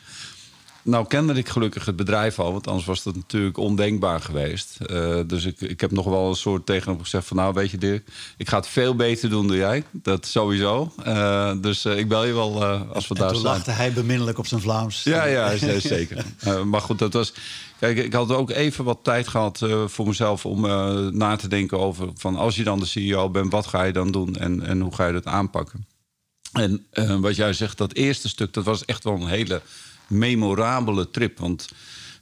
Nou 0.87 1.07
kende 1.07 1.33
ik 1.33 1.49
gelukkig 1.49 1.85
het 1.85 1.95
bedrijf 1.95 2.39
al, 2.39 2.51
want 2.51 2.67
anders 2.67 2.85
was 2.85 3.03
dat 3.03 3.15
natuurlijk 3.15 3.57
ondenkbaar 3.57 4.21
geweest. 4.21 4.77
Uh, 4.81 5.19
dus 5.25 5.45
ik, 5.45 5.61
ik 5.61 5.81
heb 5.81 5.91
nog 5.91 6.05
wel 6.05 6.29
een 6.29 6.35
soort 6.35 6.65
tegen 6.65 6.91
hem 6.91 7.01
gezegd 7.01 7.27
van... 7.27 7.37
nou, 7.37 7.53
weet 7.53 7.71
je 7.71 7.77
Dirk, 7.77 8.07
ik 8.37 8.49
ga 8.49 8.57
het 8.57 8.67
veel 8.67 8.95
beter 8.95 9.29
doen 9.29 9.47
dan 9.47 9.57
jij. 9.57 9.83
Dat 9.91 10.25
sowieso. 10.25 10.93
Uh, 11.07 11.51
dus 11.61 11.85
uh, 11.85 11.97
ik 11.97 12.07
bel 12.07 12.25
je 12.25 12.33
wel 12.33 12.65
als 12.65 13.07
we 13.07 13.15
en 13.15 13.21
daar 13.21 13.31
toen 13.31 13.41
lachte 13.41 13.71
hij 13.71 13.93
beminnelijk 13.93 14.37
op 14.37 14.47
zijn 14.47 14.61
Vlaams. 14.61 15.03
Ja, 15.03 15.25
ja, 15.25 15.57
zeker. 15.79 16.25
maar 16.71 16.81
goed, 16.81 16.99
dat 16.99 17.13
was... 17.13 17.33
Kijk, 17.79 17.97
ik 17.97 18.13
had 18.13 18.31
ook 18.31 18.49
even 18.49 18.83
wat 18.83 18.99
tijd 19.01 19.27
gehad 19.27 19.65
voor 19.85 20.07
mezelf 20.07 20.45
om 20.45 20.61
na 21.17 21.35
te 21.35 21.47
denken 21.47 21.79
over... 21.79 22.09
van 22.15 22.35
als 22.35 22.55
je 22.55 22.63
dan 22.63 22.79
de 22.79 22.85
CEO 22.85 23.29
bent, 23.29 23.51
wat 23.51 23.67
ga 23.67 23.83
je 23.83 23.93
dan 23.93 24.11
doen 24.11 24.35
en, 24.35 24.65
en 24.65 24.81
hoe 24.81 24.95
ga 24.95 25.07
je 25.07 25.13
dat 25.13 25.25
aanpakken? 25.25 25.85
En 26.51 26.85
wat 27.21 27.35
jij 27.35 27.53
zegt, 27.53 27.77
dat 27.77 27.93
eerste 27.93 28.29
stuk, 28.29 28.53
dat 28.53 28.63
was 28.63 28.85
echt 28.85 29.03
wel 29.03 29.13
een 29.13 29.27
hele 29.27 29.61
memorabele 30.07 31.05
trip. 31.05 31.39
Want 31.39 31.67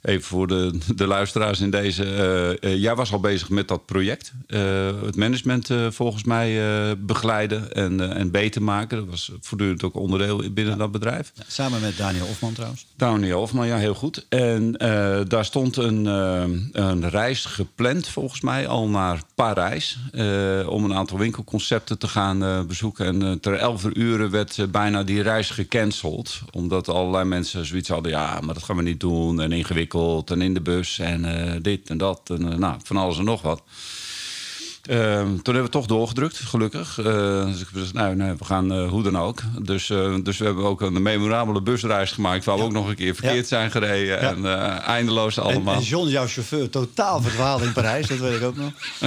even 0.02 0.22
voor 0.22 0.46
de, 0.46 0.78
de 0.94 1.06
luisteraars 1.06 1.60
in 1.60 1.70
deze. 1.70 2.56
Uh, 2.60 2.76
jij 2.76 2.94
was 2.94 3.12
al 3.12 3.20
bezig 3.20 3.48
met 3.48 3.68
dat 3.68 3.86
project. 3.86 4.32
Uh, 4.48 4.60
het 5.04 5.16
management 5.16 5.70
volgens 5.90 6.24
mij 6.24 6.60
begeleiden 6.98 7.72
en, 7.72 8.16
en 8.16 8.30
beter 8.30 8.62
maken. 8.62 8.98
Dat 8.98 9.06
was 9.08 9.32
voortdurend 9.40 9.82
ook 9.82 9.94
onderdeel 9.94 10.36
binnen 10.36 10.72
ja. 10.72 10.78
dat 10.78 10.92
bedrijf. 10.92 11.32
Ja, 11.34 11.42
samen 11.46 11.80
met 11.80 11.96
Daniel 11.96 12.26
Hofman 12.26 12.52
trouwens. 12.52 12.86
Daniel 12.96 13.38
Hofman, 13.38 13.66
ja, 13.66 13.76
heel 13.76 13.94
goed. 13.94 14.26
En 14.28 14.72
daar 15.28 15.44
stond 15.44 15.76
een, 15.76 16.04
een 16.72 17.10
reis 17.10 17.44
gepland 17.44 18.08
volgens 18.08 18.40
mij 18.40 18.68
al 18.68 18.88
naar 18.88 19.20
Parijs. 19.34 19.98
om 20.68 20.84
een 20.84 20.94
aantal 20.94 21.18
winkelconcepten 21.18 21.98
te 21.98 22.08
gaan 22.08 22.66
bezoeken. 22.66 23.22
En 23.22 23.40
ter 23.40 23.54
elf 23.54 23.84
uur 23.92 24.30
werd 24.30 24.70
bijna 24.70 25.02
die 25.02 25.22
reis 25.22 25.50
gecanceld. 25.50 26.40
Omdat 26.50 26.88
allerlei 26.88 27.24
mensen 27.24 27.66
zoiets 27.66 27.88
hadden. 27.88 28.12
Ja, 28.12 28.40
maar 28.40 28.54
dat 28.54 28.62
gaan 28.62 28.76
we 28.76 28.82
niet 28.82 29.00
doen. 29.00 29.40
En 29.40 29.52
ingewikkeld 29.52 29.95
en 30.26 30.42
in 30.42 30.54
de 30.54 30.60
bus 30.60 30.98
en 30.98 31.24
uh, 31.24 31.52
dit 31.62 31.90
en 31.90 31.98
dat. 31.98 32.20
En 32.24 32.42
uh, 32.42 32.58
nou, 32.58 32.76
van 32.82 32.96
alles 32.96 33.18
en 33.18 33.24
nog 33.24 33.42
wat. 33.42 33.62
Uh, 34.90 35.20
toen 35.20 35.54
hebben 35.54 35.62
we 35.62 35.68
toch 35.68 35.86
doorgedrukt, 35.86 36.36
gelukkig. 36.36 36.94
dus 36.94 37.60
ik 37.60 37.92
nou, 37.92 38.16
nee, 38.16 38.32
we 38.38 38.44
gaan 38.44 38.86
hoe 38.86 39.02
dan 39.02 39.18
ook. 39.18 39.40
Dus, 39.62 39.86
dus 40.22 40.38
we 40.38 40.44
hebben 40.44 40.64
ook 40.64 40.80
een 40.80 41.02
memorabele 41.02 41.62
busreis 41.62 42.12
gemaakt... 42.12 42.44
waar 42.44 42.56
we 42.56 42.62
ook 42.62 42.72
nog 42.72 42.88
een 42.88 42.94
keer 42.94 43.14
verkeerd 43.14 43.48
ja. 43.48 43.56
zijn 43.56 43.70
gereden. 43.70 44.06
Ja. 44.06 44.18
En 44.18 44.44
eindeloos 44.82 45.38
allemaal. 45.38 45.74
En, 45.74 45.80
en, 45.80 45.86
John, 45.86 46.08
jouw 46.08 46.26
chauffeur, 46.26 46.70
totaal 46.70 47.20
verdwaald 47.20 47.62
in 47.62 47.72
Parijs. 47.72 48.06
dat 48.06 48.18
weet 48.18 48.36
ik 48.36 48.42
ook 48.42 48.56
nog. 48.56 48.72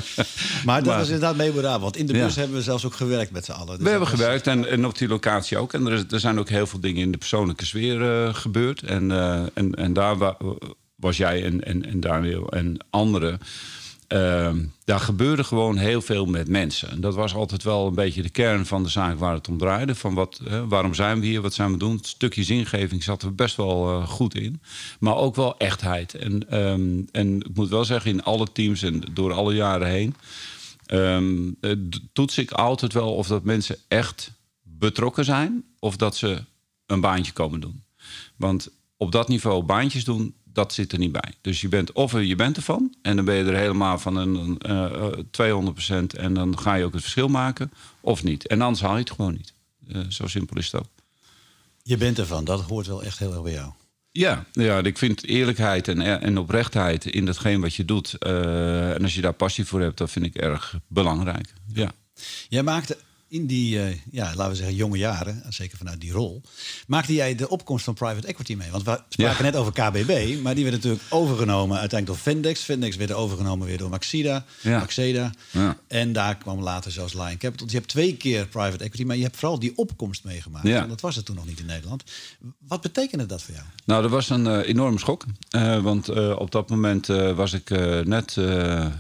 Maar 0.66 0.78
dat 0.78 0.88
maar, 0.88 0.98
was 0.98 1.06
inderdaad 1.06 1.36
memorabel. 1.36 1.80
Want 1.80 1.98
in 1.98 2.06
de 2.06 2.14
bus 2.14 2.36
hebben 2.36 2.58
we 2.58 2.64
zelfs 2.64 2.86
ook 2.86 2.94
gewerkt 2.94 3.32
met 3.32 3.46
z'n 3.46 3.52
allen. 3.52 3.68
Dus 3.68 3.78
we 3.78 3.90
hebben 3.90 4.10
was... 4.10 4.20
gewerkt 4.20 4.48
en, 4.48 4.70
en, 4.70 4.86
op 4.86 4.98
die 4.98 5.08
locatie 5.08 5.58
ook. 5.58 5.74
En 5.74 5.86
er, 5.86 5.94
is, 5.94 6.04
er, 6.10 6.20
zijn 6.20 6.40
ook 6.40 6.50
heel 6.50 6.68
veel 6.68 6.80
dingen 6.80 7.02
in 7.02 7.12
de 7.12 7.18
persoonlijke 7.18 7.66
sfeer 7.66 8.34
gebeurd. 8.34 8.82
En, 8.82 9.12
en, 9.54 9.76
en 9.76 9.94
daar 9.94 10.18
was 11.00 11.18
jij 11.18 11.46
en, 11.46 11.64
en, 11.66 11.86
en 11.86 12.00
Daniel 12.00 12.50
en 12.52 12.78
anderen... 12.90 13.40
Uh, 14.14 14.52
daar 14.84 15.00
gebeurde 15.00 15.44
gewoon 15.44 15.78
heel 15.78 16.02
veel 16.02 16.26
met 16.26 16.48
mensen. 16.48 16.90
En 16.90 17.02
dat 17.02 17.16
was 17.16 17.34
altijd 17.34 17.64
wel 17.64 17.88
een 17.88 17.96
beetje 17.96 18.22
de 18.22 18.30
kern 18.30 18.66
van 18.66 18.84
de 18.84 18.90
zaak 18.90 19.20
waar 19.20 19.34
het 19.34 19.48
om 19.48 19.58
draaide. 19.58 19.96
Van 19.96 20.14
wat, 20.14 20.42
waarom 20.68 20.94
zijn 20.94 21.20
we 21.20 21.26
hier, 21.26 21.42
wat 21.42 21.54
zijn 21.54 21.72
we 21.72 21.78
doen? 21.78 21.96
Het 21.96 22.08
stukje 22.08 22.44
zingeving 22.44 23.04
zat 23.04 23.22
er 23.22 23.36
best 23.36 23.56
wel 23.56 23.90
uh, 23.90 24.08
goed 24.08 24.36
in. 24.36 24.62
Maar 25.00 25.16
ook 25.16 25.36
wel 25.36 25.58
echtheid. 25.58 26.14
En, 26.14 26.60
um, 26.60 27.08
en 27.12 27.36
ik 27.36 27.56
moet 27.56 27.70
wel 27.70 27.86
zeggen, 27.86 28.12
in 28.12 28.24
alle 28.24 28.48
teams 28.52 28.82
en 28.82 29.04
door 29.14 29.34
alle 29.34 29.54
jaren 29.54 29.88
heen... 29.88 30.16
Um, 30.88 31.58
toets 32.14 32.38
ik 32.38 32.52
altijd 32.52 32.94
wel 32.94 33.16
of 33.16 33.28
dat 33.28 33.44
mensen 33.44 33.78
echt 33.88 34.32
betrokken 34.62 35.26
zijn... 35.26 35.64
of 35.80 35.98
dat 35.98 36.18
ze 36.18 36.44
een 36.86 37.02
baantje 37.02 37.32
komen 37.32 37.60
doen. 37.60 37.84
Want 38.36 38.70
op 38.98 39.12
dat 39.12 39.28
niveau 39.28 39.64
baantjes 39.64 40.04
doen, 40.04 40.34
dat 40.54 40.74
zit 40.74 40.92
er 40.92 41.00
niet 41.00 41.12
bij. 41.12 41.34
Dus 41.42 41.62
je 41.62 41.68
bent 41.68 41.92
of 41.92 42.22
je 42.22 42.36
bent 42.36 42.58
ervan 42.58 42.96
en 43.02 43.16
dan 43.16 43.26
ben 43.26 43.36
je 43.36 43.44
er 43.44 43.58
helemaal 43.58 44.00
van 44.00 44.16
een, 44.16 44.60
uh, 44.68 45.12
200% 45.32 46.16
en 46.16 46.34
dan 46.34 46.60
ga 46.60 46.74
je 46.74 46.86
ook 46.86 46.94
het 46.94 47.02
verschil 47.02 47.28
maken, 47.28 47.72
of 48.00 48.24
niet. 48.24 48.48
En 48.48 48.62
anders 48.62 48.82
haal 48.82 48.94
je 48.94 49.00
het 49.00 49.12
gewoon 49.12 49.34
niet. 49.34 49.54
Uh, 49.88 50.02
zo 50.10 50.28
simpel 50.28 50.58
is 50.58 50.72
het 50.72 50.82
ook. 50.82 50.88
Je 51.84 51.98
bent 51.98 52.20
ervan, 52.20 52.46
dat 52.46 52.62
hoort 52.62 52.88
wel 52.88 53.04
echt 53.04 53.20
heel 53.20 53.34
erg 53.34 53.44
bij 53.44 53.54
jou. 53.54 53.72
Ja, 54.12 54.46
ja 54.52 54.84
ik 54.84 54.98
vind 54.98 55.26
eerlijkheid 55.26 55.88
en, 55.88 56.22
en 56.22 56.38
oprechtheid 56.38 57.06
in 57.06 57.26
datgene 57.26 57.60
wat 57.60 57.76
je 57.76 57.86
doet. 57.86 58.16
Uh, 58.20 58.94
en 58.94 59.02
als 59.02 59.16
je 59.16 59.22
daar 59.22 59.34
passie 59.34 59.66
voor 59.66 59.82
hebt, 59.82 59.98
dat 59.98 60.12
vind 60.12 60.26
ik 60.26 60.36
erg 60.36 60.80
belangrijk. 60.88 61.54
Ja. 61.74 61.92
Jij 62.50 62.64
maakte 62.64 62.98
in 63.30 63.48
die, 63.48 63.76
uh, 63.76 63.96
ja, 64.12 64.34
laten 64.36 64.50
we 64.50 64.56
zeggen, 64.56 64.76
jonge 64.76 64.98
jaren, 64.98 65.44
zeker 65.50 65.78
vanuit 65.78 66.02
die 66.02 66.12
rol, 66.12 66.42
maakte 66.88 67.14
jij 67.14 67.36
de 67.36 67.50
opkomst 67.50 67.84
van 67.84 67.94
private 67.94 68.28
equity 68.28 68.56
mee? 68.56 68.72
Want 68.72 68.84
we 68.84 69.02
spraken 69.10 69.46
ja. 69.46 69.52
net 69.52 69.56
over 69.56 69.72
KBB, 69.72 70.42
maar 70.42 70.56
die 70.56 70.64
werd 70.64 70.76
natuurlijk 70.76 71.04
overgenomen 71.10 71.80
uiteindelijk 71.80 72.24
door 72.24 72.34
Vendex. 72.34 72.64
Vendex 72.64 72.96
werd 72.96 73.12
overgenomen 73.12 73.68
weer 73.68 73.78
door 73.78 73.90
Maxida, 73.90 74.46
ja. 74.62 74.80
Maxeda. 74.80 75.32
Ja. 75.52 75.78
En 75.88 76.14
daar 76.14 76.38
kwam 76.38 76.62
later 76.62 76.92
zelfs 76.92 77.14
Lion 77.14 77.38
Capital. 77.38 77.66
Dus 77.66 77.72
je 77.72 77.78
hebt 77.78 77.90
twee 77.90 78.18
keer 78.18 78.48
private 78.48 78.84
equity, 78.84 79.04
maar 79.04 79.16
je 79.16 79.24
hebt 79.24 79.38
vooral 79.38 79.60
die 79.60 79.78
opkomst 79.78 80.24
meegemaakt. 80.24 80.68
Ja. 80.68 80.88
Dat 80.88 81.02
was 81.02 81.16
het 81.16 81.26
toen 81.26 81.36
nog 81.36 81.46
niet 81.46 81.60
in 81.60 81.66
Nederland. 81.66 82.04
Wat 82.68 82.82
betekende 82.82 83.26
dat 83.26 83.42
voor 83.42 83.54
jou? 83.54 83.66
Nou, 83.86 84.02
dat 84.02 84.12
was 84.12 84.30
een 84.30 84.46
uh, 84.46 84.68
enorme 84.68 85.00
schok. 85.00 85.26
Uh, 85.56 85.82
want 85.84 86.10
op 86.36 86.52
dat 86.52 86.70
moment 86.70 87.08
was 87.36 87.54
ik 87.54 87.70
net 88.06 88.38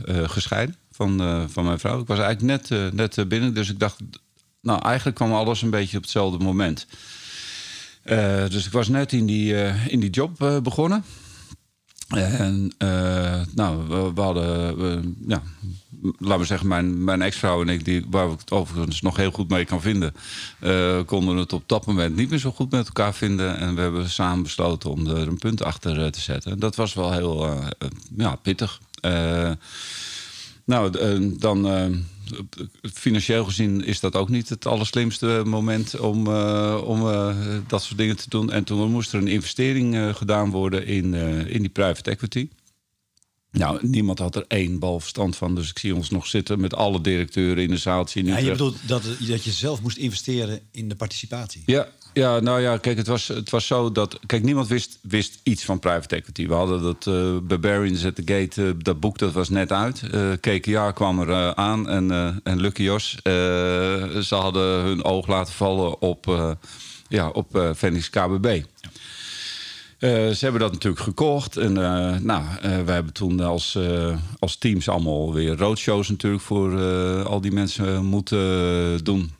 gescheiden 0.07 0.75
van, 0.99 1.21
uh, 1.21 1.43
van 1.47 1.65
mijn 1.65 1.79
vrouw. 1.79 1.99
Ik 1.99 2.07
was 2.07 2.19
eigenlijk 2.19 2.69
net, 2.69 2.79
uh, 2.79 2.91
net 2.91 3.29
binnen, 3.29 3.53
dus 3.53 3.69
ik 3.69 3.79
dacht... 3.79 3.97
Nou, 4.61 4.81
eigenlijk 4.81 5.15
kwam 5.15 5.33
alles 5.33 5.61
een 5.61 5.69
beetje 5.69 5.97
op 5.97 6.03
hetzelfde 6.03 6.43
moment. 6.43 6.87
Uh, 8.05 8.47
dus 8.49 8.65
ik 8.65 8.71
was 8.71 8.87
net 8.87 9.13
in 9.13 9.25
die, 9.25 9.53
in 9.87 9.99
die 9.99 10.09
job 10.09 10.59
begonnen. 10.63 11.03
En 12.09 12.71
nou, 13.55 13.87
we, 14.15 14.21
hadden... 14.21 15.15
ja, 15.27 15.41
laten 16.17 16.39
we 16.39 16.45
zeggen, 16.45 16.67
mijn, 16.67 17.03
mijn 17.03 17.21
ex-vrouw 17.21 17.61
en 17.61 17.69
ik... 17.69 17.85
Die, 17.85 18.05
waar 18.09 18.31
ik 18.31 18.39
het 18.39 18.51
overigens 18.51 19.01
nog 19.01 19.15
heel 19.15 19.31
goed 19.31 19.49
mee 19.49 19.65
kan 19.65 19.81
vinden... 19.81 20.13
konden 21.05 21.37
het 21.37 21.53
op 21.53 21.63
dat 21.65 21.85
moment 21.85 22.15
niet 22.15 22.29
meer 22.29 22.39
zo 22.39 22.51
goed 22.51 22.71
met 22.71 22.85
elkaar 22.85 23.13
vinden. 23.13 23.57
En 23.57 23.75
we 23.75 23.81
hebben 23.81 24.09
samen 24.09 24.43
besloten 24.43 24.89
om 24.89 25.07
er 25.07 25.27
een 25.27 25.37
punt 25.37 25.63
achter 25.63 26.11
te 26.11 26.21
zetten. 26.21 26.51
En 26.51 26.59
dat 26.59 26.75
was 26.75 26.93
wel 26.93 27.11
heel 27.11 27.63
ja, 28.17 28.35
pittig. 28.35 28.79
Nou, 30.69 30.91
dan 31.37 31.67
uh, 31.67 31.85
financieel 32.93 33.45
gezien 33.45 33.83
is 33.85 33.99
dat 33.99 34.15
ook 34.15 34.29
niet 34.29 34.49
het 34.49 34.65
allerslimste 34.65 35.41
moment 35.45 35.99
om, 35.99 36.27
uh, 36.27 36.81
om 36.85 37.01
uh, 37.01 37.35
dat 37.67 37.83
soort 37.83 37.97
dingen 37.97 38.17
te 38.17 38.29
doen. 38.29 38.51
En 38.51 38.63
toen 38.63 38.91
moest 38.91 39.13
er 39.13 39.19
een 39.19 39.27
investering 39.27 40.15
gedaan 40.17 40.49
worden 40.49 40.85
in, 40.85 41.13
in 41.47 41.61
die 41.61 41.69
private 41.69 42.09
equity. 42.09 42.49
Nou, 43.51 43.87
niemand 43.87 44.19
had 44.19 44.35
er 44.35 44.45
één 44.47 44.79
bal 44.79 44.99
verstand 44.99 45.35
van. 45.35 45.55
Dus 45.55 45.69
ik 45.69 45.79
zie 45.79 45.95
ons 45.95 46.09
nog 46.09 46.27
zitten 46.27 46.59
met 46.59 46.73
alle 46.73 47.01
directeuren 47.01 47.63
in 47.63 47.69
de 47.69 47.77
zaal. 47.77 48.07
Ja, 48.13 48.37
je 48.37 48.51
bedoelt 48.51 48.77
dat, 48.87 49.03
dat 49.19 49.43
je 49.43 49.51
zelf 49.51 49.81
moest 49.81 49.97
investeren 49.97 50.59
in 50.71 50.89
de 50.89 50.95
participatie? 50.95 51.63
Ja, 51.65 51.87
ja, 52.19 52.39
nou 52.39 52.61
ja, 52.61 52.77
kijk, 52.77 52.97
het 52.97 53.07
was, 53.07 53.27
het 53.27 53.49
was 53.49 53.67
zo 53.67 53.91
dat... 53.91 54.19
Kijk, 54.25 54.43
niemand 54.43 54.67
wist, 54.67 54.99
wist 55.01 55.39
iets 55.43 55.65
van 55.65 55.79
private 55.79 56.15
equity. 56.15 56.47
We 56.47 56.53
hadden 56.53 56.81
dat 56.81 57.05
uh, 57.05 57.37
Barbarians 57.43 58.05
at 58.05 58.15
the 58.15 58.21
Gate, 58.25 58.61
uh, 58.61 58.71
dat 58.77 58.99
boek, 58.99 59.17
dat 59.17 59.33
was 59.33 59.49
net 59.49 59.71
uit. 59.71 60.01
Uh, 60.13 60.31
KKR 60.39 60.93
kwam 60.93 61.19
er 61.19 61.55
aan 61.55 61.89
en, 61.89 62.39
en 62.43 62.61
Lucky 62.61 62.83
Jos. 62.83 63.17
ze 63.23 64.35
hadden 64.35 64.81
hun 64.83 65.03
oog 65.03 65.27
laten 65.27 65.53
vallen 65.53 66.01
op, 66.01 66.57
ja, 67.07 67.29
op 67.29 67.73
Phoenix 67.75 68.09
KBB. 68.09 68.61
Uh, 69.99 70.29
ze 70.29 70.37
hebben 70.39 70.61
dat 70.61 70.71
natuurlijk 70.71 71.03
gekocht. 71.03 71.57
En 71.57 71.71
uh, 71.77 72.15
nou, 72.17 72.43
uh, 72.43 72.81
we 72.85 72.91
hebben 72.91 73.13
toen 73.13 73.39
als, 73.39 73.77
als 74.39 74.55
teams 74.55 74.89
allemaal 74.89 75.33
weer 75.33 75.57
roadshows 75.57 76.09
natuurlijk 76.09 76.43
voor 76.43 76.81
al 77.23 77.41
die 77.41 77.51
mensen 77.51 78.05
moeten 78.05 79.03
doen. 79.03 79.31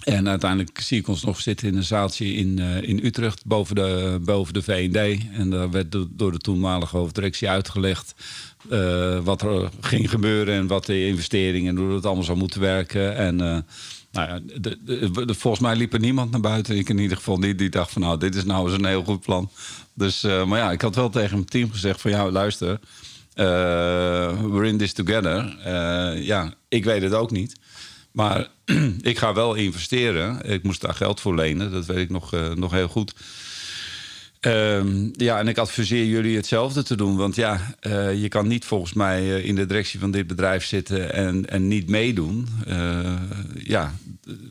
En 0.00 0.28
uiteindelijk 0.28 0.80
zie 0.80 0.98
ik 0.98 1.08
ons 1.08 1.24
nog 1.24 1.40
zitten 1.40 1.68
in 1.68 1.76
een 1.76 1.82
zaaltje 1.82 2.32
in, 2.32 2.60
uh, 2.60 2.82
in 2.82 3.04
Utrecht 3.04 3.44
boven 3.46 3.74
de, 3.74 4.18
boven 4.24 4.54
de 4.54 4.62
V&D. 4.62 5.24
En 5.32 5.50
daar 5.50 5.70
werd 5.70 5.92
do, 5.92 6.08
door 6.10 6.32
de 6.32 6.38
toenmalige 6.38 6.96
hoofddirectie 6.96 7.48
uitgelegd 7.48 8.14
uh, 8.70 9.18
wat 9.18 9.42
er 9.42 9.70
ging 9.80 10.10
gebeuren 10.10 10.54
en 10.54 10.66
wat 10.66 10.86
de 10.86 11.06
investeringen 11.06 11.76
en 11.76 11.82
hoe 11.82 11.92
dat 11.92 12.06
allemaal 12.06 12.24
zou 12.24 12.38
moeten 12.38 12.60
werken. 12.60 13.16
En 13.16 13.42
uh, 13.42 13.58
nou 14.12 14.42
de, 14.60 15.34
volgens 15.36 15.62
mij 15.62 15.76
liep 15.76 15.92
er 15.92 16.00
niemand 16.00 16.30
naar 16.30 16.40
buiten. 16.40 16.76
Ik 16.76 16.88
in 16.88 16.98
ieder 16.98 17.16
geval 17.16 17.38
niet. 17.38 17.58
Die 17.58 17.70
dacht 17.70 17.90
van 17.92 18.02
nou, 18.02 18.18
dit 18.18 18.34
is 18.34 18.44
nou 18.44 18.66
eens 18.66 18.78
een 18.78 18.84
heel 18.84 19.04
goed 19.04 19.20
plan. 19.20 19.50
Dus, 19.94 20.22
maar 20.22 20.58
ja, 20.58 20.70
ik 20.70 20.80
had 20.80 20.94
wel 20.94 21.10
tegen 21.10 21.34
mijn 21.34 21.48
team 21.48 21.70
gezegd 21.70 22.00
van 22.00 22.10
ja, 22.10 22.30
luister. 22.30 22.80
we're 23.34 24.66
in 24.66 24.78
this 24.78 24.92
together. 24.92 25.56
ja, 26.22 26.54
ik 26.68 26.84
weet 26.84 27.02
het 27.02 27.14
ook 27.14 27.30
niet. 27.30 27.58
Maar 28.12 28.48
ik 29.02 29.18
ga 29.18 29.34
wel 29.34 29.54
investeren. 29.54 30.50
Ik 30.50 30.62
moest 30.62 30.80
daar 30.80 30.94
geld 30.94 31.20
voor 31.20 31.34
lenen, 31.34 31.72
dat 31.72 31.86
weet 31.86 31.98
ik 31.98 32.10
nog, 32.10 32.34
uh, 32.34 32.52
nog 32.52 32.72
heel 32.72 32.88
goed. 32.88 33.14
Um, 34.40 35.10
ja, 35.12 35.38
en 35.38 35.48
ik 35.48 35.58
adviseer 35.58 36.04
jullie 36.04 36.36
hetzelfde 36.36 36.82
te 36.82 36.96
doen. 36.96 37.16
Want 37.16 37.34
ja, 37.34 37.74
uh, 37.82 38.22
je 38.22 38.28
kan 38.28 38.46
niet 38.48 38.64
volgens 38.64 38.92
mij 38.92 39.22
uh, 39.22 39.44
in 39.44 39.54
de 39.54 39.66
directie 39.66 40.00
van 40.00 40.10
dit 40.10 40.26
bedrijf 40.26 40.64
zitten 40.64 41.12
en, 41.12 41.50
en 41.50 41.68
niet 41.68 41.88
meedoen. 41.88 42.48
ja, 43.62 43.94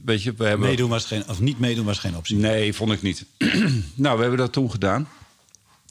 weet 0.05 0.23
je, 0.23 0.33
we 0.37 0.45
hebben. 0.45 0.67
Meedoen 0.67 0.89
was 0.89 1.05
geen, 1.05 1.23
of 1.27 1.39
niet 1.39 1.59
meedoen 1.59 1.85
was 1.85 1.99
geen 1.99 2.15
optie. 2.15 2.37
Nee, 2.37 2.73
vond 2.73 2.91
ik 2.91 3.01
niet. 3.01 3.25
nou, 3.95 4.15
we 4.15 4.21
hebben 4.21 4.37
dat 4.39 4.53
toen 4.53 4.71
gedaan. 4.71 5.07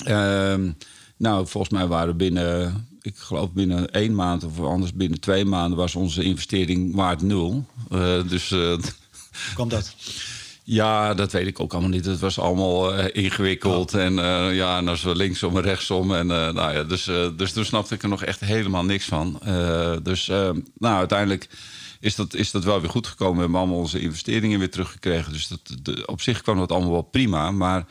Ehm, 0.04 0.70
nou, 1.16 1.46
volgens 1.46 1.72
mij 1.72 1.86
waren 1.86 2.16
binnen, 2.16 2.86
ik 3.08 3.16
geloof 3.16 3.52
binnen 3.52 3.90
één 3.90 4.14
maand 4.14 4.44
of 4.44 4.60
anders 4.60 4.92
binnen 4.92 5.20
twee 5.20 5.44
maanden 5.44 5.78
was 5.78 5.94
onze 5.94 6.22
investering 6.22 6.94
waard 6.94 7.22
nul. 7.22 7.66
Uh, 7.92 8.28
dus. 8.28 8.50
Uh, 8.50 8.78
Kwam 9.54 9.68
dat? 9.68 9.94
Ja, 10.64 11.14
dat 11.14 11.32
weet 11.32 11.46
ik 11.46 11.60
ook 11.60 11.72
allemaal 11.72 11.90
niet. 11.90 12.04
Het 12.04 12.18
was 12.18 12.38
allemaal 12.38 12.98
uh, 12.98 13.04
ingewikkeld. 13.12 13.94
Oh. 13.94 14.00
En 14.00 14.14
ja, 14.54 14.78
en 14.78 14.84
dan 14.84 14.96
we 15.02 15.16
linksom 15.16 15.56
en 15.56 15.62
rechtsom. 15.62 16.14
En, 16.14 16.26
nou 16.26 16.72
ja, 16.72 16.84
dus, 16.84 17.04
dus 17.36 17.52
toen 17.52 17.64
snapte 17.64 17.94
ik 17.94 18.02
er 18.02 18.08
nog 18.08 18.22
echt 18.22 18.40
helemaal 18.40 18.84
niks 18.84 19.04
van. 19.04 19.40
dus 20.02 20.26
nou, 20.78 20.96
uiteindelijk 20.96 21.48
is 22.00 22.14
dat, 22.14 22.34
is 22.34 22.50
dat 22.50 22.64
wel 22.64 22.80
weer 22.80 22.90
goed 22.90 23.06
gekomen. 23.06 23.34
We 23.34 23.40
hebben 23.40 23.58
allemaal 23.58 23.78
onze 23.78 24.00
investeringen 24.00 24.58
weer 24.58 24.70
teruggekregen. 24.70 25.32
Dus 25.32 25.48
dat, 25.48 25.60
de, 25.82 26.06
op 26.06 26.20
zich 26.20 26.42
kwam 26.42 26.58
dat 26.58 26.72
allemaal 26.72 26.92
wel 26.92 27.02
prima. 27.02 27.50
Maar 27.50 27.86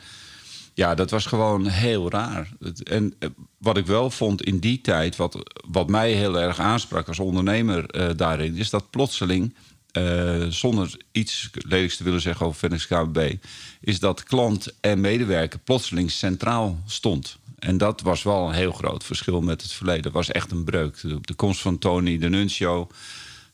ja, 0.78 0.94
dat 0.94 1.10
was 1.10 1.26
gewoon 1.26 1.66
heel 1.66 2.10
raar. 2.10 2.48
En 2.84 3.14
wat 3.58 3.76
ik 3.76 3.86
wel 3.86 4.10
vond 4.10 4.42
in 4.42 4.58
die 4.58 4.80
tijd, 4.80 5.16
wat, 5.16 5.38
wat 5.68 5.88
mij 5.88 6.12
heel 6.12 6.40
erg 6.40 6.58
aansprak 6.58 7.08
als 7.08 7.18
ondernemer 7.18 8.16
daarin, 8.16 8.56
is 8.56 8.70
dat 8.70 8.90
plotseling 8.90 9.54
uh, 9.92 10.46
zonder 10.48 10.96
iets 11.12 11.50
lelijks 11.52 11.96
te 11.96 12.04
willen 12.04 12.20
zeggen 12.20 12.46
over 12.46 12.58
Phoenix 12.58 12.86
KBB, 12.86 13.34
is 13.80 14.00
dat 14.00 14.22
klant 14.22 14.74
en 14.80 15.00
medewerker 15.00 15.58
plotseling 15.58 16.10
centraal 16.10 16.82
stond. 16.86 17.38
En 17.58 17.78
dat 17.78 18.00
was 18.00 18.22
wel 18.22 18.48
een 18.48 18.54
heel 18.54 18.72
groot 18.72 19.04
verschil 19.04 19.40
met 19.40 19.62
het 19.62 19.72
verleden. 19.72 20.02
Dat 20.02 20.12
was 20.12 20.30
echt 20.30 20.50
een 20.50 20.64
breuk. 20.64 21.00
De, 21.00 21.34
komst 21.34 21.60
van 21.60 21.78
Tony 21.78 22.18
de 22.18 22.28
Nuncio 22.28 22.88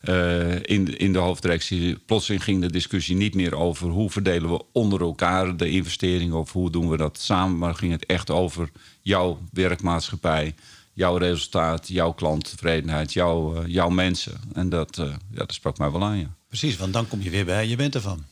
uh, 0.08 0.54
in, 0.54 0.98
in 0.98 1.12
de 1.12 1.18
hoofddirectie. 1.18 1.98
Plotseling 1.98 2.44
ging 2.44 2.60
de 2.60 2.70
discussie 2.70 3.16
niet 3.16 3.34
meer 3.34 3.56
over 3.56 3.88
hoe 3.88 4.10
verdelen 4.10 4.50
we 4.50 4.62
onder 4.72 5.00
elkaar 5.00 5.56
de 5.56 5.70
investeringen 5.70 6.36
of 6.36 6.52
hoe 6.52 6.70
doen 6.70 6.88
we 6.88 6.96
dat 6.96 7.18
samen. 7.20 7.58
Maar 7.58 7.74
ging 7.74 7.92
het 7.92 8.06
echt 8.06 8.30
over 8.30 8.70
jouw 9.00 9.38
werkmaatschappij 9.52 10.54
jouw 10.94 11.16
resultaat, 11.16 11.88
jouw 11.88 12.12
klanttevredenheid, 12.12 13.12
jouw, 13.12 13.62
uh, 13.62 13.66
jouw 13.66 13.88
mensen. 13.88 14.40
En 14.52 14.68
dat, 14.68 14.98
uh, 14.98 15.06
ja, 15.06 15.16
dat 15.30 15.54
sprak 15.54 15.78
mij 15.78 15.90
wel 15.90 16.04
aan, 16.04 16.18
ja. 16.18 16.34
Precies, 16.48 16.76
want 16.76 16.92
dan 16.92 17.08
kom 17.08 17.22
je 17.22 17.30
weer 17.30 17.44
bij, 17.44 17.68
je 17.68 17.76
bent 17.76 17.94
ervan. 17.94 18.24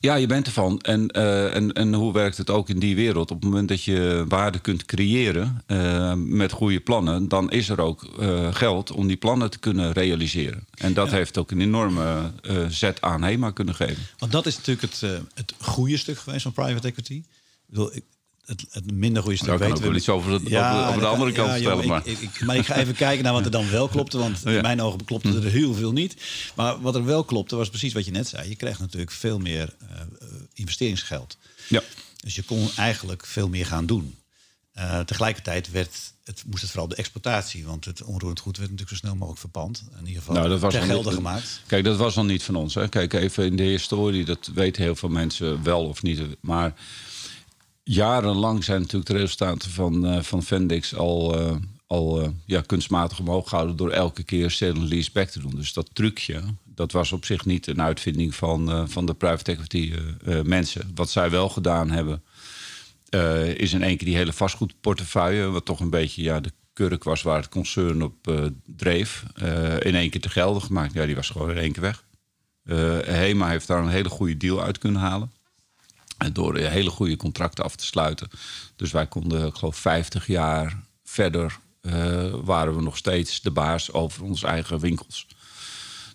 Ja, 0.00 0.14
je 0.14 0.26
bent 0.26 0.46
ervan. 0.46 0.80
En, 0.80 1.08
uh, 1.16 1.54
en, 1.54 1.72
en 1.72 1.94
hoe 1.94 2.12
werkt 2.12 2.36
het 2.36 2.50
ook 2.50 2.68
in 2.68 2.78
die 2.78 2.94
wereld? 2.94 3.30
Op 3.30 3.40
het 3.40 3.50
moment 3.50 3.68
dat 3.68 3.82
je 3.82 4.24
waarde 4.28 4.58
kunt 4.58 4.84
creëren 4.84 5.64
met 6.16 6.52
goede 6.52 6.80
plannen, 6.80 7.28
dan 7.28 7.50
is 7.50 7.68
er 7.68 7.80
ook 7.80 8.06
geld 8.50 8.90
om 8.90 9.06
die 9.06 9.16
plannen 9.16 9.50
te 9.50 9.58
kunnen 9.58 9.92
realiseren. 9.92 10.66
En 10.74 10.94
dat 10.94 11.10
heeft 11.10 11.38
ook 11.38 11.50
een 11.50 11.60
enorme 11.60 12.32
zet 12.68 13.00
aan 13.00 13.22
HEMA 13.22 13.50
kunnen 13.50 13.74
geven. 13.74 14.02
Want 14.18 14.32
dat 14.32 14.46
is 14.46 14.56
natuurlijk 14.56 14.92
het, 14.92 15.00
het 15.34 15.54
goede 15.58 15.96
stuk 15.96 16.18
geweest 16.18 16.42
van 16.42 16.52
private 16.52 16.88
equity. 16.88 17.14
Ik 17.14 17.24
bedoel, 17.66 17.96
ik, 17.96 18.04
het, 18.50 18.66
het 18.70 18.92
minder 18.92 19.22
goede 19.22 19.36
stuk 19.36 19.58
weten. 19.58 19.76
Ik 19.76 19.82
wel 19.82 19.94
iets 19.94 20.08
over, 20.08 20.32
het, 20.32 20.48
ja, 20.48 20.88
over 20.88 21.00
de 21.00 21.06
andere 21.06 21.32
kant 21.32 21.50
vertellen. 21.50 21.86
maar. 21.86 22.06
Ik, 22.06 22.18
ik, 22.18 22.44
maar 22.44 22.56
ik 22.56 22.66
ga 22.66 22.76
even 22.76 22.94
kijken 22.94 23.24
naar 23.24 23.32
wat 23.32 23.44
er 23.44 23.50
dan 23.50 23.70
wel 23.70 23.88
klopte. 23.88 24.18
Want 24.18 24.44
in 24.46 24.62
mijn 24.62 24.82
ogen 24.82 25.04
klopte 25.04 25.28
er 25.28 25.50
heel 25.50 25.74
veel 25.74 25.92
niet. 25.92 26.16
Maar 26.54 26.80
wat 26.80 26.94
er 26.94 27.04
wel 27.04 27.24
klopte 27.24 27.56
was 27.56 27.68
precies 27.68 27.92
wat 27.92 28.04
je 28.04 28.10
net 28.10 28.28
zei. 28.28 28.48
Je 28.48 28.56
krijgt 28.56 28.80
natuurlijk 28.80 29.10
veel 29.10 29.38
meer 29.38 29.74
uh, 29.82 29.88
investeringsgeld. 30.54 31.36
Ja. 31.68 31.82
Dus 32.16 32.34
je 32.34 32.42
kon 32.42 32.70
eigenlijk 32.76 33.26
veel 33.26 33.48
meer 33.48 33.66
gaan 33.66 33.86
doen. 33.86 34.14
Uh, 34.76 35.00
tegelijkertijd 35.00 35.70
werd 35.70 36.12
het, 36.24 36.44
moest 36.46 36.62
het 36.62 36.70
vooral 36.70 36.88
de 36.88 36.94
exploitatie. 36.94 37.64
Want 37.66 37.84
het 37.84 38.02
onroerend 38.02 38.40
goed 38.40 38.56
werd 38.56 38.70
natuurlijk 38.70 38.98
zo 38.98 39.06
snel 39.06 39.16
mogelijk 39.16 39.40
verpand. 39.40 39.84
In 39.98 40.06
ieder 40.06 40.22
geval 40.22 40.34
nou, 40.34 40.48
dat 40.48 40.60
was 40.60 40.72
ter 40.72 40.82
gelden 40.82 41.12
gemaakt. 41.12 41.62
Kijk, 41.66 41.84
dat 41.84 41.96
was 41.96 42.16
al 42.16 42.24
niet 42.24 42.42
van 42.42 42.54
ons. 42.54 42.74
Hè. 42.74 42.88
Kijk, 42.88 43.12
even 43.12 43.44
in 43.44 43.56
de 43.56 43.62
historie. 43.62 44.24
Dat 44.24 44.50
weten 44.54 44.82
heel 44.82 44.96
veel 44.96 45.08
mensen 45.08 45.62
wel 45.62 45.84
of 45.84 46.02
niet. 46.02 46.20
Maar 46.40 46.74
jarenlang 47.92 48.64
zijn 48.64 48.80
natuurlijk 48.80 49.10
de 49.10 49.16
resultaten 49.16 49.70
van, 49.70 50.06
uh, 50.06 50.22
van 50.22 50.42
Fendix 50.42 50.94
al, 50.94 51.40
uh, 51.40 51.56
al 51.86 52.22
uh, 52.22 52.28
ja, 52.44 52.60
kunstmatig 52.60 53.18
omhoog 53.18 53.48
gehouden 53.48 53.76
door 53.76 53.90
elke 53.90 54.22
keer 54.22 54.50
sale 54.50 54.72
and 54.72 54.88
lease 54.88 55.10
back 55.12 55.28
te 55.28 55.40
doen. 55.40 55.54
Dus 55.54 55.72
dat 55.72 55.90
trucje, 55.92 56.42
dat 56.64 56.92
was 56.92 57.12
op 57.12 57.24
zich 57.24 57.44
niet 57.44 57.66
een 57.66 57.82
uitvinding 57.82 58.34
van, 58.34 58.88
van 58.88 59.06
de 59.06 59.14
private 59.14 59.52
equity 59.52 59.92
mensen. 60.44 60.90
Wat 60.94 61.10
zij 61.10 61.30
wel 61.30 61.48
gedaan 61.48 61.90
hebben, 61.90 62.22
is 63.56 63.72
in 63.72 63.82
één 63.82 63.96
keer 63.96 64.06
die 64.06 64.16
hele 64.16 64.32
vastgoedportefeuille, 64.32 65.46
wat 65.46 65.64
toch 65.64 65.80
een 65.80 65.90
beetje 65.90 66.22
ja, 66.22 66.40
de 66.40 66.52
kurk 66.72 67.04
was 67.04 67.22
waar 67.22 67.36
het 67.36 67.48
concern 67.48 68.02
op 68.02 68.50
dreef, 68.64 69.24
in 69.78 69.94
één 69.94 70.10
keer 70.10 70.20
te 70.20 70.30
gelden 70.30 70.62
gemaakt. 70.62 70.92
Ja, 70.92 71.06
die 71.06 71.14
was 71.14 71.28
gewoon 71.28 71.50
in 71.50 71.56
één 71.56 71.72
keer 71.72 71.82
weg. 71.82 72.04
Hema 73.04 73.48
heeft 73.48 73.66
daar 73.66 73.82
een 73.82 73.88
hele 73.88 74.08
goede 74.08 74.36
deal 74.36 74.62
uit 74.62 74.78
kunnen 74.78 75.00
halen. 75.00 75.32
Door 76.32 76.56
hele 76.56 76.90
goede 76.90 77.16
contracten 77.16 77.64
af 77.64 77.76
te 77.76 77.84
sluiten. 77.84 78.28
Dus 78.76 78.90
wij 78.90 79.06
konden, 79.06 79.46
ik 79.46 79.54
geloof, 79.54 79.76
50 79.76 80.26
jaar 80.26 80.82
verder 81.04 81.58
uh, 81.82 82.34
waren 82.42 82.76
we 82.76 82.82
nog 82.82 82.96
steeds 82.96 83.40
de 83.40 83.50
baas 83.50 83.92
over 83.92 84.22
onze 84.22 84.46
eigen 84.46 84.78
winkels. 84.78 85.26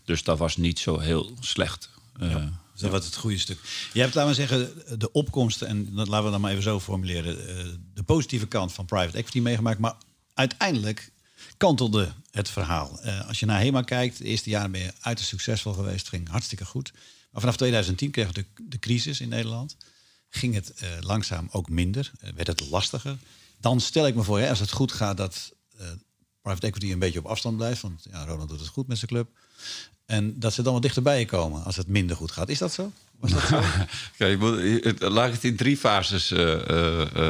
Dus 0.03 0.23
dat 0.23 0.37
was 0.37 0.57
niet 0.57 0.79
zo 0.79 0.99
heel 0.99 1.31
slecht. 1.39 1.89
Uh, 2.21 2.29
ja, 2.29 2.51
dat 2.77 2.91
was 2.91 3.05
het 3.05 3.15
goede 3.15 3.37
stuk. 3.37 3.59
Je 3.93 3.99
hebt, 3.99 4.13
laten 4.13 4.29
we 4.29 4.35
zeggen, 4.35 4.99
de 4.99 5.11
opkomsten, 5.11 5.67
en 5.67 5.95
dat 5.95 6.07
laten 6.07 6.25
we 6.25 6.31
dan 6.31 6.41
maar 6.41 6.51
even 6.51 6.63
zo 6.63 6.79
formuleren, 6.79 7.37
uh, 7.37 7.73
de 7.93 8.03
positieve 8.03 8.47
kant 8.47 8.73
van 8.73 8.85
private 8.85 9.17
equity 9.17 9.39
meegemaakt. 9.39 9.79
Maar 9.79 9.95
uiteindelijk 10.33 11.11
kantelde 11.57 12.11
het 12.31 12.49
verhaal. 12.49 12.99
als 13.27 13.39
je 13.39 13.45
naar 13.45 13.59
HEMA 13.59 13.81
kijkt, 13.81 14.17
de 14.17 14.23
eerste 14.23 14.49
jaren 14.49 14.71
ben 14.71 14.81
je 14.81 14.93
uiterst 14.99 15.29
succesvol 15.29 15.73
geweest. 15.73 15.99
Het 15.99 16.09
ging 16.09 16.29
hartstikke 16.29 16.65
goed. 16.65 16.91
Maar 17.31 17.41
vanaf 17.41 17.57
2010 17.57 18.11
kregen 18.11 18.33
we 18.33 18.41
de, 18.41 18.63
de 18.69 18.79
crisis 18.79 19.21
in 19.21 19.29
Nederland 19.29 19.77
ging 20.35 20.53
het 20.53 20.73
uh, 20.83 20.89
langzaam 20.99 21.47
ook 21.51 21.69
minder, 21.69 22.11
uh, 22.23 22.29
werd 22.35 22.47
het 22.47 22.69
lastiger. 22.69 23.17
Dan 23.59 23.81
stel 23.81 24.07
ik 24.07 24.15
me 24.15 24.23
voor, 24.23 24.39
hè, 24.39 24.49
als 24.49 24.59
het 24.59 24.71
goed 24.71 24.91
gaat, 24.91 25.17
dat 25.17 25.53
uh, 25.79 25.87
private 26.41 26.67
equity 26.67 26.91
een 26.91 26.99
beetje 26.99 27.19
op 27.19 27.25
afstand 27.25 27.57
blijft. 27.57 27.81
Want 27.81 28.05
ja, 28.11 28.25
Ronald 28.25 28.49
doet 28.49 28.59
het 28.59 28.67
goed 28.67 28.87
met 28.87 28.97
zijn 28.97 29.11
club. 29.11 29.29
En 30.05 30.39
dat 30.39 30.53
ze 30.53 30.61
dan 30.61 30.73
wat 30.73 30.81
dichterbij 30.81 31.25
komen 31.25 31.63
als 31.63 31.75
het 31.75 31.87
minder 31.87 32.15
goed 32.15 32.31
gaat. 32.31 32.49
Is 32.49 32.57
dat 32.57 32.73
zo? 32.73 32.91
Was 33.19 33.31
dat 33.31 33.41
zo? 33.41 33.61
Laat 35.09 35.27
ik 35.27 35.33
het 35.33 35.43
in 35.43 35.55
drie 35.55 35.77
fases 35.77 36.29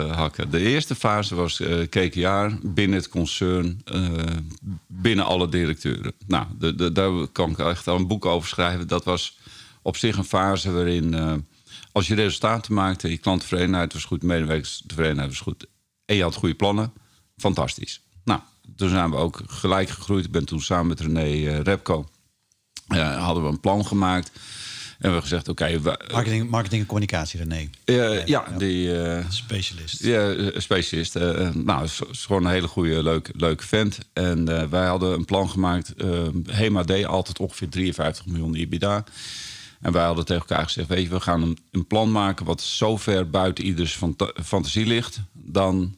hakken. 0.10 0.50
De 0.50 0.60
eerste 0.60 0.96
fase 0.96 1.36
was 1.36 1.62
KKR 1.90 2.68
binnen 2.68 2.98
het 2.98 3.10
concern, 3.10 3.82
binnen 4.88 5.26
alle 5.26 5.50
directeuren. 5.50 6.14
Nou, 6.28 6.46
de, 6.60 6.76
de, 6.76 6.92
daar 6.92 7.28
kan 7.28 7.50
ik 7.52 7.60
echt 7.60 7.88
al 7.88 7.96
een 7.96 8.08
boek 8.08 8.26
over 8.26 8.48
schrijven. 8.48 8.88
Dat 8.88 9.04
was 9.04 9.38
op 9.82 9.98
zich 9.98 10.18
een 10.18 10.24
fase 10.26 10.72
waarin 10.72 11.14
als 11.96 12.08
je 12.08 12.16
resultaten 12.16 12.74
maakte, 12.74 13.10
je 13.10 13.18
klanttevredenheid 13.18 13.94
was 13.94 14.04
goed, 14.04 14.24
medewerkerstevredenheid 14.24 15.30
was 15.30 15.40
goed. 15.40 15.66
En 16.06 16.16
je 16.16 16.24
had 16.24 16.36
goede 16.36 16.56
plannen, 16.56 16.94
fantastisch. 17.38 18.02
Nou, 18.24 18.40
toen 18.76 18.90
zijn 18.90 19.10
we 19.10 19.16
ook 19.16 19.42
gelijk 19.48 19.90
gegroeid. 19.90 20.26
Ik 20.26 20.32
ben 20.32 20.46
toen 20.46 20.62
samen 20.62 20.88
met 20.88 21.00
René 21.00 21.26
uh, 21.26 21.60
Repco, 21.60 22.10
uh, 22.88 23.24
hadden 23.24 23.44
we 23.44 23.50
een 23.50 23.60
plan 23.60 23.86
gemaakt. 23.86 24.32
En 25.00 25.14
we 25.14 25.22
gezegd, 25.22 25.48
oké... 25.48 25.80
marketing, 26.12 26.50
marketing 26.50 26.82
en 26.82 26.88
communicatie, 26.88 27.40
René. 27.40 27.70
Uh, 27.86 28.26
ja, 28.26 28.46
die... 28.58 28.92
specialist. 29.30 30.04
Ja, 30.04 30.52
specialist. 30.60 31.14
nou, 31.54 31.84
is, 31.84 32.02
is 32.12 32.26
gewoon 32.26 32.46
een 32.46 32.52
hele 32.52 32.68
goede, 32.68 33.04
leuk, 33.04 33.30
leuke 33.34 33.64
vent. 33.64 34.00
En 34.14 34.70
wij 34.70 34.86
hadden 34.86 35.14
een 35.14 35.26
plan 35.26 35.50
gemaakt. 35.50 35.94
HEMA 36.46 36.84
deed 36.84 37.06
altijd 37.06 37.40
ongeveer 37.40 37.70
53 37.70 38.26
miljoen 38.26 38.56
EBITDA. 38.56 39.04
En 39.86 39.92
wij 39.92 40.06
hadden 40.06 40.26
tegen 40.26 40.46
elkaar 40.48 40.66
gezegd: 40.66 40.88
Weet 40.88 41.04
je, 41.04 41.10
we 41.10 41.20
gaan 41.20 41.42
een, 41.42 41.58
een 41.72 41.88
plan 41.88 42.12
maken 42.12 42.46
wat 42.46 42.62
zo 42.62 42.98
ver 42.98 43.30
buiten 43.30 43.66
ieders 43.66 44.00
fantasie 44.44 44.86
ligt. 44.86 45.20
Dan, 45.32 45.96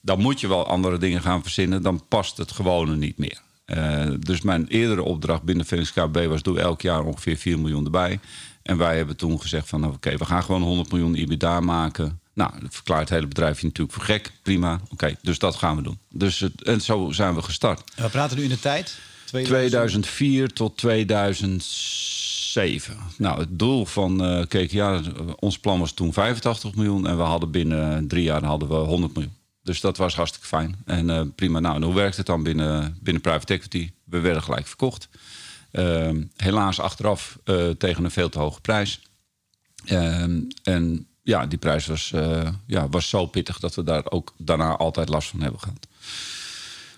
dan 0.00 0.20
moet 0.20 0.40
je 0.40 0.48
wel 0.48 0.66
andere 0.66 0.98
dingen 0.98 1.22
gaan 1.22 1.42
verzinnen. 1.42 1.82
Dan 1.82 2.04
past 2.08 2.36
het 2.36 2.52
gewone 2.52 2.96
niet 2.96 3.18
meer. 3.18 3.40
Uh, 3.66 4.10
dus 4.18 4.40
mijn 4.40 4.66
eerdere 4.68 5.02
opdracht 5.02 5.42
binnen 5.42 5.66
Phoenix 5.66 5.92
KB 5.92 6.26
was: 6.28 6.42
doe 6.42 6.60
elk 6.60 6.80
jaar 6.80 7.04
ongeveer 7.04 7.36
4 7.36 7.58
miljoen 7.58 7.84
erbij. 7.84 8.20
En 8.62 8.76
wij 8.76 8.96
hebben 8.96 9.16
toen 9.16 9.40
gezegd: 9.40 9.68
van 9.68 9.86
oké, 9.86 10.16
we 10.16 10.24
gaan 10.24 10.42
gewoon 10.42 10.62
100 10.62 10.90
miljoen 10.90 11.14
EBITDA 11.14 11.60
maken. 11.60 12.20
Nou, 12.32 12.52
dat 12.60 12.74
verklaart 12.74 13.00
het 13.00 13.10
hele 13.10 13.26
bedrijf 13.26 13.62
natuurlijk 13.62 13.92
voor 13.92 14.04
gek. 14.04 14.32
Prima. 14.42 14.80
Oké, 14.90 15.16
dus 15.22 15.38
dat 15.38 15.54
gaan 15.54 15.76
we 15.76 15.82
doen. 15.82 15.98
Dus 16.10 16.40
het, 16.40 16.62
en 16.62 16.80
zo 16.80 17.12
zijn 17.12 17.34
we 17.34 17.42
gestart. 17.42 17.82
En 17.94 18.04
we 18.04 18.10
praten 18.10 18.36
nu 18.36 18.42
in 18.42 18.48
de 18.48 18.60
tijd? 18.60 18.98
2004 19.24 20.48
tot 20.48 20.76
2007. 20.76 22.35
7. 22.56 22.96
Nou, 23.18 23.40
het 23.40 23.58
doel 23.58 23.86
van 23.86 24.24
uh, 24.24 25.02
ons 25.38 25.58
plan 25.58 25.78
was 25.78 25.92
toen 25.92 26.12
85 26.12 26.74
miljoen. 26.74 27.06
En 27.06 27.16
we 27.16 27.22
hadden 27.22 27.50
binnen 27.50 28.08
drie 28.08 28.22
jaar 28.22 28.44
hadden 28.44 28.68
we 28.68 28.74
100 28.74 29.14
miljoen. 29.14 29.32
Dus 29.62 29.80
dat 29.80 29.96
was 29.96 30.14
hartstikke 30.14 30.46
fijn. 30.46 30.76
En 30.84 31.08
uh, 31.08 31.20
prima. 31.34 31.60
Nou, 31.60 31.76
en 31.76 31.82
hoe 31.82 31.94
werkt 31.94 32.16
het 32.16 32.26
dan 32.26 32.42
binnen, 32.42 32.98
binnen 33.00 33.22
private 33.22 33.52
equity? 33.52 33.90
We 34.04 34.20
werden 34.20 34.42
gelijk 34.42 34.66
verkocht. 34.66 35.08
Uh, 35.72 36.10
helaas 36.36 36.80
achteraf 36.80 37.38
uh, 37.44 37.70
tegen 37.70 38.04
een 38.04 38.10
veel 38.10 38.28
te 38.28 38.38
hoge 38.38 38.60
prijs. 38.60 39.00
Ehm, 39.84 40.40
en 40.62 41.06
ja, 41.22 41.46
die 41.46 41.58
prijs 41.58 41.86
was, 41.86 42.12
ja, 42.66 42.88
was 42.88 43.08
zo 43.08 43.26
pittig 43.26 43.58
dat 43.58 43.74
we 43.74 43.82
daar 43.82 44.10
ook 44.10 44.34
daarna 44.38 44.76
altijd 44.76 45.08
last 45.08 45.28
van 45.28 45.40
hebben 45.40 45.60
gehad. 45.60 45.86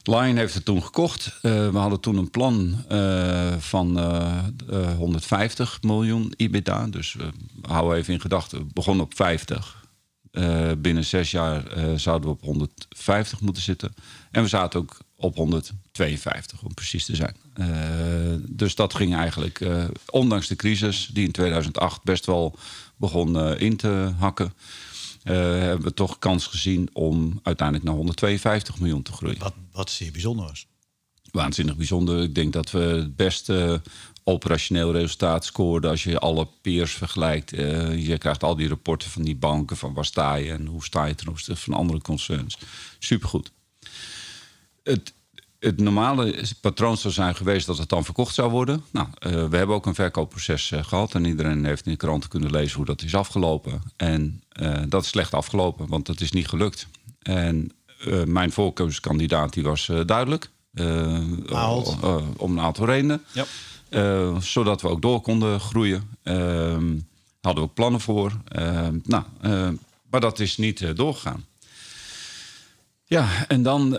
Lion 0.08 0.36
heeft 0.36 0.54
het 0.54 0.64
toen 0.64 0.82
gekocht. 0.82 1.26
Uh, 1.42 1.70
we 1.70 1.78
hadden 1.78 2.00
toen 2.00 2.16
een 2.16 2.30
plan 2.30 2.84
uh, 2.92 3.52
van 3.58 3.98
uh, 3.98 4.38
eh, 4.68 4.96
150 4.96 5.82
miljoen 5.82 6.32
EBITDA. 6.36 6.86
Dus 6.86 7.12
we 7.12 7.30
houden 7.60 7.98
even 7.98 8.12
in 8.14 8.20
gedachten. 8.20 8.58
We 8.58 8.64
begonnen 8.72 9.04
op 9.04 9.14
50. 9.14 9.86
Uh, 10.32 10.70
binnen 10.78 11.04
zes 11.04 11.30
jaar 11.30 11.62
zouden 11.96 12.28
we 12.28 12.34
op 12.34 12.42
150 12.42 13.40
moeten 13.40 13.62
zitten. 13.62 13.94
En 14.30 14.42
we 14.42 14.48
zaten 14.48 14.80
ook 14.80 14.98
op 15.16 15.36
152, 15.36 16.62
om 16.62 16.74
precies 16.74 17.04
te 17.04 17.16
zijn. 17.16 17.36
Dus 18.48 18.74
dat 18.74 18.94
ging 18.94 19.14
eigenlijk, 19.14 19.66
ondanks 20.10 20.46
de 20.46 20.56
crisis, 20.56 21.10
die 21.12 21.26
in 21.26 21.32
2008 21.32 22.02
best 22.02 22.26
wel 22.26 22.58
begon 22.96 23.56
in 23.58 23.76
te 23.76 24.12
hakken, 24.18 24.52
hebben 25.36 25.86
we 25.86 25.94
toch 25.94 26.18
kans 26.18 26.46
gezien 26.46 26.88
om 26.92 27.40
uiteindelijk 27.42 27.86
naar 27.86 27.96
152 27.96 28.78
miljoen 28.78 29.02
te 29.02 29.12
groeien. 29.12 29.38
Wat, 29.38 29.54
wat 29.72 29.90
zeer 29.90 30.12
bijzonder 30.12 30.46
was. 30.46 30.66
Waanzinnig 31.30 31.76
bijzonder. 31.76 32.22
Ik 32.22 32.34
denk 32.34 32.52
dat 32.52 32.70
we 32.70 32.78
het 32.78 33.16
beste 33.16 33.82
operationeel 34.24 34.92
resultaat 34.92 35.44
scoorden 35.44 35.90
als 35.90 36.04
je 36.04 36.18
alle 36.18 36.48
peers 36.62 36.92
vergelijkt. 36.92 37.52
Uh, 37.52 38.06
je 38.06 38.18
krijgt 38.18 38.42
al 38.42 38.56
die 38.56 38.68
rapporten 38.68 39.10
van 39.10 39.22
die 39.22 39.36
banken 39.36 39.76
van 39.76 39.94
waar 39.94 40.04
sta 40.04 40.34
je 40.34 40.52
en 40.52 40.66
hoe 40.66 40.84
sta 40.84 41.04
je 41.04 41.14
ten 41.14 41.28
opzichte 41.28 41.60
van 41.60 41.74
andere 41.74 42.00
concerns. 42.00 42.58
Supergoed. 42.98 43.52
Het, 44.82 45.12
het 45.58 45.80
normale 45.80 46.44
patroon 46.60 46.96
zou 46.96 47.12
zijn 47.12 47.34
geweest 47.34 47.66
dat 47.66 47.78
het 47.78 47.88
dan 47.88 48.04
verkocht 48.04 48.34
zou 48.34 48.50
worden. 48.50 48.84
Nou, 48.90 49.06
uh, 49.08 49.32
we 49.48 49.56
hebben 49.56 49.76
ook 49.76 49.86
een 49.86 49.94
verkoopproces 49.94 50.70
uh, 50.70 50.84
gehad 50.84 51.14
en 51.14 51.24
iedereen 51.24 51.64
heeft 51.64 51.86
in 51.86 51.92
de 51.92 51.98
kranten 51.98 52.30
kunnen 52.30 52.50
lezen 52.50 52.76
hoe 52.76 52.86
dat 52.86 53.02
is 53.02 53.14
afgelopen. 53.14 53.82
En 53.96 54.42
dat 54.88 55.02
is 55.02 55.08
slecht 55.08 55.34
afgelopen, 55.34 55.88
want 55.88 56.06
dat 56.06 56.20
is 56.20 56.32
niet 56.32 56.48
gelukt. 56.48 56.86
En 57.22 57.72
mijn 58.24 58.52
voorkeurskandidaat 58.52 59.52
die 59.52 59.62
was 59.62 59.90
duidelijk. 60.06 60.50
om 62.36 62.50
een 62.50 62.60
aantal 62.60 62.86
redenen. 62.86 63.22
Ja. 63.32 64.40
Zodat 64.40 64.82
we 64.82 64.88
ook 64.88 65.02
door 65.02 65.20
konden 65.20 65.60
groeien. 65.60 66.08
Uh, 66.24 66.34
hadden 67.40 67.62
we 67.62 67.68
ook 67.68 67.74
plannen 67.74 68.00
voor. 68.00 68.32
Uh, 68.58 68.88
nou, 69.04 69.24
maar 70.10 70.20
dat 70.20 70.38
is 70.38 70.56
niet 70.56 70.96
doorgegaan. 70.96 71.44
Ja, 73.10 73.46
en 73.46 73.62
dan, 73.62 73.98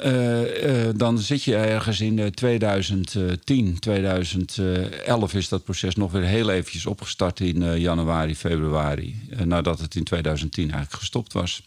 dan 0.95 1.19
zit 1.19 1.43
je 1.43 1.55
ergens 1.55 2.01
in 2.01 2.31
2010, 2.31 3.79
2011 3.79 5.33
is 5.33 5.49
dat 5.49 5.63
proces 5.63 5.95
nog 5.95 6.11
weer 6.11 6.23
heel 6.23 6.49
eventjes 6.49 6.85
opgestart 6.85 7.39
in 7.39 7.79
januari, 7.79 8.35
februari. 8.35 9.21
nadat 9.43 9.79
het 9.79 9.95
in 9.95 10.03
2010 10.03 10.63
eigenlijk 10.63 10.93
gestopt 10.93 11.33
was. 11.33 11.63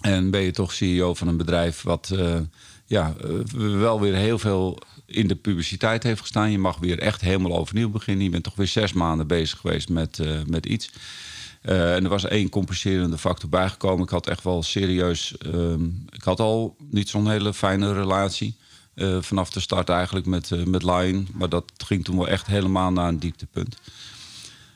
En 0.00 0.30
ben 0.30 0.40
je 0.40 0.50
toch 0.50 0.72
CEO 0.72 1.14
van 1.14 1.28
een 1.28 1.36
bedrijf 1.36 1.82
wat 1.82 2.14
ja, 2.86 3.14
wel 3.56 4.00
weer 4.00 4.14
heel 4.14 4.38
veel 4.38 4.78
in 5.06 5.28
de 5.28 5.36
publiciteit 5.36 6.02
heeft 6.02 6.20
gestaan. 6.20 6.50
Je 6.50 6.58
mag 6.58 6.78
weer 6.78 6.98
echt 6.98 7.20
helemaal 7.20 7.58
overnieuw 7.58 7.90
beginnen. 7.90 8.24
Je 8.24 8.30
bent 8.30 8.44
toch 8.44 8.54
weer 8.54 8.66
zes 8.66 8.92
maanden 8.92 9.26
bezig 9.26 9.58
geweest 9.58 9.88
met, 9.88 10.20
met 10.46 10.66
iets. 10.66 10.90
Uh, 11.66 11.94
en 11.94 12.04
er 12.04 12.08
was 12.08 12.24
één 12.24 12.48
compenserende 12.48 13.18
factor 13.18 13.48
bijgekomen. 13.48 14.04
Ik 14.04 14.10
had 14.10 14.26
echt 14.26 14.44
wel 14.44 14.62
serieus. 14.62 15.34
Uh, 15.54 15.72
ik 16.10 16.22
had 16.22 16.40
al 16.40 16.76
niet 16.90 17.08
zo'n 17.08 17.30
hele 17.30 17.54
fijne 17.54 17.92
relatie. 17.92 18.56
Uh, 18.94 19.22
vanaf 19.22 19.50
de 19.50 19.60
start 19.60 19.88
eigenlijk 19.88 20.26
met, 20.26 20.66
met 20.66 20.82
Lion. 20.82 21.28
Maar 21.32 21.48
dat 21.48 21.72
ging 21.76 22.04
toen 22.04 22.16
wel 22.16 22.28
echt 22.28 22.46
helemaal 22.46 22.92
naar 22.92 23.08
een 23.08 23.18
dieptepunt. 23.18 23.76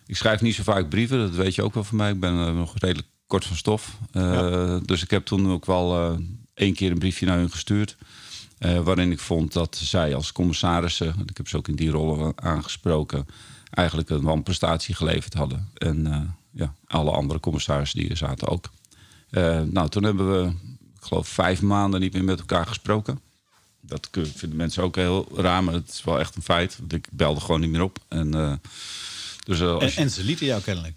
Ik 0.07 0.16
schrijf 0.16 0.40
niet 0.40 0.55
zo 0.55 0.62
vaak 0.62 0.88
brieven, 0.88 1.18
dat 1.18 1.35
weet 1.35 1.55
je 1.55 1.62
ook 1.62 1.74
wel 1.74 1.85
van 1.85 1.96
mij. 1.96 2.11
Ik 2.11 2.20
ben 2.20 2.57
nog 2.57 2.79
redelijk 2.79 3.09
kort 3.26 3.44
van 3.44 3.57
stof. 3.57 3.98
Ja. 4.12 4.79
Dus 4.79 5.03
ik 5.03 5.11
heb 5.11 5.24
toen 5.24 5.50
ook 5.50 5.66
wel 5.66 6.18
één 6.55 6.74
keer 6.74 6.90
een 6.90 6.98
briefje 6.98 7.26
naar 7.26 7.38
hun 7.38 7.50
gestuurd. 7.50 7.96
Uh, 8.59 8.81
waarin 8.81 9.12
ik 9.12 9.18
vond 9.18 9.53
dat 9.53 9.76
zij 9.83 10.14
als 10.14 10.33
commissarissen, 10.33 11.14
ik 11.26 11.37
heb 11.37 11.48
ze 11.48 11.57
ook 11.57 11.68
in 11.68 11.76
die 11.76 11.90
rollen 11.90 12.33
aangesproken, 12.42 13.26
eigenlijk 13.70 14.11
een 14.11 14.22
wanprestatie 14.22 14.94
geleverd 14.94 15.35
hadden. 15.35 15.68
En 15.74 16.07
uh, 16.07 16.20
ja, 16.52 16.74
alle 16.86 17.10
andere 17.10 17.40
commissarissen 17.40 18.00
die 18.00 18.10
er 18.10 18.16
zaten 18.16 18.48
ook. 18.48 18.70
Uh, 19.30 19.60
nou, 19.60 19.88
toen 19.88 20.04
hebben 20.04 20.42
we, 20.42 20.48
ik 20.96 21.02
geloof, 21.02 21.28
vijf 21.28 21.62
maanden 21.62 22.00
niet 22.00 22.12
meer 22.12 22.24
met 22.24 22.38
elkaar 22.38 22.66
gesproken. 22.66 23.20
Dat 23.80 24.08
vinden 24.12 24.56
mensen 24.56 24.82
ook 24.82 24.96
heel 24.96 25.28
raar, 25.34 25.64
maar 25.64 25.74
het 25.74 25.88
is 25.88 26.04
wel 26.04 26.18
echt 26.20 26.36
een 26.36 26.42
feit. 26.42 26.78
Want 26.78 26.92
ik 26.92 27.08
belde 27.10 27.40
gewoon 27.40 27.60
niet 27.60 27.70
meer 27.70 27.82
op. 27.82 27.98
En, 28.08 28.30
dus, 29.44 29.60
en, 29.60 29.66
je... 29.66 29.92
en 29.96 30.10
ze 30.10 30.24
lieten 30.24 30.46
jou 30.46 30.62
kennelijk. 30.62 30.96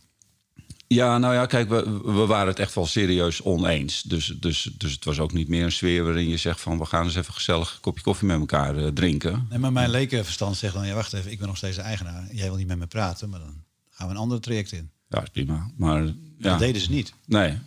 Ja, 0.87 1.17
nou 1.17 1.33
ja, 1.33 1.45
kijk, 1.45 1.69
we, 1.69 2.01
we 2.03 2.25
waren 2.25 2.47
het 2.47 2.59
echt 2.59 2.75
wel 2.75 2.85
serieus 2.85 3.41
oneens. 3.41 4.01
Dus, 4.01 4.25
dus, 4.39 4.69
dus 4.77 4.91
het 4.91 5.05
was 5.05 5.19
ook 5.19 5.33
niet 5.33 5.47
meer 5.47 5.63
een 5.63 5.71
sfeer 5.71 6.03
waarin 6.03 6.29
je 6.29 6.37
zegt 6.37 6.61
van... 6.61 6.77
we 6.77 6.85
gaan 6.85 7.03
eens 7.03 7.15
even 7.15 7.33
gezellig 7.33 7.73
een 7.73 7.81
kopje 7.81 8.03
koffie 8.03 8.27
met 8.27 8.39
elkaar 8.39 8.93
drinken. 8.93 9.47
Nee, 9.49 9.59
maar 9.59 9.71
mijn 9.71 9.89
lekenverstand 9.89 10.57
zegt 10.57 10.73
dan... 10.73 10.87
ja, 10.87 10.93
wacht 10.93 11.13
even, 11.13 11.31
ik 11.31 11.39
ben 11.39 11.47
nog 11.47 11.57
steeds 11.57 11.75
de 11.75 11.81
eigenaar. 11.81 12.27
Jij 12.31 12.47
wil 12.47 12.57
niet 12.57 12.67
met 12.67 12.77
me 12.77 12.87
praten, 12.87 13.29
maar 13.29 13.39
dan 13.39 13.63
gaan 13.89 14.07
we 14.07 14.13
een 14.13 14.19
ander 14.19 14.41
traject 14.41 14.71
in. 14.71 14.91
Ja, 15.13 15.21
is 15.21 15.29
prima. 15.29 15.69
Maar, 15.77 16.03
ja. 16.03 16.13
Dat 16.37 16.59
deden 16.59 16.81
ze 16.81 16.91
niet. 16.91 17.13
Nee, 17.25 17.57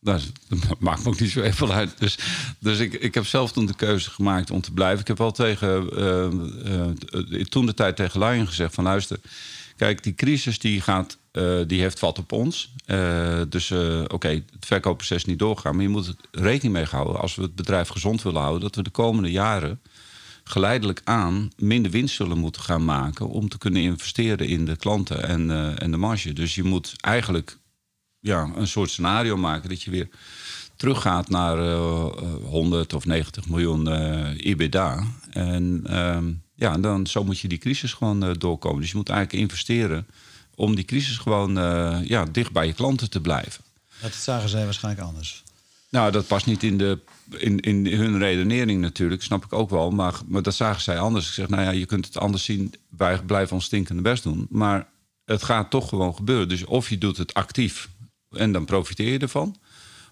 dat, 0.00 0.22
maakt 0.78 1.04
me 1.04 1.08
ook 1.08 1.20
niet 1.20 1.30
zo 1.30 1.40
even 1.40 1.70
uit. 1.70 1.98
Dus, 1.98 2.18
dus 2.58 2.78
ik, 2.78 2.92
ik 2.92 3.14
heb 3.14 3.26
zelf 3.26 3.52
toen 3.52 3.66
de 3.66 3.74
keuze 3.74 4.10
gemaakt 4.10 4.50
om 4.50 4.60
te 4.60 4.72
blijven. 4.72 5.00
Ik 5.00 5.06
heb 5.06 5.18
wel 5.18 5.30
tegen, 5.30 5.88
uh, 5.98 6.28
uh, 7.30 7.44
toen 7.44 7.66
de 7.66 7.74
tijd 7.74 7.96
tegen 7.96 8.24
Lion 8.24 8.46
gezegd 8.46 8.74
van... 8.74 8.84
luister, 8.84 9.20
kijk, 9.76 10.02
die 10.02 10.14
crisis 10.14 10.58
die 10.58 10.80
gaat 10.80 11.18
uh, 11.32 11.60
die 11.66 11.80
heeft 11.80 11.98
vat 11.98 12.18
op 12.18 12.32
ons. 12.32 12.72
Dus 13.48 13.70
oké, 13.70 14.14
okay, 14.14 14.44
het 14.52 14.66
verkoopproces 14.66 15.24
niet 15.24 15.38
doorgaan. 15.38 15.74
Maar 15.74 15.84
je 15.84 15.90
moet 15.90 16.06
er 16.06 16.14
rekening 16.30 16.74
mee 16.74 16.84
houden, 16.84 17.20
als 17.20 17.34
we 17.34 17.42
het 17.42 17.54
bedrijf 17.54 17.88
gezond 17.88 18.22
willen 18.22 18.40
houden, 18.40 18.62
dat 18.62 18.74
we 18.74 18.82
de 18.82 18.90
komende 18.90 19.30
jaren 19.30 19.80
geleidelijk 20.50 21.00
aan 21.04 21.50
minder 21.56 21.90
winst 21.90 22.14
zullen 22.14 22.38
moeten 22.38 22.62
gaan 22.62 22.84
maken 22.84 23.28
om 23.28 23.48
te 23.48 23.58
kunnen 23.58 23.82
investeren 23.82 24.46
in 24.46 24.64
de 24.64 24.76
klanten 24.76 25.28
en, 25.28 25.78
en 25.78 25.90
de 25.90 25.96
marge. 25.96 26.32
Dus 26.32 26.54
je 26.54 26.64
moet 26.64 26.94
eigenlijk 27.00 27.58
ja, 28.18 28.50
een 28.56 28.68
soort 28.68 28.90
scenario 28.90 29.36
maken 29.36 29.68
dat 29.68 29.82
je 29.82 29.90
weer 29.90 30.08
teruggaat 30.76 31.28
naar 31.28 31.72
100 32.42 32.94
of 32.94 33.06
90 33.06 33.48
miljoen 33.48 33.88
EBITDA. 34.36 35.04
En 35.30 35.80
ehm, 35.86 36.32
ja, 36.54 36.78
dan 36.78 37.06
zo 37.06 37.24
moet 37.24 37.38
je 37.38 37.48
die 37.48 37.58
crisis 37.58 37.92
gewoon 37.92 38.32
doorkomen. 38.38 38.80
Dus 38.80 38.90
je 38.90 38.96
moet 38.96 39.08
eigenlijk 39.08 39.42
investeren 39.42 40.06
om 40.58 40.74
die 40.74 40.84
crisis 40.84 41.16
gewoon 41.16 41.58
uh, 41.58 41.98
ja, 42.04 42.24
dicht 42.24 42.52
bij 42.52 42.66
je 42.66 42.72
klanten 42.72 43.10
te 43.10 43.20
blijven. 43.20 43.64
Dat 44.00 44.14
zagen 44.14 44.48
zij 44.48 44.64
waarschijnlijk 44.64 45.06
anders. 45.06 45.42
Nou, 45.88 46.12
dat 46.12 46.26
past 46.26 46.46
niet 46.46 46.62
in, 46.62 46.78
de, 46.78 46.98
in, 47.36 47.60
in 47.60 47.86
hun 47.86 48.18
redenering 48.18 48.80
natuurlijk, 48.80 49.22
snap 49.22 49.44
ik 49.44 49.52
ook 49.52 49.70
wel. 49.70 49.90
Maar, 49.90 50.14
maar 50.26 50.42
dat 50.42 50.54
zagen 50.54 50.82
zij 50.82 50.98
anders. 50.98 51.26
Ik 51.26 51.32
zeg, 51.32 51.48
nou 51.48 51.62
ja, 51.62 51.70
je 51.70 51.86
kunt 51.86 52.06
het 52.06 52.18
anders 52.18 52.44
zien. 52.44 52.74
Wij 52.88 53.22
blijven 53.22 53.54
ons 53.54 53.64
stinkende 53.64 54.02
best 54.02 54.22
doen. 54.22 54.46
Maar 54.50 54.86
het 55.24 55.42
gaat 55.42 55.70
toch 55.70 55.88
gewoon 55.88 56.14
gebeuren. 56.14 56.48
Dus 56.48 56.64
of 56.64 56.90
je 56.90 56.98
doet 56.98 57.16
het 57.16 57.34
actief 57.34 57.88
en 58.30 58.52
dan 58.52 58.64
profiteer 58.64 59.12
je 59.12 59.18
ervan. 59.18 59.56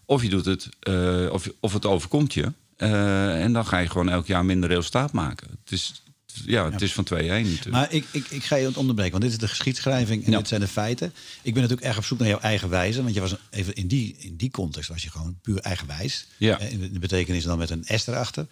Of 0.04 0.22
je 0.22 0.28
doet 0.28 0.44
het, 0.44 0.68
uh, 0.88 1.32
of, 1.32 1.50
of 1.60 1.72
het 1.72 1.86
overkomt 1.86 2.34
je. 2.34 2.52
Uh, 2.78 3.42
en 3.42 3.52
dan 3.52 3.66
ga 3.66 3.78
je 3.78 3.88
gewoon 3.88 4.08
elk 4.08 4.26
jaar 4.26 4.44
minder 4.44 4.68
resultaat 4.68 5.12
maken. 5.12 5.48
Het 5.50 5.72
is, 5.72 6.02
ja, 6.44 6.70
het 6.70 6.82
is 6.82 6.92
van 6.92 7.04
2-1 7.04 7.16
natuurlijk. 7.16 7.70
Maar 7.70 7.92
ik, 7.92 8.04
ik, 8.10 8.26
ik 8.30 8.44
ga 8.44 8.56
je 8.56 8.76
onderbreken, 8.76 9.12
want 9.12 9.22
dit 9.22 9.32
is 9.32 9.38
de 9.38 9.48
geschiedschrijving 9.48 10.24
en 10.24 10.30
dit 10.30 10.48
zijn 10.48 10.60
de 10.60 10.68
feiten. 10.68 11.12
Ik 11.42 11.52
ben 11.52 11.62
natuurlijk 11.62 11.88
erg 11.88 11.98
op 11.98 12.04
zoek 12.04 12.18
naar 12.18 12.28
jouw 12.28 12.40
eigen 12.40 12.68
wijze. 12.68 13.02
Want 13.02 13.14
je 13.14 13.20
was 13.20 13.36
even 13.50 13.74
in 13.74 13.86
die, 13.86 14.16
in 14.18 14.36
die 14.36 14.50
context 14.50 14.88
was 14.88 15.02
je 15.02 15.10
gewoon 15.10 15.38
puur 15.42 15.58
eigenwijs. 15.58 16.26
Ja. 16.36 16.58
Eh, 16.58 16.72
in 16.72 16.92
de 16.92 16.98
betekenis 16.98 17.44
dan 17.44 17.58
met 17.58 17.70
een 17.70 17.84
S 17.86 18.06
erachter. 18.06 18.46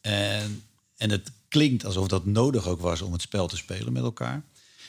En, 0.00 0.62
en 0.96 1.10
het 1.10 1.30
klinkt 1.48 1.84
alsof 1.84 2.08
dat 2.08 2.26
nodig 2.26 2.66
ook 2.66 2.80
was 2.80 3.02
om 3.02 3.12
het 3.12 3.22
spel 3.22 3.46
te 3.46 3.56
spelen 3.56 3.92
met 3.92 4.02
elkaar. 4.02 4.42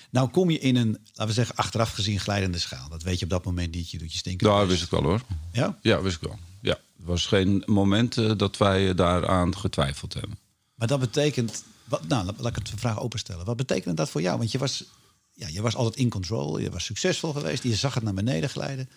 Nou 0.09 0.29
kom 0.29 0.49
je 0.49 0.59
in 0.59 0.75
een, 0.75 0.91
laten 1.05 1.27
we 1.27 1.33
zeggen, 1.33 1.55
achteraf 1.55 1.91
gezien 1.91 2.19
glijdende 2.19 2.57
schaal. 2.57 2.89
Dat 2.89 3.03
weet 3.03 3.19
je 3.19 3.23
op 3.23 3.31
dat 3.31 3.45
moment 3.45 3.75
niet. 3.75 3.91
Je 3.91 3.97
doet 3.97 4.11
je 4.11 4.17
stinken. 4.17 4.47
Nou, 4.47 4.67
wist 4.67 4.83
ik 4.83 4.89
wel 4.89 5.03
hoor. 5.03 5.21
Ja? 5.51 5.77
Ja, 5.81 6.01
wist 6.01 6.15
ik 6.15 6.27
wel. 6.27 6.39
Ja, 6.61 6.73
er 6.73 7.05
was 7.05 7.25
geen 7.25 7.63
moment 7.65 8.17
uh, 8.17 8.31
dat 8.37 8.57
wij 8.57 8.95
daaraan 8.95 9.57
getwijfeld 9.57 10.13
hebben. 10.13 10.37
Maar 10.75 10.87
dat 10.87 10.99
betekent 10.99 11.63
wat, 11.91 12.07
nou, 12.07 12.25
laat 12.37 12.57
ik 12.57 12.67
het 12.67 12.79
vraag 12.79 12.99
openstellen. 12.99 13.45
Wat 13.45 13.57
betekent 13.57 13.97
dat 13.97 14.09
voor 14.09 14.21
jou? 14.21 14.37
Want 14.37 14.51
je 14.51 14.57
was, 14.57 14.83
ja, 15.33 15.47
je 15.47 15.61
was 15.61 15.75
altijd 15.75 15.95
in 15.95 16.09
control, 16.09 16.57
je 16.57 16.69
was 16.69 16.85
succesvol 16.85 17.33
geweest, 17.33 17.63
je 17.63 17.75
zag 17.75 17.93
het 17.93 18.03
naar 18.03 18.13
beneden 18.13 18.49
glijden. 18.49 18.89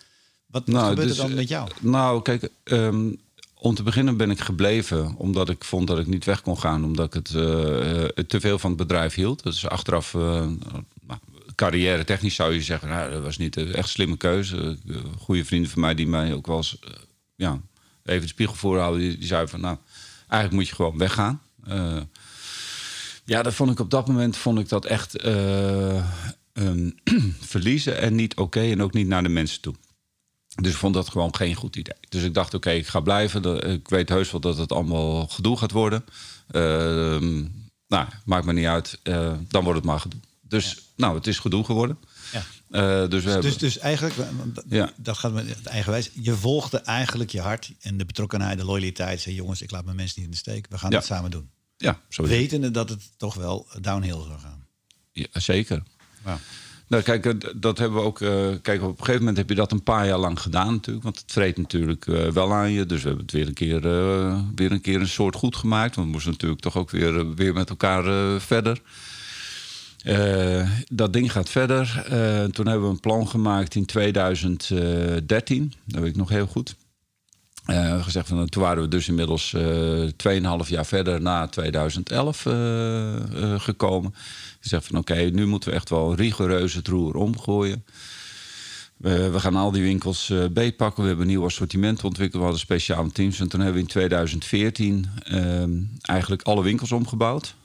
Wat, 0.45 0.67
nou, 0.67 0.89
gebeurde 0.89 1.09
dus, 1.09 1.17
dan 1.17 1.33
met 1.33 1.47
jou? 1.47 1.69
Nou, 1.79 2.21
kijk, 2.21 2.49
um, 2.63 3.21
om 3.53 3.75
te 3.75 3.83
beginnen 3.83 4.17
ben 4.17 4.31
ik 4.31 4.39
gebleven 4.39 5.15
omdat 5.17 5.49
ik 5.49 5.63
vond 5.63 5.87
dat 5.87 5.99
ik 5.99 6.07
niet 6.07 6.25
weg 6.25 6.41
kon 6.41 6.59
gaan, 6.59 6.83
omdat 6.83 7.05
ik 7.05 7.13
het 7.13 7.29
uh, 7.29 8.05
te 8.27 8.39
veel 8.39 8.59
van 8.59 8.69
het 8.69 8.79
bedrijf 8.79 9.13
hield. 9.13 9.43
Dus 9.43 9.67
achteraf, 9.67 10.13
uh, 10.13 10.47
carrière 11.55 12.03
technisch 12.03 12.35
zou 12.35 12.53
je 12.53 12.61
zeggen, 12.61 12.89
nou, 12.89 13.11
dat 13.11 13.23
was 13.23 13.37
niet 13.37 13.57
echt 13.57 13.89
slimme 13.89 14.17
keuze. 14.17 14.77
goede 15.17 15.45
vrienden 15.45 15.71
van 15.71 15.81
mij 15.81 15.95
die 15.95 16.07
mij 16.07 16.33
ook 16.33 16.47
wel 16.47 16.57
eens 16.57 16.77
ja, 17.35 17.59
even 18.03 18.21
de 18.21 18.27
spiegel 18.27 18.55
voorhouden, 18.55 18.99
die, 18.99 19.17
die 19.17 19.27
zeiden 19.27 19.49
van, 19.49 19.61
nou, 19.61 19.77
eigenlijk 20.27 20.51
moet 20.51 20.67
je 20.67 20.75
gewoon 20.75 20.97
weggaan. 20.97 21.41
Ja, 23.25 23.43
dat 23.43 23.53
vond 23.53 23.71
ik 23.71 23.79
op 23.79 23.89
dat 23.89 24.07
moment 24.07 24.37
vond 24.37 24.59
ik 24.59 24.69
dat 24.69 24.85
echt 24.85 25.25
uh, 25.25 26.05
um, 26.53 26.95
verliezen 27.53 27.97
en 28.01 28.15
niet 28.15 28.35
oké 28.35 28.61
en 28.61 28.81
ook 28.81 28.93
niet 28.93 29.07
naar 29.07 29.23
de 29.23 29.29
mensen 29.29 29.61
toe. 29.61 29.75
Dus 30.55 30.71
ik 30.71 30.77
vond 30.77 30.93
dat 30.93 31.09
gewoon 31.09 31.35
geen 31.35 31.55
goed 31.55 31.75
idee. 31.75 31.95
Dus 32.09 32.23
ik 32.23 32.33
dacht, 32.33 32.53
oké, 32.53 32.69
ik 32.71 32.87
ga 32.87 32.99
blijven. 32.99 33.69
Ik 33.71 33.89
weet 33.89 34.09
heus 34.09 34.31
wel 34.31 34.41
dat 34.41 34.57
het 34.57 34.71
allemaal 34.71 35.27
gedoe 35.27 35.57
gaat 35.57 35.71
worden. 35.71 36.05
Uh, 36.51 36.61
nou, 37.87 38.07
maakt 38.25 38.45
me 38.45 38.53
niet 38.53 38.65
uit. 38.65 38.99
Uh, 39.03 39.33
dan 39.47 39.63
wordt 39.63 39.77
het 39.79 39.87
maar 39.87 39.99
gedoe. 39.99 40.19
Dus, 40.41 40.81
nou, 40.95 41.15
het 41.15 41.27
is 41.27 41.39
gedoe 41.39 41.63
geworden. 41.63 41.97
Ja. 42.31 42.43
Eh, 42.69 43.09
dus, 43.09 43.23
hebben, 43.23 43.41
Dus, 43.41 43.57
dus 43.57 43.77
eigenlijk, 43.77 44.13
Ja. 44.69 44.91
dat 44.97 45.17
gaat 45.17 45.33
met 45.33 45.49
het 45.49 45.65
eigenwijs. 45.65 46.09
Je 46.13 46.33
volgde 46.35 46.77
eigenlijk 46.77 47.29
je 47.31 47.41
hart 47.41 47.71
en 47.81 47.97
de 47.97 48.05
betrokkenheid, 48.05 48.57
de 48.57 48.65
loyaliteit. 48.65 49.21
Zei, 49.21 49.35
jongens, 49.35 49.61
ik 49.61 49.71
laat 49.71 49.85
mijn 49.85 49.95
mensen 49.95 50.15
niet 50.17 50.25
in 50.25 50.31
de 50.31 50.37
steek. 50.37 50.67
We 50.69 50.77
gaan 50.77 50.91
Ja. 50.91 50.97
het 50.97 51.05
samen 51.05 51.31
doen. 51.31 51.49
Ja, 51.77 51.99
zo. 52.09 52.23
Wetende 52.23 52.71
dat 52.71 52.89
het 52.89 53.11
toch 53.17 53.33
wel 53.33 53.67
downhill 53.81 54.23
zou 54.27 54.39
gaan. 54.39 54.67
Ja, 55.11 55.27
zeker. 55.31 55.83
Ja. 56.25 56.39
Nou, 56.87 57.03
kijk, 57.03 57.25
eh, 57.25 57.33
dat 57.55 57.77
hebben 57.77 57.99
we 57.99 58.05
ook. 58.05 58.21
eh, 58.21 58.47
kijk, 58.61 58.81
op 58.81 58.89
een 58.89 58.97
gegeven 58.97 59.19
moment 59.19 59.37
heb 59.37 59.49
je 59.49 59.55
dat 59.55 59.71
een 59.71 59.83
paar 59.83 60.07
jaar 60.07 60.17
lang 60.17 60.39
gedaan, 60.39 60.73
natuurlijk. 60.73 61.03
Want 61.03 61.19
het 61.19 61.31
vreet 61.31 61.57
natuurlijk 61.57 62.07
eh, 62.07 62.27
wel 62.27 62.53
aan 62.53 62.71
je. 62.71 62.85
Dus 62.85 63.01
we 63.01 63.07
hebben 63.07 63.25
het 63.25 63.35
weer 63.35 63.47
een 63.47 63.53
keer, 63.53 63.81
weer 64.55 64.71
een, 64.71 64.81
keer 64.81 64.99
een 64.99 65.07
soort 65.07 65.35
goed 65.35 65.55
gemaakt. 65.55 65.95
Want 65.95 66.07
we 66.07 66.13
moesten 66.13 66.31
natuurlijk 66.31 66.61
toch 66.61 66.77
ook 66.77 66.89
weer, 66.89 67.35
weer 67.35 67.53
met 67.53 67.69
elkaar 67.69 68.41
verder. 68.41 68.81
Dat 70.87 71.13
ding 71.13 71.31
gaat 71.31 71.49
verder. 71.49 72.03
Toen 72.51 72.67
hebben 72.67 72.87
we 72.87 72.93
een 72.93 72.99
plan 72.99 73.27
gemaakt 73.27 73.75
in 73.75 73.85
2013. 73.85 75.73
Dat 75.85 76.01
weet 76.01 76.09
ik 76.09 76.15
nog 76.15 76.29
heel 76.29 76.47
goed. 76.47 76.75
Eh, 77.65 78.03
gezegd 78.03 78.27
van, 78.27 78.49
toen 78.49 78.63
waren 78.63 78.83
we 78.83 78.89
dus 78.89 79.07
inmiddels 79.07 79.53
eh 79.53 80.61
2,5 80.63 80.69
jaar 80.69 80.85
verder 80.85 81.21
na 81.21 81.47
2011 81.47 82.45
eh, 82.45 83.15
eh, 83.15 83.59
gekomen. 83.59 84.15
Gezegd 84.59 84.87
van 84.87 84.97
oké, 84.97 85.15
nu 85.15 85.45
moeten 85.45 85.69
we 85.69 85.75
echt 85.75 85.89
wel 85.89 86.15
rigoureus 86.15 86.73
het 86.73 86.87
roer 86.87 87.15
omgooien. 87.15 87.85
We, 88.97 89.39
gaan 89.39 89.55
al 89.55 89.71
die 89.71 89.83
winkels 89.83 90.33
beetpakken. 90.51 91.01
We 91.01 91.07
hebben 91.07 91.25
een 91.25 91.31
nieuw 91.31 91.45
assortiment 91.45 92.03
ontwikkeld. 92.03 92.37
We 92.37 92.43
hadden 92.43 92.59
speciale 92.59 93.11
teams. 93.11 93.39
En 93.39 93.47
toen 93.47 93.59
hebben 93.59 93.77
we 93.77 93.87
in 93.87 93.93
2014 93.93 95.05
ehm, 95.23 95.71
eigenlijk 96.01 96.41
alle 96.41 96.63
winkels 96.63 96.91
omgebouwd. 96.91 97.55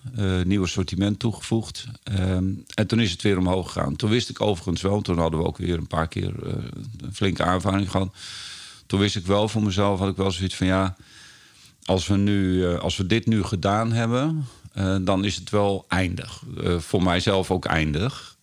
Nieuw 0.45 0.63
assortiment 0.63 1.19
toegevoegd. 1.19 1.87
Ehm, 2.03 2.45
en 2.75 2.87
toen 2.87 3.01
is 3.01 3.11
het 3.11 3.23
weer 3.23 3.39
omhoog 3.39 3.73
gegaan. 3.73 3.97
Toen 3.97 4.11
wist 4.11 4.29
ik 4.29 4.41
overigens 4.41 4.83
wel, 4.83 5.01
toen 5.01 5.19
hadden 5.19 5.41
we 5.41 5.47
ook 5.47 5.59
weer 5.59 5.79
een 5.79 5.87
paar 5.87 6.09
keer 6.09 6.33
een 7.01 7.15
flinke 7.15 7.45
aanvaring 7.45 7.91
gehad. 7.91 8.15
Toen 8.91 9.01
wist 9.01 9.17
ik 9.17 9.27
wel 9.27 9.49
voor 9.49 9.63
mezelf, 9.63 9.99
had 9.99 10.09
ik 10.09 10.17
wel 10.17 10.31
zoiets 10.31 10.57
van 10.57 10.67
ja, 10.67 10.97
als 11.85 12.07
we, 12.07 12.17
nu, 12.17 12.67
eh, 12.67 12.79
als 12.79 12.97
we 12.97 13.07
dit 13.07 13.27
nu 13.27 13.43
gedaan 13.43 13.93
hebben, 13.93 14.47
eh, 14.73 14.97
dan 15.01 15.25
is 15.25 15.37
het 15.37 15.51
wel 15.51 15.85
eindig. 15.89 16.43
Eh, 16.63 16.79
voor 16.79 17.03
mijzelf 17.03 17.51
ook 17.51 17.65
eindig. 17.65 18.39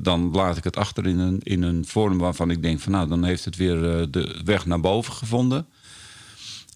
Dan 0.00 0.30
laat 0.30 0.56
ik 0.56 0.64
het 0.64 0.76
achter 0.76 1.06
in 1.06 1.18
een, 1.18 1.40
in 1.42 1.62
een 1.62 1.86
vorm 1.86 2.18
waarvan 2.18 2.50
ik 2.50 2.62
denk 2.62 2.80
van 2.80 2.92
nou, 2.92 3.08
dan 3.08 3.24
heeft 3.24 3.44
het 3.44 3.56
weer 3.56 4.10
de 4.10 4.40
weg 4.44 4.66
naar 4.66 4.80
boven 4.80 5.12
gevonden. 5.12 5.66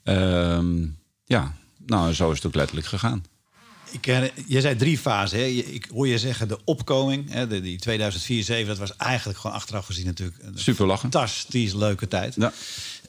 Ehm, 0.03 0.87
ja, 1.25 1.55
nou, 1.87 2.12
zo 2.12 2.31
is 2.31 2.37
het 2.37 2.47
ook 2.47 2.55
letterlijk 2.55 2.87
gegaan. 2.87 3.25
Ik, 3.90 4.01
ken- 4.01 4.31
je 4.46 4.61
zei 4.61 4.77
drie 4.77 4.99
fasen. 4.99 5.38
Hè? 5.38 5.44
Ik 5.44 5.87
hoor 5.92 6.09
je 6.09 6.18
zeggen 6.18 6.49
de 6.49 6.59
opkoming. 6.64 7.31
Hè? 7.31 7.46
De, 7.46 7.61
die 7.61 7.79
2004-2007, 8.64 8.66
dat 8.66 8.79
was 8.79 8.96
eigenlijk 8.96 9.38
gewoon 9.38 9.57
achteraf 9.57 9.87
gezien 9.87 10.07
natuurlijk 10.07 10.38
een 10.42 10.59
Super 10.59 10.87
lachen. 10.87 11.11
fantastisch 11.11 11.72
leuke 11.75 12.09
tijd. 12.09 12.35
Ja. 12.35 12.53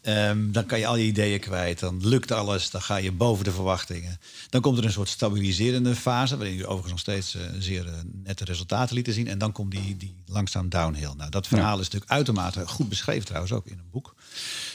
Ehm, 0.01 0.51
dan 0.51 0.65
kan 0.65 0.79
je 0.79 0.87
al 0.87 0.95
je 0.95 1.05
ideeën 1.05 1.39
kwijt. 1.39 1.79
Dan 1.79 2.07
lukt 2.07 2.31
alles. 2.31 2.69
Dan 2.69 2.81
ga 2.81 2.95
je 2.95 3.11
boven 3.11 3.43
de 3.43 3.51
verwachtingen. 3.51 4.19
Dan 4.49 4.61
komt 4.61 4.77
er 4.77 4.85
een 4.85 4.91
soort 4.91 5.09
stabiliserende 5.09 5.95
fase. 5.95 6.37
Waarin 6.37 6.55
je 6.55 6.63
overigens 6.65 6.91
nog 6.91 6.99
steeds 6.99 7.35
eh, 7.35 7.41
zeer 7.59 7.87
eh, 7.87 7.93
nette 8.23 8.43
resultaten 8.45 8.95
lieten 8.95 9.13
zien. 9.13 9.27
En 9.27 9.37
dan 9.37 9.51
komt 9.51 9.71
die, 9.71 9.97
die 9.97 10.15
langzaam 10.25 10.69
downhill. 10.69 11.11
Nou, 11.17 11.29
dat 11.29 11.47
verhaal 11.47 11.79
is 11.79 11.83
natuurlijk 11.85 12.11
uitermate 12.11 12.67
goed 12.67 12.89
beschreven 12.89 13.25
trouwens 13.25 13.51
ook 13.53 13.65
in 13.67 13.77
een 13.77 13.89
boek. 13.91 14.15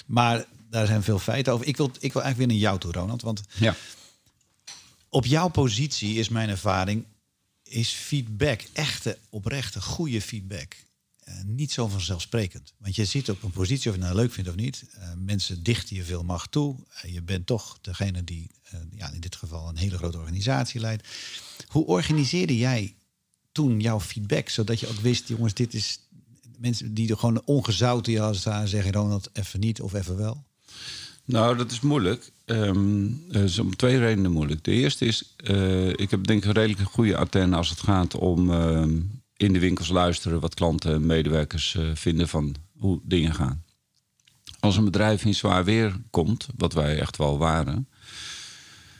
Maar 0.06 0.44
daar 0.70 0.86
zijn 0.86 1.02
veel 1.02 1.18
feiten 1.18 1.52
over. 1.52 1.66
Ik 1.66 1.76
wil, 1.76 1.90
ik 2.00 2.12
wil 2.12 2.22
eigenlijk 2.22 2.36
weer 2.36 2.46
naar 2.60 2.68
jou 2.68 2.78
toe, 2.80 2.92
Ronald. 2.92 3.22
Want 3.22 3.42
Ja. 3.58 3.74
Op 5.12 5.27
jouw 5.27 5.48
positie 5.48 6.14
is 6.14 6.29
mijn 6.29 6.48
ervaring, 6.48 7.07
is 7.62 7.90
feedback, 7.90 8.64
echte, 8.72 9.18
oprechte, 9.31 9.81
goede 9.81 10.20
feedback, 10.20 10.77
eh, 11.18 11.35
niet 11.44 11.72
zo 11.72 11.88
vanzelfsprekend. 11.88 12.72
Want 12.79 12.96
je 12.96 13.05
zit 13.05 13.29
op 13.29 13.42
een 13.42 13.51
positie, 13.51 13.90
of 13.90 13.96
je 13.96 14.03
nou 14.03 14.14
leuk 14.14 14.33
vindt 14.33 14.51
of 14.51 14.57
niet, 14.57 14.85
eh, 14.92 15.12
mensen 15.16 15.62
dichten 15.62 15.96
je 15.96 16.05
veel 16.05 16.25
macht 16.25 16.51
toe. 16.51 16.77
Eh, 16.88 17.12
je 17.12 17.22
bent 17.22 17.46
toch 17.46 17.79
degene 17.81 18.25
die, 18.25 18.51
ja, 18.96 19.11
in 19.11 19.20
dit 19.20 19.37
geval, 19.37 19.68
een 19.68 19.77
hele 19.77 19.96
grote 19.96 20.18
organisatie 20.18 20.81
leidt. 20.81 21.09
Hoe 21.66 21.87
organiseerde 21.87 22.57
jij 22.57 22.94
toen 23.53 23.81
jouw 23.81 24.01
feedback, 24.01 24.48
zodat 24.48 24.81
je 24.81 24.88
ook 24.88 25.01
wist, 25.01 25.29
jongens, 25.29 25.55
dit 25.55 25.75
is 25.75 25.98
mensen 26.59 26.94
die 26.94 27.11
er 27.11 27.18
gewoon 27.18 27.42
ongezouten 27.44 28.20
als 28.20 28.44
het 28.44 28.68
zeggen, 28.68 28.92
Ronald, 28.92 29.31
even 29.33 29.61
niet 29.61 29.81
of 29.81 29.92
even 29.94 30.16
wel? 30.16 30.44
Nou, 31.24 31.56
dat 31.56 31.70
is 31.70 31.80
moeilijk. 31.80 32.30
Ehm 32.44 33.08
dat 33.28 33.42
is 33.42 33.58
om 33.58 33.76
twee 33.76 33.98
redenen 33.98 34.32
moeilijk. 34.32 34.64
De 34.64 34.70
eerste 34.70 35.04
is, 35.04 35.35
eh, 35.37 35.88
ik 35.88 36.11
heb 36.11 36.26
denk 36.26 36.42
ik 36.42 36.48
een 36.48 36.62
redelijk 36.62 36.90
goede 36.90 37.16
antenne 37.16 37.56
als 37.56 37.70
het 37.70 37.80
gaat 37.80 38.14
om 38.14 38.50
ehm, 38.50 39.00
in 39.37 39.52
de 39.52 39.58
winkels 39.58 39.88
luisteren 39.88 40.40
wat 40.40 40.54
klanten 40.54 40.94
en 40.94 41.06
medewerkers 41.06 41.74
eh, 41.74 41.85
vinden 41.94 42.28
van 42.28 42.54
hoe 42.78 43.00
dingen 43.02 43.35
gaan. 43.35 43.64
Als 44.61 44.76
een 44.76 44.85
bedrijf 44.85 45.24
in 45.24 45.35
zwaar 45.35 45.64
weer 45.64 45.94
komt, 46.11 46.46
wat 46.56 46.72
wij 46.72 46.98
echt 46.98 47.16
wel 47.16 47.38
waren, 47.38 47.88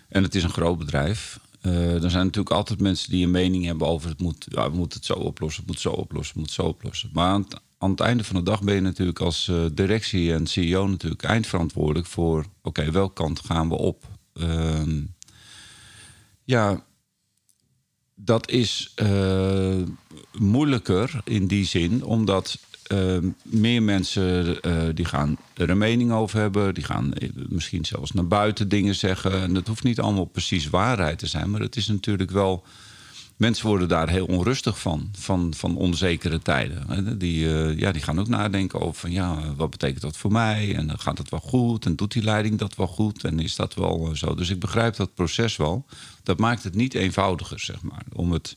en 0.09 0.23
het 0.23 0.35
is 0.35 0.43
een 0.43 0.51
groot 0.51 0.79
bedrijf, 0.79 1.41
eh 1.61 2.01
dan 2.01 2.11
zijn 2.11 2.25
natuurlijk 2.25 2.55
altijd 2.55 2.81
mensen 2.81 3.11
die 3.11 3.25
een 3.25 3.31
mening 3.31 3.65
hebben 3.65 3.87
over 3.87 4.09
het 4.09 4.21
moet, 4.21 4.47
ja, 4.49 4.71
we 4.71 4.77
moeten 4.77 4.99
het 4.99 5.07
zo 5.07 5.15
oplossen, 5.15 5.63
het 5.63 5.73
moet 5.73 5.81
zo 5.81 5.91
oplossen, 5.91 6.35
het 6.35 6.45
moet 6.45 6.55
zo 6.55 6.63
oplossen. 6.63 7.11
Maar 7.13 7.41
aan 7.83 7.91
het 7.91 8.01
einde 8.01 8.25
van 8.25 8.37
de 8.37 8.43
dag 8.43 8.63
ben 8.63 8.75
je 8.75 8.81
natuurlijk 8.81 9.21
als 9.21 9.49
eh, 9.49 9.65
directie 9.73 10.33
en 10.33 10.47
CEO 10.47 10.87
natuurlijk 10.87 11.23
eindverantwoordelijk 11.23 12.07
voor, 12.07 12.45
oké, 12.63 12.91
welke 12.91 13.15
kant 13.15 13.41
gaan 13.41 13.69
we 13.69 13.75
op? 13.75 14.05
Ehm, 14.33 15.01
ja, 16.45 16.85
dat 18.15 18.51
is 18.51 18.93
eh, 18.95 19.83
moeilijker 20.39 21.21
in 21.25 21.47
die 21.47 21.65
zin, 21.65 22.05
omdat 22.05 22.59
eh, 22.83 23.19
meer 23.43 23.83
mensen 23.83 24.61
eh, 24.61 24.83
die 24.95 25.05
gaan 25.05 25.37
er 25.55 25.71
een 25.71 25.79
mening 25.79 26.13
over 26.13 26.39
hebben. 26.39 26.75
Die 26.75 26.85
gaan 26.85 27.13
misschien 27.49 27.85
zelfs 27.85 28.13
naar 28.13 28.27
buiten 28.27 28.69
dingen 28.69 28.95
zeggen. 28.95 29.43
En 29.43 29.55
dat 29.55 29.67
hoeft 29.67 29.83
niet 29.83 30.01
allemaal 30.01 30.25
precies 30.25 30.71
waarheid 30.71 31.19
te 31.19 31.27
zijn, 31.27 31.51
maar 31.51 31.61
het 31.61 31.77
is 31.77 31.87
natuurlijk 31.87 32.31
wel. 32.31 32.65
Mensen 33.43 33.67
worden 33.67 33.89
daar 33.89 34.09
heel 34.09 34.27
onrustig 34.27 34.81
van, 34.81 35.09
van, 35.19 35.55
van 35.55 35.77
onzekere 35.77 36.43
tijden. 36.43 37.19
Die, 37.19 37.55
eh, 37.55 37.79
ja, 37.79 37.93
die 37.93 38.03
gaan 38.03 38.21
ook 38.21 38.29
nadenken 38.29 38.81
over 38.81 39.01
van, 39.01 39.11
ja, 39.11 39.55
wat 39.57 39.71
betekent 39.71 40.01
dat 40.01 40.17
voor 40.17 40.33
mij? 40.33 40.75
En 40.75 40.87
dan 40.87 40.99
gaat 40.99 41.19
het 41.19 41.31
wel 41.31 41.41
goed? 41.41 41.87
En 41.87 41.97
doet 41.97 42.13
die 42.13 42.23
leiding 42.23 42.59
dat 42.59 42.77
wel 42.77 42.87
goed? 42.87 43.25
En 43.25 43.39
is 43.41 43.57
dat 43.57 43.75
wel 43.75 44.09
eh, 44.09 44.15
zo? 44.15 44.35
Dus 44.35 44.51
ik 44.51 44.61
begrijp 44.61 44.97
dat 44.97 45.15
proces 45.15 45.57
wel. 45.57 45.87
Dat 46.23 46.39
maakt 46.39 46.63
het 46.63 46.75
niet 46.75 46.95
eenvoudiger, 46.95 47.61
zeg 47.61 47.83
maar, 47.83 48.05
om 48.13 48.33
het 48.33 48.57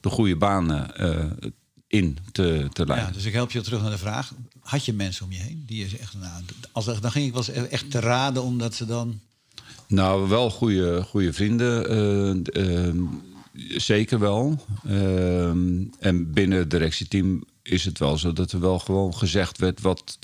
de 0.00 0.10
goede 0.10 0.36
banen 0.36 0.96
eh, 0.96 1.48
in 1.86 2.18
te, 2.32 2.68
te 2.72 2.86
leiden. 2.86 3.08
Ja, 3.08 3.14
dus 3.14 3.24
ik 3.24 3.32
help 3.32 3.50
je 3.50 3.60
terug 3.60 3.82
naar 3.82 3.90
de 3.90 3.98
vraag. 3.98 4.32
Had 4.60 4.84
je 4.84 4.92
mensen 4.92 5.24
om 5.24 5.32
je 5.32 5.38
heen 5.38 5.64
die 5.66 5.78
je 5.78 5.88
zegt, 5.88 6.14
nou, 6.20 6.42
als, 6.72 6.84
dan 6.84 7.10
ging 7.10 7.26
ik 7.26 7.32
wel 7.32 7.44
eens 7.46 7.68
echt 7.68 7.90
te 7.90 8.00
raden 8.00 8.42
omdat 8.42 8.74
ze 8.74 8.86
dan... 8.86 9.20
Nou, 9.86 10.28
wel 10.28 10.50
goede, 10.50 11.02
goede 11.02 11.32
vrienden. 11.32 11.88
eh, 12.52 12.88
eh, 12.88 12.94
zeker 13.76 14.18
wel. 14.18 14.64
Eh, 14.84 15.48
en 15.98 16.32
binnen 16.32 16.58
het 16.58 16.70
directieteam 16.70 17.44
is 17.62 17.84
het 17.84 17.98
wel 17.98 18.18
zo 18.18 18.32
dat 18.32 18.52
er 18.52 18.60
wel 18.60 18.78
gewoon 18.78 19.14
gezegd 19.16 19.58
werd 19.58 19.80
wat, 19.80 20.18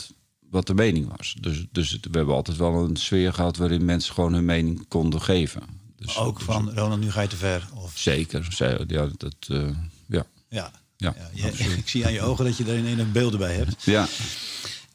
wat 0.51 0.67
de 0.67 0.75
mening 0.75 1.17
was. 1.17 1.37
Dus, 1.41 1.67
dus 1.73 1.91
het- 1.91 2.07
we 2.11 2.17
hebben 2.17 2.35
altijd 2.35 2.57
wel 2.57 2.85
een 2.85 2.97
sfeer 2.97 3.33
gehad 3.33 3.57
waarin 3.57 3.85
mensen 3.85 4.15
gewoon 4.15 4.33
hun 4.33 4.45
mening 4.45 4.89
konden 4.89 5.23
geven. 5.23 5.63
Dus, 5.97 6.17
Ook 6.17 6.37
dus 6.37 6.45
van, 6.45 6.73
Ronald, 6.75 7.01
nu 7.01 7.11
ga 7.11 7.21
je 7.23 7.29
te 7.29 7.37
ver. 7.37 7.69
Of, 7.75 7.99
Zeker. 7.99 8.53
Ze- 8.53 8.85
Ja, 8.87 9.09
dat, 9.17 9.35
eh, 9.49 9.69
ja. 10.07 10.27
ja, 10.49 10.73
Ja, 10.97 11.15
je- 11.35 11.75
ik 11.83 11.89
zie 11.89 12.07
aan 12.07 12.13
je 12.13 12.23
ogen 12.23 12.45
dat 12.45 12.57
je 12.57 12.65
er 12.65 12.79
ineens 12.79 13.13
beelden 13.13 13.39
bij 13.39 13.55
hebt. 13.55 13.83
ja. 13.83 14.09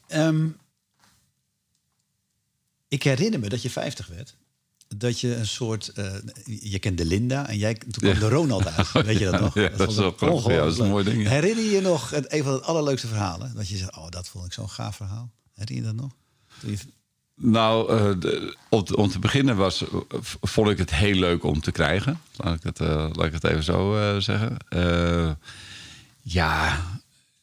Ehm, 0.06 0.46
ik 2.88 3.02
herinner 3.02 3.40
me 3.40 3.48
dat 3.48 3.62
je 3.62 3.70
50 3.70 4.06
werd. 4.06 4.36
Dat 4.98 5.20
je 5.20 5.36
een 5.36 5.46
soort... 5.46 5.88
eh, 5.88 6.12
je 6.60 6.78
kende 6.78 7.04
Linda 7.04 7.48
en 7.48 7.56
jij, 7.58 7.74
toen 7.74 7.90
kwam 7.90 8.12
Ja. 8.12 8.18
de 8.18 8.28
Ronald 8.28 8.66
uit. 8.66 8.92
Weet 9.06 9.18
je 9.18 9.30
dat 9.30 9.40
nog? 9.40 9.54
Ja, 9.54 9.68
dat 9.68 9.88
is 9.90 9.94
vond 9.94 10.20
wel. 10.20 10.50
Ja, 10.50 10.56
dat 10.64 10.72
is 10.72 10.78
een 10.78 10.88
mooi 10.88 11.04
ding, 11.04 11.22
ja. 11.22 11.28
Herinner 11.28 11.64
je 11.64 11.70
je 11.70 11.80
nog 11.80 12.10
het, 12.10 12.32
een 12.32 12.42
van 12.44 12.52
het 12.52 12.62
allerleukste 12.62 13.06
verhalen? 13.06 13.52
Dat 13.54 13.68
je 13.68 13.76
zegt, 13.76 13.96
oh, 13.96 14.08
dat 14.08 14.28
vond 14.28 14.46
ik 14.46 14.52
zo'n 14.52 14.70
gaaf 14.70 14.96
verhaal. 14.96 15.30
Herinner 15.54 15.84
je 15.90 15.92
dat 15.96 16.02
nog? 16.02 16.12
Je- 16.60 16.78
Nou, 17.36 17.90
eh, 17.98 18.12
de- 18.20 18.56
om, 18.70 18.84
te, 18.84 18.96
om 18.96 19.08
te 19.08 19.18
beginnen 19.18 19.56
was, 19.56 19.84
vond 20.40 20.68
ik 20.68 20.78
het 20.78 20.94
heel 20.94 21.14
leuk 21.14 21.44
om 21.44 21.60
te 21.60 21.72
krijgen. 21.72 22.20
Laat 22.36 22.54
ik 22.56 22.62
het, 22.62 22.80
eh, 22.80 23.08
laat 23.12 23.26
ik 23.26 23.32
het 23.32 23.44
even 23.44 23.64
zo 23.64 23.96
zeggen. 24.20 24.56
Ja, 26.20 26.84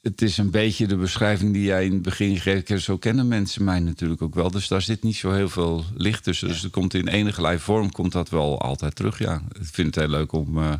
het 0.01 0.21
is 0.21 0.37
een 0.37 0.49
beetje 0.49 0.87
de 0.87 0.95
beschrijving 0.95 1.53
die 1.53 1.63
jij 1.63 1.85
in 1.85 1.93
het 1.93 2.01
begin 2.01 2.39
geeft. 2.39 2.81
Zo 2.83 2.97
kennen 2.97 3.27
mensen 3.27 3.63
mij 3.63 3.79
natuurlijk 3.79 4.21
ook 4.21 4.35
wel. 4.35 4.51
Dus 4.51 4.67
daar 4.67 4.81
zit 4.81 5.03
niet 5.03 5.15
zo 5.15 5.31
heel 5.31 5.49
veel 5.49 5.85
licht 5.95 6.23
tussen. 6.23 6.47
Dus 6.47 6.63
er 6.63 6.69
komt 6.69 6.93
in 6.93 7.07
enige 7.07 7.59
vorm 7.59 7.91
komt 7.91 8.11
dat 8.11 8.29
wel 8.29 8.61
altijd 8.61 8.95
terug. 8.95 9.19
Ja, 9.19 9.41
ik 9.59 9.65
vind 9.71 9.95
het 9.95 10.03
heel 10.05 10.13
leuk 10.13 10.31
om, 10.31 10.57
eh, 10.57 10.73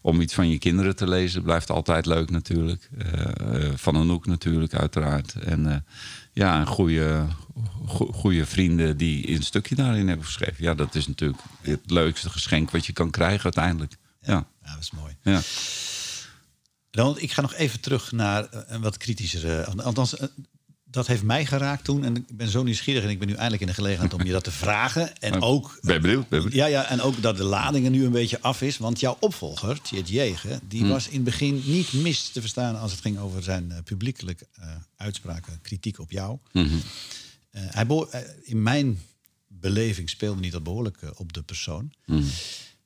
om 0.00 0.20
iets 0.20 0.34
van 0.34 0.48
je 0.48 0.58
kinderen 0.58 0.96
te 0.96 1.08
lezen. 1.08 1.42
Blijft 1.42 1.70
altijd 1.70 2.06
leuk 2.06 2.30
natuurlijk. 2.30 2.88
Eh, 2.98 3.66
eh, 3.66 3.72
van 3.76 3.96
Anouk 3.96 4.26
natuurlijk, 4.26 4.74
uiteraard. 4.74 5.34
En 5.34 5.84
ja, 6.32 6.60
een 6.60 6.66
goede, 6.66 7.26
go- 7.86 8.12
goede 8.12 8.46
vrienden 8.46 8.96
die 8.96 9.30
een 9.30 9.42
stukje 9.42 9.74
daarin 9.74 10.08
hebben 10.08 10.26
geschreven. 10.26 10.64
Ja, 10.64 10.74
dat 10.74 10.94
is 10.94 11.06
natuurlijk 11.06 11.42
het 11.62 11.80
leukste 11.90 12.30
geschenk 12.30 12.70
wat 12.70 12.86
je 12.86 12.92
kan 12.92 13.10
krijgen 13.10 13.44
uiteindelijk. 13.44 13.96
Ja, 14.22 14.46
Ja, 14.64 14.72
dat 14.72 14.82
is 14.82 14.90
mooi. 14.90 15.16
ja. 15.22 15.40
Ronald, 16.92 17.22
ik 17.22 17.32
ga 17.32 17.40
nog 17.40 17.54
even 17.54 17.80
terug 17.80 18.12
naar 18.12 18.48
eh, 18.48 18.60
een 18.66 18.80
wat 18.80 18.96
kritischere. 18.96 19.64
Althans, 19.64 20.16
eh, 20.16 20.28
dat 20.84 21.06
heeft 21.06 21.22
mij 21.22 21.46
geraakt 21.46 21.84
toen. 21.84 22.04
En 22.04 22.16
ik 22.16 22.36
ben 22.36 22.48
zo 22.48 22.62
nieuwsgierig 22.62 23.02
en 23.02 23.08
ik 23.08 23.18
ben 23.18 23.28
nu 23.28 23.34
eindelijk 23.34 23.62
in 23.62 23.68
de 23.68 23.74
gelegenheid 23.74 24.14
om 24.14 24.22
je 24.22 24.32
dat 24.32 24.44
te 24.44 24.50
vragen. 24.50 25.16
En 25.20 25.42
ook. 25.42 25.78
ben 25.82 25.94
je 25.94 26.00
benieuwd? 26.00 26.28
Ben 26.28 26.38
je 26.38 26.44
benieuwd? 26.44 26.52
Ja, 26.52 26.66
ja, 26.66 26.88
en 26.88 27.00
ook 27.00 27.22
dat 27.22 27.36
de 27.36 27.44
ladingen 27.44 27.92
nu 27.92 28.04
een 28.04 28.12
beetje 28.12 28.40
af 28.40 28.62
is. 28.62 28.78
Want 28.78 29.00
jouw 29.00 29.16
opvolger, 29.20 29.82
Tjeerd 29.82 30.08
Jegen, 30.08 30.60
die 30.68 30.86
was 30.86 31.08
in 31.08 31.14
het 31.14 31.24
begin 31.24 31.62
niet 31.66 31.92
mis 31.92 32.28
te 32.28 32.40
verstaan 32.40 32.78
als 32.78 32.92
het 32.92 33.00
ging 33.00 33.18
over 33.18 33.42
zijn 33.42 33.72
eh, 33.72 33.82
publiekelijke 33.84 34.46
eh, 34.52 34.68
uitspraken, 34.96 35.58
kritiek 35.62 35.98
op 35.98 36.10
jou. 36.10 36.38
Eh, 37.52 37.62
hij 37.66 37.86
eh, 37.86 38.20
in 38.42 38.62
mijn 38.62 38.98
beleving 39.46 40.10
speelde 40.10 40.40
niet 40.40 40.52
dat 40.52 40.62
behoorlijk 40.62 41.02
eh, 41.02 41.10
op 41.16 41.32
de 41.32 41.42
persoon. 41.42 41.92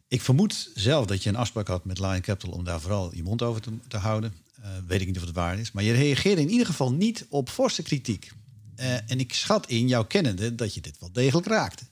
Ik 0.08 0.20
vermoed 0.20 0.70
zelf 0.74 1.06
dat 1.06 1.22
je 1.22 1.28
een 1.28 1.36
afspraak 1.36 1.68
had 1.68 1.84
met 1.84 1.98
Lion 1.98 2.20
Capital 2.20 2.50
om 2.50 2.64
daar 2.64 2.80
vooral 2.80 3.14
je 3.14 3.22
mond 3.22 3.42
over 3.42 3.62
te, 3.88 3.96
houden. 3.96 4.34
Eh, 4.62 4.70
weet 4.86 5.00
ik 5.00 5.06
niet 5.06 5.16
of 5.16 5.22
het 5.22 5.34
waar 5.34 5.58
is. 5.58 5.72
Maar 5.72 5.82
je 5.82 5.92
reageerde 5.92 6.40
in 6.40 6.50
ieder 6.50 6.66
geval 6.66 6.92
niet 6.92 7.26
op 7.28 7.48
forse 7.48 7.82
kritiek. 7.82 8.32
Eh, 8.76 9.10
en 9.10 9.18
ik 9.18 9.34
schat 9.34 9.68
in 9.68 9.88
jouw 9.88 10.04
kennende 10.04 10.54
dat 10.54 10.74
je 10.74 10.80
dit 10.80 10.96
wel 11.00 11.12
degelijk 11.12 11.46
raakte. 11.46 11.84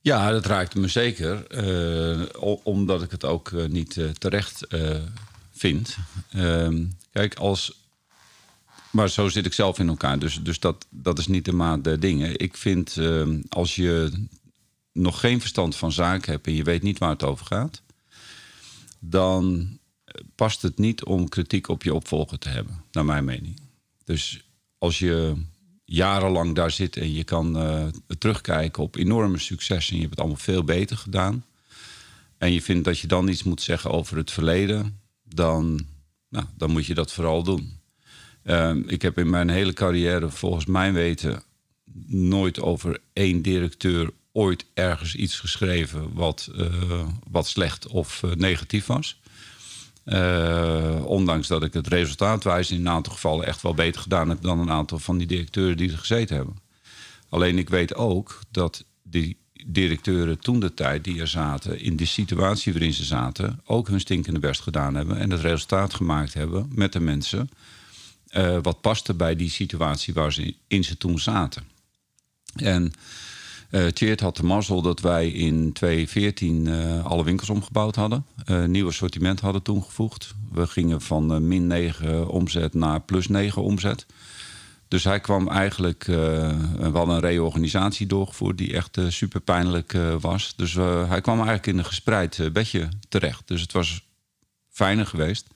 Ja, 0.00 0.30
dat 0.30 0.46
raakte 0.46 0.78
me 0.78 0.88
zeker. 0.88 1.46
eh, 1.46 2.56
omdat 2.62 3.02
ik 3.02 3.10
het 3.10 3.24
ook 3.24 3.52
niet 3.68 3.98
terecht 4.18 4.66
vind. 5.52 5.96
Ehm, 6.30 6.84
kijk, 7.12 7.34
als. 7.34 7.78
Maar 8.90 9.08
zo 9.08 9.28
zit 9.28 9.46
ik 9.46 9.52
zelf 9.52 9.78
in 9.78 9.88
elkaar. 9.88 10.18
Dus, 10.18 10.40
dus 10.42 10.60
dat, 10.60 10.86
dat 10.88 11.18
is 11.18 11.26
niet 11.26 11.44
de 11.44 11.52
maat 11.52 11.84
der 11.84 12.00
dingen. 12.00 12.38
Ik 12.38 12.56
vind 12.56 12.96
ehm, 12.96 13.40
als 13.48 13.76
je 13.76 14.12
nog 15.00 15.20
geen 15.20 15.40
verstand 15.40 15.76
van 15.76 15.92
zaken 15.92 16.32
hebt 16.32 16.46
en 16.46 16.54
je 16.54 16.62
weet 16.62 16.82
niet 16.82 16.98
waar 16.98 17.10
het 17.10 17.24
over 17.24 17.46
gaat, 17.46 17.82
dan 18.98 19.68
past 20.34 20.62
het 20.62 20.78
niet 20.78 21.04
om 21.04 21.28
kritiek 21.28 21.68
op 21.68 21.82
je 21.82 21.94
opvolger 21.94 22.38
te 22.38 22.48
hebben, 22.48 22.84
naar 22.92 23.04
mijn 23.04 23.24
mening. 23.24 23.60
Dus 24.04 24.44
als 24.78 24.98
je 24.98 25.34
jarenlang 25.84 26.54
daar 26.54 26.70
zit 26.70 26.96
en 26.96 27.12
je 27.12 27.24
kan 27.24 27.56
eh, 27.58 27.86
terugkijken 28.18 28.82
op 28.82 28.96
enorme 28.96 29.38
successen 29.38 29.90
en 29.90 29.94
je 29.94 30.00
hebt 30.00 30.10
het 30.10 30.20
allemaal 30.20 30.44
veel 30.44 30.64
beter 30.64 30.96
gedaan. 30.96 31.44
En 32.38 32.52
je 32.52 32.62
vindt 32.62 32.84
dat 32.84 32.98
je 32.98 33.06
dan 33.06 33.28
iets 33.28 33.42
moet 33.42 33.62
zeggen 33.62 33.90
over 33.90 34.16
het 34.16 34.30
verleden, 34.30 35.00
dan, 35.22 35.86
nou, 36.28 36.46
dan 36.56 36.70
moet 36.70 36.86
je 36.86 36.94
dat 36.94 37.12
vooral 37.12 37.42
doen. 37.42 37.78
Ehm, 38.42 38.82
ik 38.86 39.02
heb 39.02 39.18
in 39.18 39.30
mijn 39.30 39.48
hele 39.48 39.72
carrière, 39.72 40.30
volgens 40.30 40.66
mijn 40.66 40.92
weten, 40.92 41.42
nooit 42.06 42.60
over 42.60 43.00
één 43.12 43.42
directeur 43.42 44.10
ooit 44.32 44.64
ergens 44.74 45.14
iets 45.14 45.38
geschreven 45.38 46.12
wat, 46.12 46.50
eh, 46.56 47.06
wat 47.30 47.46
slecht 47.46 47.86
of 47.86 48.22
eh, 48.22 48.30
negatief 48.30 48.86
was. 48.86 49.20
Eh, 50.04 51.02
ondanks 51.04 51.48
dat 51.48 51.62
ik 51.62 51.72
het 51.72 51.86
resultaatwijs 51.86 52.70
in 52.70 52.80
een 52.80 52.88
aantal 52.88 53.12
gevallen 53.12 53.46
echt 53.46 53.62
wel 53.62 53.74
beter 53.74 54.00
gedaan 54.00 54.28
heb 54.28 54.42
dan 54.42 54.58
een 54.58 54.70
aantal 54.70 54.98
van 54.98 55.18
die 55.18 55.26
directeuren 55.26 55.76
die 55.76 55.90
er 55.90 55.98
gezeten 55.98 56.36
hebben. 56.36 56.58
Alleen 57.28 57.58
ik 57.58 57.68
weet 57.68 57.94
ook 57.94 58.40
dat 58.50 58.84
die 59.02 59.38
directeuren 59.66 60.38
toen 60.38 60.60
de 60.60 60.74
tijd 60.74 61.04
die 61.04 61.20
er 61.20 61.28
zaten, 61.28 61.80
in 61.80 61.96
de 61.96 62.04
situatie 62.04 62.72
waarin 62.72 62.92
ze 62.92 63.04
zaten, 63.04 63.60
ook 63.64 63.88
hun 63.88 64.00
stinkende 64.00 64.38
best 64.38 64.60
gedaan 64.60 64.94
hebben 64.94 65.18
en 65.18 65.30
het 65.30 65.40
resultaat 65.40 65.94
gemaakt 65.94 66.34
hebben 66.34 66.70
met 66.74 66.92
de 66.92 67.00
mensen. 67.00 67.50
wat 68.62 68.80
paste 68.80 69.14
bij 69.14 69.36
die 69.36 69.50
situatie 69.50 70.14
waar 70.14 70.32
ze 70.32 70.54
in 70.66 70.84
ze 70.84 70.96
toen 70.96 71.18
zaten. 71.18 71.62
En 72.54 72.92
Tjeerd 73.92 74.20
had 74.20 74.36
de 74.36 74.42
mazzel 74.42 74.82
dat 74.82 75.00
wij 75.00 75.30
in 75.30 75.72
2014 75.72 76.66
eh, 76.66 77.04
alle 77.04 77.24
winkels 77.24 77.50
omgebouwd 77.50 77.94
hadden. 77.94 78.26
Eh 78.44 78.64
nieuw 78.64 78.86
assortiment 78.86 79.40
hadden 79.40 79.62
toegevoegd. 79.62 80.34
We 80.52 80.66
gingen 80.66 81.00
van 81.00 81.48
min 81.48 81.66
9 81.66 82.28
omzet 82.28 82.74
naar 82.74 83.00
plus 83.00 83.26
9 83.28 83.62
omzet. 83.62 84.06
Dus 84.88 85.04
hij 85.04 85.20
kwam 85.20 85.48
eigenlijk, 85.48 86.04
we 86.04 86.90
hadden 86.92 87.14
een 87.14 87.20
reorganisatie 87.20 88.06
doorgevoerd 88.06 88.58
die 88.58 88.72
echt 88.72 88.98
super 89.08 89.40
pijnlijk 89.40 89.96
was. 90.20 90.52
Dus 90.56 90.74
hij 91.08 91.20
kwam 91.20 91.36
eigenlijk 91.36 91.66
in 91.66 91.78
een 91.78 91.84
gespreid 91.84 92.52
bedje 92.52 92.88
terecht. 93.08 93.48
Dus 93.48 93.60
het 93.60 93.72
was 93.72 94.06
fijner 94.68 95.06
geweest 95.06 95.46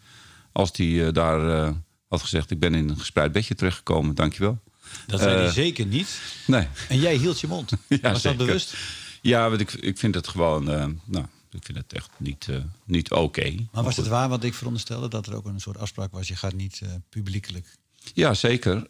als 0.52 0.70
hij 0.72 1.12
daar 1.12 1.72
had 2.08 2.20
gezegd: 2.20 2.50
Ik 2.50 2.58
ben 2.58 2.74
in 2.74 2.88
een 2.88 2.98
gespreid 2.98 3.32
bedje 3.32 3.54
terechtgekomen, 3.54 4.14
dankjewel. 4.14 4.58
Dat 5.06 5.20
zei 5.20 5.34
hij 5.34 5.46
Eh, 5.46 5.52
zeker 5.52 5.86
niet. 5.86 6.20
Nee. 6.46 6.66
En 6.88 6.98
jij 6.98 7.14
hield 7.16 7.40
je 7.40 7.46
mond. 7.46 7.70
Ja, 7.88 8.12
Was 8.12 8.22
dat 8.22 8.36
bewust? 8.36 8.74
Ja, 9.22 9.48
want 9.48 9.60
ik, 9.60 9.72
ik 9.72 9.98
vind 9.98 10.14
het 10.14 10.28
gewoon, 10.28 10.70
eh, 10.70 10.86
nou, 11.04 11.24
ik 11.50 11.64
vind 11.64 11.78
het 11.78 11.92
echt 11.92 12.10
niet, 12.16 12.46
eh, 12.50 12.56
niet 12.84 13.10
oké. 13.10 13.54
Maar 13.72 13.84
was 13.84 13.96
het 13.96 14.06
waar 14.08 14.28
wat 14.28 14.44
ik 14.44 14.54
veronderstelde? 14.54 15.08
Dat 15.08 15.26
er 15.26 15.34
ook 15.36 15.44
een 15.46 15.60
soort 15.60 15.78
afspraak 15.78 16.12
was, 16.12 16.28
je 16.28 16.36
gaat 16.36 16.54
niet 16.54 16.80
eh, 16.82 16.88
publiekelijk... 17.08 17.66
Ja, 18.14 18.34
zeker. 18.34 18.86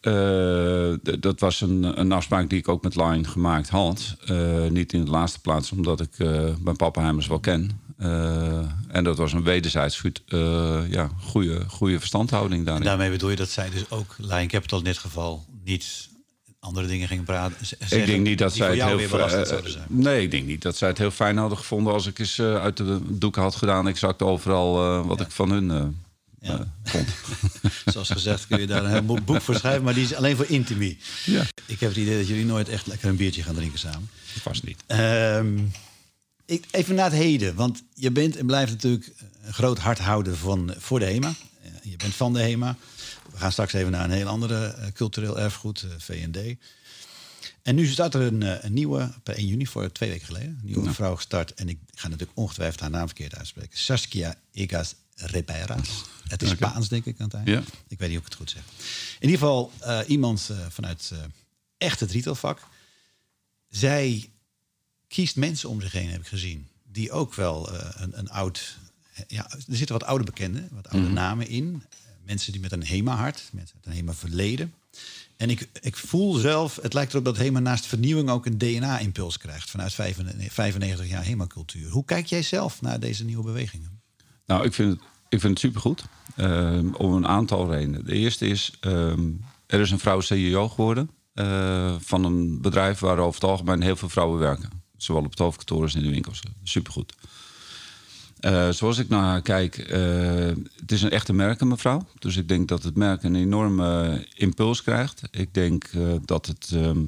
Dat 1.20 1.40
was 1.40 1.61
een, 1.61 2.00
een 2.00 2.12
afspraak 2.12 2.48
die 2.50 2.59
ik 2.59 2.68
ook 2.68 2.82
met 2.82 2.96
Line 2.96 3.24
gemaakt 3.24 3.68
had. 3.68 4.16
Niet 4.68 4.92
in 4.92 5.05
de 5.05 5.11
laatste 5.11 5.40
plaats, 5.40 5.72
omdat 5.72 6.00
ik 6.00 6.18
mijn 6.61 6.76
pappenheimers 6.76 7.26
wel 7.26 7.38
ken. 7.40 7.80
En 8.88 9.05
dat 9.05 9.16
was 9.18 9.32
een 9.32 9.42
wederzijds 9.42 10.00
goed, 10.00 10.22
ja, 10.90 11.11
goede, 11.20 11.64
goede 11.68 11.98
verstandhouding 11.98 12.59
En 12.61 12.64
daarin. 12.66 12.84
daarmee 12.84 13.11
bedoel 13.11 13.30
je 13.30 13.36
dat 13.36 13.48
zij 13.48 13.70
dus 13.70 13.90
ook, 13.90 14.14
Lion 14.18 14.46
Capital 14.48 14.78
in 14.78 14.84
dit 14.84 14.98
geval, 14.98 15.44
niet 15.64 16.08
andere 16.58 16.86
dingen 16.86 17.08
gingen 17.08 17.24
praten? 17.24 17.66
z- 17.66 17.72
ik 17.72 17.78
zeggen 17.88 18.06
denk 18.06 18.22
niet 18.26 18.38
dat 18.38 18.54
zij 18.54 18.76
het 18.76 18.98
heel 18.98 19.28
zijn. 19.68 19.86
Nee, 19.88 20.22
ik 20.22 20.30
denk 20.30 20.46
niet 20.46 20.62
dat 20.62 20.76
zij 20.76 20.88
het 20.88 20.98
heel 20.98 21.10
fijn 21.10 21.36
hadden 21.36 21.58
gevonden 21.58 21.92
als 21.92 22.06
ik 22.06 22.18
eens 22.18 22.38
eh, 22.38 22.54
uit 22.60 22.76
de 22.76 23.00
doeken 23.08 23.42
had 23.42 23.54
gedaan. 23.54 23.88
Exact 23.88 24.22
overal 24.22 24.84
eh, 25.00 25.06
wat 25.06 25.20
ik 25.20 25.30
van 25.30 25.50
hun 25.50 25.96
Ja. 26.40 26.74
vond. 26.84 27.08
Zoals 27.92 28.10
gezegd 28.10 28.46
kun 28.46 28.60
je 28.60 28.66
daar 28.66 28.84
een 28.84 28.90
heel 28.90 29.02
boek- 29.24 29.40
voor 29.42 29.54
schrijven, 29.54 29.82
maar 29.82 29.94
die 29.94 30.04
is 30.04 30.14
alleen 30.14 30.36
voor 30.36 30.46
intimie. 30.48 30.98
Ja. 31.24 31.42
Ik 31.66 31.80
heb 31.80 31.88
het 31.88 31.98
idee 31.98 32.16
dat 32.18 32.28
jullie 32.28 32.44
nooit 32.44 32.68
echt 32.68 32.86
lekker 32.86 33.08
een 33.08 33.16
biertje 33.16 33.42
gaan 33.42 33.54
drinken 33.54 33.78
samen. 33.78 34.08
Vast 34.40 34.62
niet. 34.64 34.82
Ehm, 34.86 35.58
ik, 36.46 36.64
even 36.70 36.94
naar 36.94 37.04
het 37.10 37.14
heden, 37.20 37.54
want 37.54 37.82
je 37.94 38.10
bent 38.10 38.36
en 38.36 38.46
blijft 38.46 38.70
natuurlijk 38.72 39.12
een 39.42 39.52
groot 39.54 39.78
hardhouder 39.78 40.36
van, 40.36 40.74
voor 40.78 40.98
de 40.98 41.04
HEMA. 41.04 41.34
Je 41.82 41.96
bent 41.96 42.14
van 42.14 42.32
de 42.32 42.40
HEMA. 42.40 42.76
We 43.35 43.41
gaan 43.41 43.53
straks 43.53 43.72
even 43.72 43.93
naar 43.93 44.05
een 44.05 44.11
heel 44.11 44.26
andere 44.26 44.66
eh, 44.66 44.93
cultureel 44.93 45.39
erfgoed, 45.39 45.82
eh, 45.82 45.91
VND. 45.99 46.57
En 47.62 47.74
nu 47.74 47.87
staat 47.87 48.14
er 48.14 48.20
een, 48.20 48.43
eh, 48.43 48.64
een 48.64 48.72
nieuwe, 48.72 49.12
per 49.22 49.39
1 49.39 49.47
juni, 49.47 49.66
voor 49.66 49.93
twee 49.93 50.11
weken 50.11 50.26
geleden, 50.26 50.49
een 50.49 50.61
nieuwe 50.62 50.93
vrouw 50.93 51.16
gestart. 51.16 51.55
En 51.55 51.68
ik 51.68 51.78
ga 51.95 52.09
natuurlijk 52.09 52.39
ongetwijfeld 52.39 52.80
haar 52.80 52.91
naam 52.91 53.07
verkeerd 53.07 53.37
uitspreken. 53.37 53.78
Saskia 53.78 54.35
Egas 54.53 54.95
Reperas. 55.14 56.05
Het 56.28 56.43
is 56.43 56.51
Spaans, 56.51 56.89
denk 56.89 57.05
ik, 57.05 57.20
aan 57.20 57.30
het. 57.32 57.41
Ja. 57.45 57.62
Ik 57.89 57.99
weet 57.99 58.09
niet 58.09 58.18
of 58.18 58.24
ik 58.24 58.30
het 58.30 58.39
goed 58.39 58.51
zeg. 58.51 58.62
In 59.18 59.30
ieder 59.30 59.39
geval 59.39 59.72
iemand 60.07 60.51
vanuit 60.68 61.11
eh, 61.12 61.18
echt 61.78 62.01
het 62.01 62.11
retailvak. 62.11 62.61
Zij 63.68 64.30
kiest 65.09 65.37
mensen 65.37 65.68
om 65.68 65.80
zich 65.80 65.93
heen, 65.93 66.09
heb 66.09 66.20
ik 66.20 66.26
gezien. 66.26 66.68
Die 66.82 67.12
ook 67.12 67.35
wel 67.35 67.72
een, 67.72 68.18
een 68.18 68.30
oud... 68.30 68.78
Ja, 69.26 69.51
er 69.51 69.76
zitten 69.76 69.99
wat 69.99 70.09
oude 70.09 70.24
bekenden, 70.24 70.68
wat 70.72 70.89
oude 70.89 71.09
namen 71.09 71.49
in. 71.49 71.82
Mensen 72.26 72.52
die 72.52 72.60
met 72.60 72.72
een 72.72 72.86
HEMA-hart, 72.86 73.48
mensen 73.52 73.76
met 73.76 73.86
een 73.86 73.92
HEMA-verleden. 73.98 74.74
En 75.36 75.50
ik, 75.50 75.68
ik 75.80 75.96
voel 75.96 76.34
zelf, 76.34 76.78
het 76.82 76.92
lijkt 76.94 77.12
erop 77.12 77.24
dat 77.24 77.36
HEMA 77.36 77.58
naast 77.60 77.86
vernieuwing 77.86 78.30
ook 78.30 78.46
een 78.46 78.58
DNA-impuls 78.58 79.38
krijgt. 79.38 79.70
Vanuit 79.70 79.92
95 79.94 80.52
95 80.52 81.08
jaar 81.08 81.24
HEMA-cultuur. 81.24 81.90
Hoe 81.90 82.04
kijk 82.04 82.26
jij 82.26 82.42
zelf 82.42 82.80
naar 82.80 83.00
deze 83.00 83.24
nieuwe 83.24 83.44
bewegingen? 83.44 84.00
Nou, 84.46 84.64
ik 84.64 84.74
vind 84.74 84.90
het, 84.90 85.00
ik 85.28 85.40
vind 85.40 85.52
het 85.52 85.58
supergoed. 85.58 86.04
Ehm, 86.36 86.88
om 86.94 87.12
een 87.12 87.26
aantal 87.26 87.70
redenen. 87.70 88.04
De 88.04 88.12
eerste 88.12 88.46
is, 88.46 88.72
ehm, 88.80 89.30
er 89.66 89.80
is 89.80 89.90
een 89.90 89.98
vrouw 89.98 90.20
CEO 90.20 90.68
geworden. 90.68 91.10
eh, 91.34 91.94
van 92.00 92.24
een 92.24 92.60
bedrijf 92.60 92.98
waar 92.98 93.18
over 93.18 93.40
het 93.40 93.50
algemeen 93.50 93.82
heel 93.82 93.96
veel 93.96 94.08
vrouwen 94.08 94.38
werken. 94.38 94.70
Zowel 94.96 95.22
op 95.24 95.30
het 95.30 95.38
hoofdkantoor 95.38 95.82
als 95.82 95.94
in 95.94 96.02
de 96.02 96.10
winkels. 96.10 96.40
Supergoed. 96.62 97.14
Eh, 98.45 98.70
zoals 98.70 98.99
ik 98.99 99.09
naar 99.09 99.42
kijk, 99.42 99.78
eh, 99.78 100.01
het 100.80 100.92
is 100.92 101.03
een 101.03 101.11
echte 101.11 101.32
merkenmevrouw. 101.32 102.07
Dus 102.18 102.36
ik 102.36 102.49
denk 102.49 102.68
dat 102.68 102.82
het 102.82 102.97
merk 102.97 103.22
een 103.22 103.34
enorme 103.34 104.26
impuls 104.34 104.82
krijgt. 104.82 105.22
Ik 105.30 105.55
denk 105.55 105.84
eh, 105.84 106.01
dat, 106.24 106.47
het, 106.47 106.70
ehm, 106.74 106.99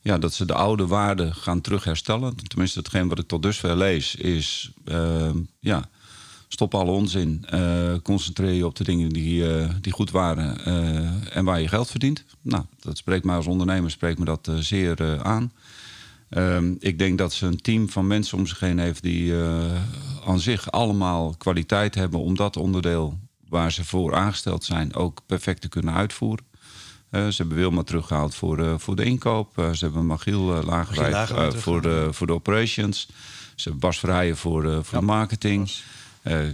ja, 0.00 0.18
dat 0.18 0.34
ze 0.34 0.44
de 0.44 0.54
oude 0.54 0.86
waarden 0.86 1.34
gaan 1.34 1.60
terugherstellen. 1.60 2.36
Tenminste, 2.48 2.78
hetgeen 2.78 3.08
wat 3.08 3.18
ik 3.18 3.26
tot 3.28 3.42
dusver 3.42 3.76
lees 3.76 4.14
is... 4.14 4.72
ehm, 4.84 5.36
ja, 5.60 5.88
stop 6.48 6.74
alle 6.74 6.90
onzin. 6.90 7.44
eh, 7.48 7.94
concentreer 8.02 8.52
je 8.52 8.66
op 8.66 8.76
de 8.76 8.84
dingen 8.84 9.08
die, 9.08 9.56
eh, 9.56 9.68
die 9.80 9.92
goed 9.92 10.10
waren 10.10 10.64
eh, 10.64 11.36
en 11.36 11.44
waar 11.44 11.60
je 11.60 11.68
geld 11.68 11.90
verdient. 11.90 12.24
Nou, 12.40 12.64
dat 12.80 12.96
spreekt 12.96 13.24
mij 13.24 13.36
als 13.36 13.46
ondernemer 13.46 13.90
spreekt 13.90 14.18
me 14.18 14.24
dat 14.24 14.48
eh, 14.48 14.56
zeer 14.56 15.00
eh, 15.00 15.20
aan. 15.20 15.52
Ehm, 16.28 16.74
ik 16.78 16.98
denk 16.98 17.18
dat 17.18 17.32
ze 17.32 17.46
een 17.46 17.60
team 17.60 17.88
van 17.88 18.06
mensen 18.06 18.38
om 18.38 18.46
zich 18.46 18.60
heen 18.60 18.78
heeft 18.78 19.02
die 19.02 19.40
eh, 19.40 19.64
aan 20.24 20.40
zich 20.40 20.70
allemaal 20.70 21.34
kwaliteit 21.38 21.94
hebben 21.94 22.20
om 22.20 22.36
dat 22.36 22.56
onderdeel 22.56 23.18
waar 23.48 23.72
ze 23.72 23.84
voor 23.84 24.14
aangesteld 24.14 24.64
zijn 24.64 24.94
ook 24.94 25.20
perfect 25.26 25.60
te 25.60 25.68
kunnen 25.68 25.94
uitvoeren. 25.94 26.44
Eh, 27.10 27.26
ze 27.26 27.34
hebben 27.36 27.56
Wilma 27.56 27.82
teruggehaald 27.82 28.34
voor, 28.34 28.58
eh, 28.58 28.74
voor 28.76 28.96
de 28.96 29.04
inkoop. 29.04 29.58
Eh, 29.58 29.72
ze 29.72 29.84
hebben 29.84 30.06
Magiel 30.06 30.64
Lagerwijk 30.64 31.58
voor, 31.58 31.82
de, 31.82 32.08
voor 32.10 32.26
de 32.26 32.32
operations. 32.32 33.08
Ze 33.54 33.62
hebben 33.68 33.80
Bas 33.80 33.98
Verheijen 33.98 34.36
voor, 34.36 34.62
voor 34.62 34.94
Ja, 34.94 34.98
de 34.98 35.04
marketing. 35.04 35.70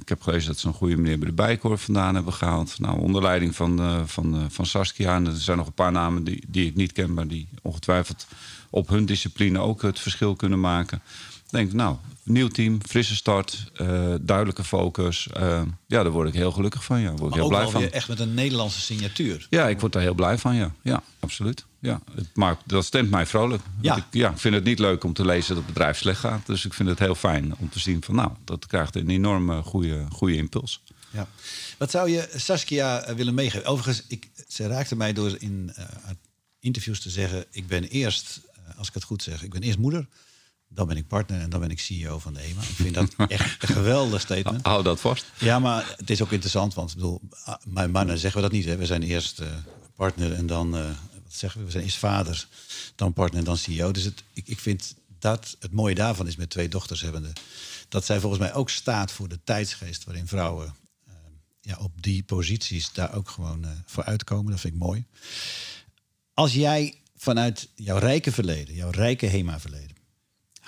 Ik 0.01 0.09
heb 0.09 0.23
gelezen 0.23 0.49
dat 0.49 0.59
ze 0.59 0.67
een 0.67 0.73
goede 0.73 0.97
meneer 0.97 1.19
bij 1.19 1.29
de 1.29 1.35
Bijkorf 1.35 1.83
vandaan 1.83 2.15
hebben 2.15 2.33
gehaald. 2.33 2.79
Nou, 2.79 3.01
onder 3.01 3.23
leiding 3.23 3.57
van, 3.57 4.03
van, 4.07 4.47
van 4.51 4.67
Saskia. 4.67 5.15
En 5.15 5.27
er 5.27 5.37
zijn 5.37 5.57
nog 5.57 5.67
een 5.67 5.73
paar 5.73 5.93
namen 5.93 6.25
die, 6.25 6.45
die 6.49 6.67
ik 6.67 6.75
niet 6.75 6.93
ken, 6.93 7.15
maar 7.15 7.27
die 7.27 7.49
ongetwijfeld 7.63 8.27
op 8.71 8.89
hun 8.89 9.07
discipline 9.07 9.59
ook 9.59 9.83
het 9.83 9.99
verschil 9.99 10.37
kunnen 10.37 10.61
maken. 10.61 11.03
Ik 11.49 11.55
denk, 11.55 11.73
nou, 11.73 11.97
nieuw 12.23 12.49
team, 12.49 12.79
frisse 12.89 13.17
start, 13.17 13.71
uh, 13.81 14.15
duidelijke 14.21 14.65
focus. 14.65 15.29
Uh, 15.37 15.63
ja, 15.87 16.03
daar 16.03 16.13
word 16.13 16.29
ik 16.29 16.35
heel 16.35 16.53
gelukkig 16.53 16.85
van. 16.85 17.01
Ja, 17.01 17.13
word 17.15 17.29
ik 17.29 17.35
heel 17.35 17.43
ook 17.43 17.49
blij 17.49 17.63
wel 17.63 17.71
van. 17.71 17.81
weer 17.81 17.93
echt 17.93 18.09
met 18.09 18.21
een 18.21 18.35
Nederlandse 18.35 18.81
signatuur. 18.81 19.47
Ja, 19.51 19.69
ik 19.69 19.81
word 19.81 19.93
daar 19.93 20.03
heel 20.03 20.15
blij 20.15 20.39
van. 20.39 20.55
Ja, 20.55 20.73
ja 20.83 21.03
absoluut. 21.21 21.65
Ja, 21.81 22.01
het 22.15 22.29
maakt, 22.35 22.63
dat 22.67 22.85
stemt 22.85 23.11
mij 23.11 23.27
vrolijk. 23.27 23.63
Ja. 23.81 23.97
Ik, 23.97 24.05
ja, 24.11 24.37
vind 24.37 24.55
het 24.55 24.65
niet 24.65 24.79
leuk 24.79 25.05
om 25.05 25.13
te 25.13 25.25
lezen 25.25 25.55
dat 25.55 25.65
het 25.65 25.67
bedrijf 25.67 25.99
slecht 25.99 26.21
gaat. 26.21 26.47
Dus 26.47 26.65
ik 26.65 26.75
vind 26.75 26.89
het 26.89 26.99
heel 26.99 27.15
fijn 27.15 27.57
om 27.57 27.69
te 27.71 27.79
zien 27.79 28.03
van, 28.03 28.15
nou, 28.15 28.31
dat 28.45 28.67
krijgt 28.67 28.97
een 28.97 29.11
enorme 29.11 29.63
goede, 29.63 30.07
goede 30.11 30.37
impuls. 30.37 30.83
Ja. 31.11 31.29
Wat 31.79 31.91
zou 31.91 32.11
je 32.11 32.29
Saskia 32.35 33.01
eh, 33.01 33.15
willen 33.15 33.35
meegeven? 33.35 33.67
Overigens, 33.67 34.05
ik, 34.09 34.31
ze 34.49 34.67
raakte 34.67 34.97
mij 34.97 35.13
door 35.13 35.37
in 35.39 35.73
uh, 35.79 35.85
interviews 36.61 37.01
te 37.01 37.11
zeggen: 37.11 37.45
ik 37.51 37.67
ben 37.67 37.85
eerst, 37.85 38.41
als 38.77 38.89
ik 38.89 38.95
het 38.95 39.05
goed 39.05 39.23
zeg, 39.23 39.43
ik 39.43 39.51
ben 39.51 39.63
eerst 39.63 39.79
moeder. 39.79 40.07
Dan 40.69 40.87
ben 40.87 40.97
ik 40.97 41.07
partner 41.07 41.41
en 41.41 41.51
dan 41.51 41.61
ben 41.61 41.71
ik 41.71 41.81
CEO 41.81 42.19
van 42.19 42.35
de 42.35 42.41
EMA. 42.41 42.61
Ik 42.61 42.67
vind 42.67 42.95
dat 42.95 43.15
echt 43.29 43.63
een 43.63 43.69
geweldig 43.69 44.21
statement. 44.21 44.67
Hou 44.67 44.83
dat 44.83 45.01
vast. 45.01 45.27
Ja, 45.39 45.59
maar 45.59 45.95
het 45.97 46.11
is 46.11 46.23
ook 46.23 46.31
interessant, 46.33 46.75
want 46.75 46.91
ik 46.91 46.97
bedoel, 46.97 47.21
mijn 47.65 47.91
mannen 47.91 48.19
zeggen 48.19 48.41
we 48.41 48.49
dat 48.49 48.57
niet. 48.57 48.65
Hè. 48.65 48.77
We 48.77 48.87
zijn 48.87 49.03
eerst 49.03 49.41
uh, 49.41 49.47
partner 49.95 50.33
en 50.33 50.47
dan, 50.47 50.77
uh, 50.77 50.85
wat 51.25 51.35
zeggen 51.35 51.61
we, 51.61 51.67
we 51.67 51.73
zijn 51.73 51.85
eerst 51.85 51.97
vader, 51.97 52.49
dan 52.95 53.13
partner 53.13 53.39
en 53.39 53.45
dan 53.45 53.57
CEO. 53.57 53.93
Dus 53.93 54.05
het, 54.05 54.23
ik, 54.33 54.49
ik 54.49 54.59
vind 54.59 54.95
dat 55.19 55.57
het 55.59 55.73
mooie 55.73 55.95
daarvan 55.95 56.27
is 56.27 56.37
met 56.37 56.51
twee 56.51 56.69
dochters 56.69 57.01
hebbende, 57.01 57.33
dat 57.89 58.05
zij 58.05 58.21
volgens 58.21 58.41
mij 58.41 58.55
ook 58.55 58.71
staat 58.71 59.13
voor 59.13 59.29
de 59.29 59.39
tijdsgeest 59.45 60.05
waarin 60.05 60.27
vrouwen 60.27 60.75
uh, 61.09 61.15
ja, 61.61 61.77
op 61.81 62.03
die 62.03 62.23
posities 62.23 62.93
daar 62.93 63.15
ook 63.15 63.31
gewoon 63.31 63.67
voor 63.87 64.05
uitkomen. 64.05 64.51
Dat 64.51 64.61
vind 64.61 64.75
ik 64.75 64.81
mooi. 64.81 65.05
Als 66.35 66.55
jij 66.55 66.95
vanuit 67.17 67.69
jouw 67.75 67.99
rijke 67.99 68.33
verleden, 68.33 68.75
jouw 68.75 68.91
rijke 68.91 69.27
HEMA-verleden, 69.27 69.97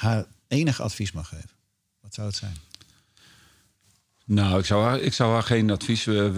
haar 0.00 0.26
enig 0.48 0.80
advies 0.80 1.12
mag 1.12 1.28
geven, 1.28 1.50
wat 2.00 2.14
zou 2.14 2.26
het 2.26 2.36
zijn? 2.36 2.56
Nou, 4.24 4.58
ik 4.58 4.64
zou 4.64 4.84
haar, 4.84 5.00
ik 5.00 5.12
zou 5.12 5.32
haar 5.32 5.42
geen 5.42 5.70
advies. 5.70 6.06
Uh, 6.06 6.36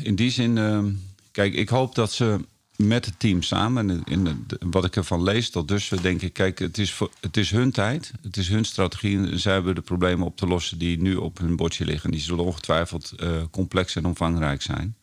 in 0.00 0.14
die 0.14 0.30
zin, 0.30 0.56
uh, 0.56 0.84
kijk, 1.30 1.54
ik 1.54 1.68
hoop 1.68 1.94
dat 1.94 2.12
ze 2.12 2.40
met 2.76 3.04
het 3.04 3.18
team 3.18 3.42
samen, 3.42 3.90
in, 3.90 4.04
in 4.04 4.46
wat 4.60 4.84
ik 4.84 4.96
ervan 4.96 5.22
lees 5.22 5.50
tot 5.50 5.68
dus, 5.68 5.88
denk 5.88 6.22
ik, 6.22 6.32
kijk, 6.32 6.58
het 6.58 6.78
is, 6.78 6.92
voor, 6.92 7.10
het 7.20 7.36
is 7.36 7.50
hun 7.50 7.70
tijd, 7.70 8.12
het 8.22 8.36
is 8.36 8.48
hun 8.48 8.64
strategie. 8.64 9.16
En 9.16 9.40
zij 9.40 9.52
hebben 9.52 9.74
de 9.74 9.80
problemen 9.80 10.26
op 10.26 10.36
te 10.36 10.46
lossen 10.46 10.78
die 10.78 11.00
nu 11.00 11.14
op 11.14 11.38
hun 11.38 11.56
bordje 11.56 11.84
liggen. 11.84 12.10
Die 12.10 12.20
zullen 12.20 12.44
ongetwijfeld 12.44 13.12
uh, 13.16 13.42
complex 13.50 13.96
en 13.96 14.04
omvangrijk 14.04 14.62
zijn. 14.62 14.96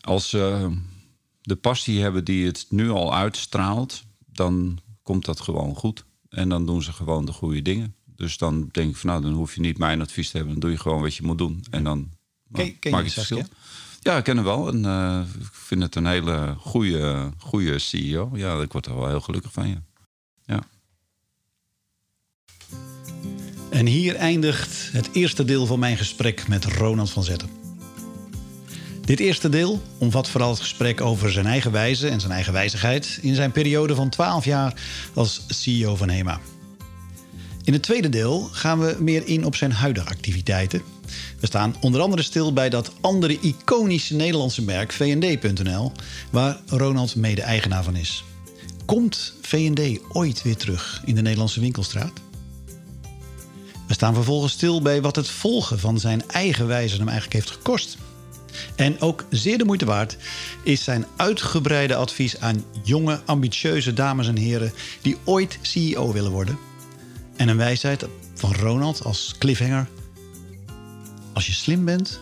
Als 0.00 0.28
ze 0.28 0.70
de 1.40 1.56
passie 1.56 2.00
hebben 2.00 2.24
die 2.24 2.46
het 2.46 2.66
nu 2.68 2.90
al 2.90 3.14
uitstraalt, 3.14 4.02
dan 4.26 4.78
komt 5.02 5.24
dat 5.24 5.40
gewoon 5.40 5.74
goed. 5.74 6.04
En 6.38 6.48
dan 6.48 6.66
doen 6.66 6.82
ze 6.82 6.92
gewoon 6.92 7.24
de 7.24 7.32
goede 7.32 7.62
dingen. 7.62 7.94
Dus 8.16 8.36
dan 8.36 8.68
denk 8.72 8.90
ik 8.90 8.96
van 8.96 9.10
nou, 9.10 9.22
dan 9.22 9.32
hoef 9.32 9.54
je 9.54 9.60
niet 9.60 9.78
mijn 9.78 10.00
advies 10.00 10.30
te 10.30 10.36
hebben. 10.36 10.52
Dan 10.52 10.62
doe 10.62 10.70
je 10.70 10.78
gewoon 10.82 11.00
wat 11.00 11.14
je 11.14 11.22
moet 11.22 11.38
doen. 11.38 11.64
En 11.70 11.84
dan 11.84 12.10
ken, 12.52 12.78
ken 12.78 12.90
maak 12.90 13.00
je 13.00 13.06
het 13.06 13.14
verschil. 13.14 13.36
Saskia? 13.36 13.56
Ja, 14.00 14.16
ik 14.16 14.24
ken 14.24 14.36
hem 14.36 14.44
wel. 14.44 14.68
En 14.68 14.84
uh, 14.84 15.20
ik 15.40 15.48
vind 15.52 15.82
het 15.82 15.94
een 15.94 16.06
hele 16.06 16.54
goede, 16.58 17.32
goede 17.38 17.78
CEO. 17.78 18.30
Ja, 18.34 18.60
ik 18.60 18.72
word 18.72 18.86
er 18.86 18.94
wel 18.94 19.08
heel 19.08 19.20
gelukkig 19.20 19.52
van, 19.52 19.68
ja. 19.68 19.82
ja. 20.46 20.62
En 23.70 23.86
hier 23.86 24.14
eindigt 24.14 24.92
het 24.92 25.08
eerste 25.12 25.44
deel 25.44 25.66
van 25.66 25.78
mijn 25.78 25.96
gesprek 25.96 26.48
met 26.48 26.64
Ronald 26.64 27.10
van 27.10 27.24
Zetten. 27.24 27.57
Dit 29.08 29.20
eerste 29.20 29.48
deel 29.48 29.82
omvat 29.98 30.28
vooral 30.28 30.50
het 30.50 30.60
gesprek 30.60 31.00
over 31.00 31.32
zijn 31.32 31.46
eigen 31.46 31.72
wijze 31.72 32.08
en 32.08 32.20
zijn 32.20 32.32
eigen 32.32 32.52
wijzigheid 32.52 33.18
in 33.22 33.34
zijn 33.34 33.52
periode 33.52 33.94
van 33.94 34.08
12 34.08 34.44
jaar 34.44 34.74
als 35.14 35.44
CEO 35.48 35.96
van 35.96 36.08
HEMA. 36.08 36.40
In 37.64 37.72
het 37.72 37.82
tweede 37.82 38.08
deel 38.08 38.48
gaan 38.52 38.78
we 38.78 38.96
meer 39.00 39.26
in 39.26 39.44
op 39.44 39.56
zijn 39.56 39.72
huidige 39.72 40.08
activiteiten. 40.08 40.82
We 41.40 41.46
staan 41.46 41.76
onder 41.80 42.00
andere 42.00 42.22
stil 42.22 42.52
bij 42.52 42.68
dat 42.68 42.92
andere 43.00 43.38
iconische 43.40 44.14
Nederlandse 44.14 44.62
merk 44.62 44.92
V&D.nl, 44.92 45.92
waar 46.30 46.60
Ronald 46.66 47.16
mede-eigenaar 47.16 47.84
van 47.84 47.96
is. 47.96 48.24
Komt 48.84 49.34
V&D 49.40 50.00
ooit 50.12 50.42
weer 50.42 50.56
terug 50.56 51.02
in 51.04 51.14
de 51.14 51.22
Nederlandse 51.22 51.60
winkelstraat? 51.60 52.12
We 53.86 53.94
staan 53.94 54.14
vervolgens 54.14 54.52
stil 54.52 54.82
bij 54.82 55.00
wat 55.00 55.16
het 55.16 55.28
volgen 55.28 55.78
van 55.78 55.98
zijn 55.98 56.28
eigen 56.28 56.66
wijze 56.66 56.96
hem 56.96 57.08
eigenlijk 57.08 57.32
heeft 57.34 57.50
gekost. 57.50 57.96
En 58.76 59.00
ook 59.00 59.24
zeer 59.30 59.58
de 59.58 59.64
moeite 59.64 59.84
waard 59.84 60.16
is 60.62 60.84
zijn 60.84 61.06
uitgebreide 61.16 61.94
advies 61.94 62.40
aan 62.40 62.64
jonge, 62.82 63.20
ambitieuze 63.24 63.92
dames 63.92 64.28
en 64.28 64.36
heren 64.36 64.72
die 65.02 65.16
ooit 65.24 65.58
CEO 65.62 66.12
willen 66.12 66.30
worden. 66.30 66.58
En 67.36 67.48
een 67.48 67.56
wijsheid 67.56 68.06
van 68.34 68.54
Ronald 68.54 69.04
als 69.04 69.34
cliffhanger. 69.38 69.88
Als 71.32 71.46
je 71.46 71.52
slim 71.52 71.84
bent, 71.84 72.20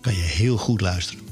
kan 0.00 0.14
je 0.14 0.22
heel 0.22 0.56
goed 0.56 0.80
luisteren. 0.80 1.22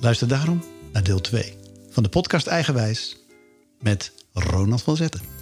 Luister 0.00 0.28
daarom 0.28 0.64
naar 0.92 1.02
deel 1.02 1.20
2 1.20 1.54
van 1.90 2.02
de 2.02 2.08
podcast 2.08 2.46
Eigenwijs 2.46 3.16
met 3.80 4.12
Ronald 4.32 4.82
van 4.82 4.96
Zetten. 4.96 5.39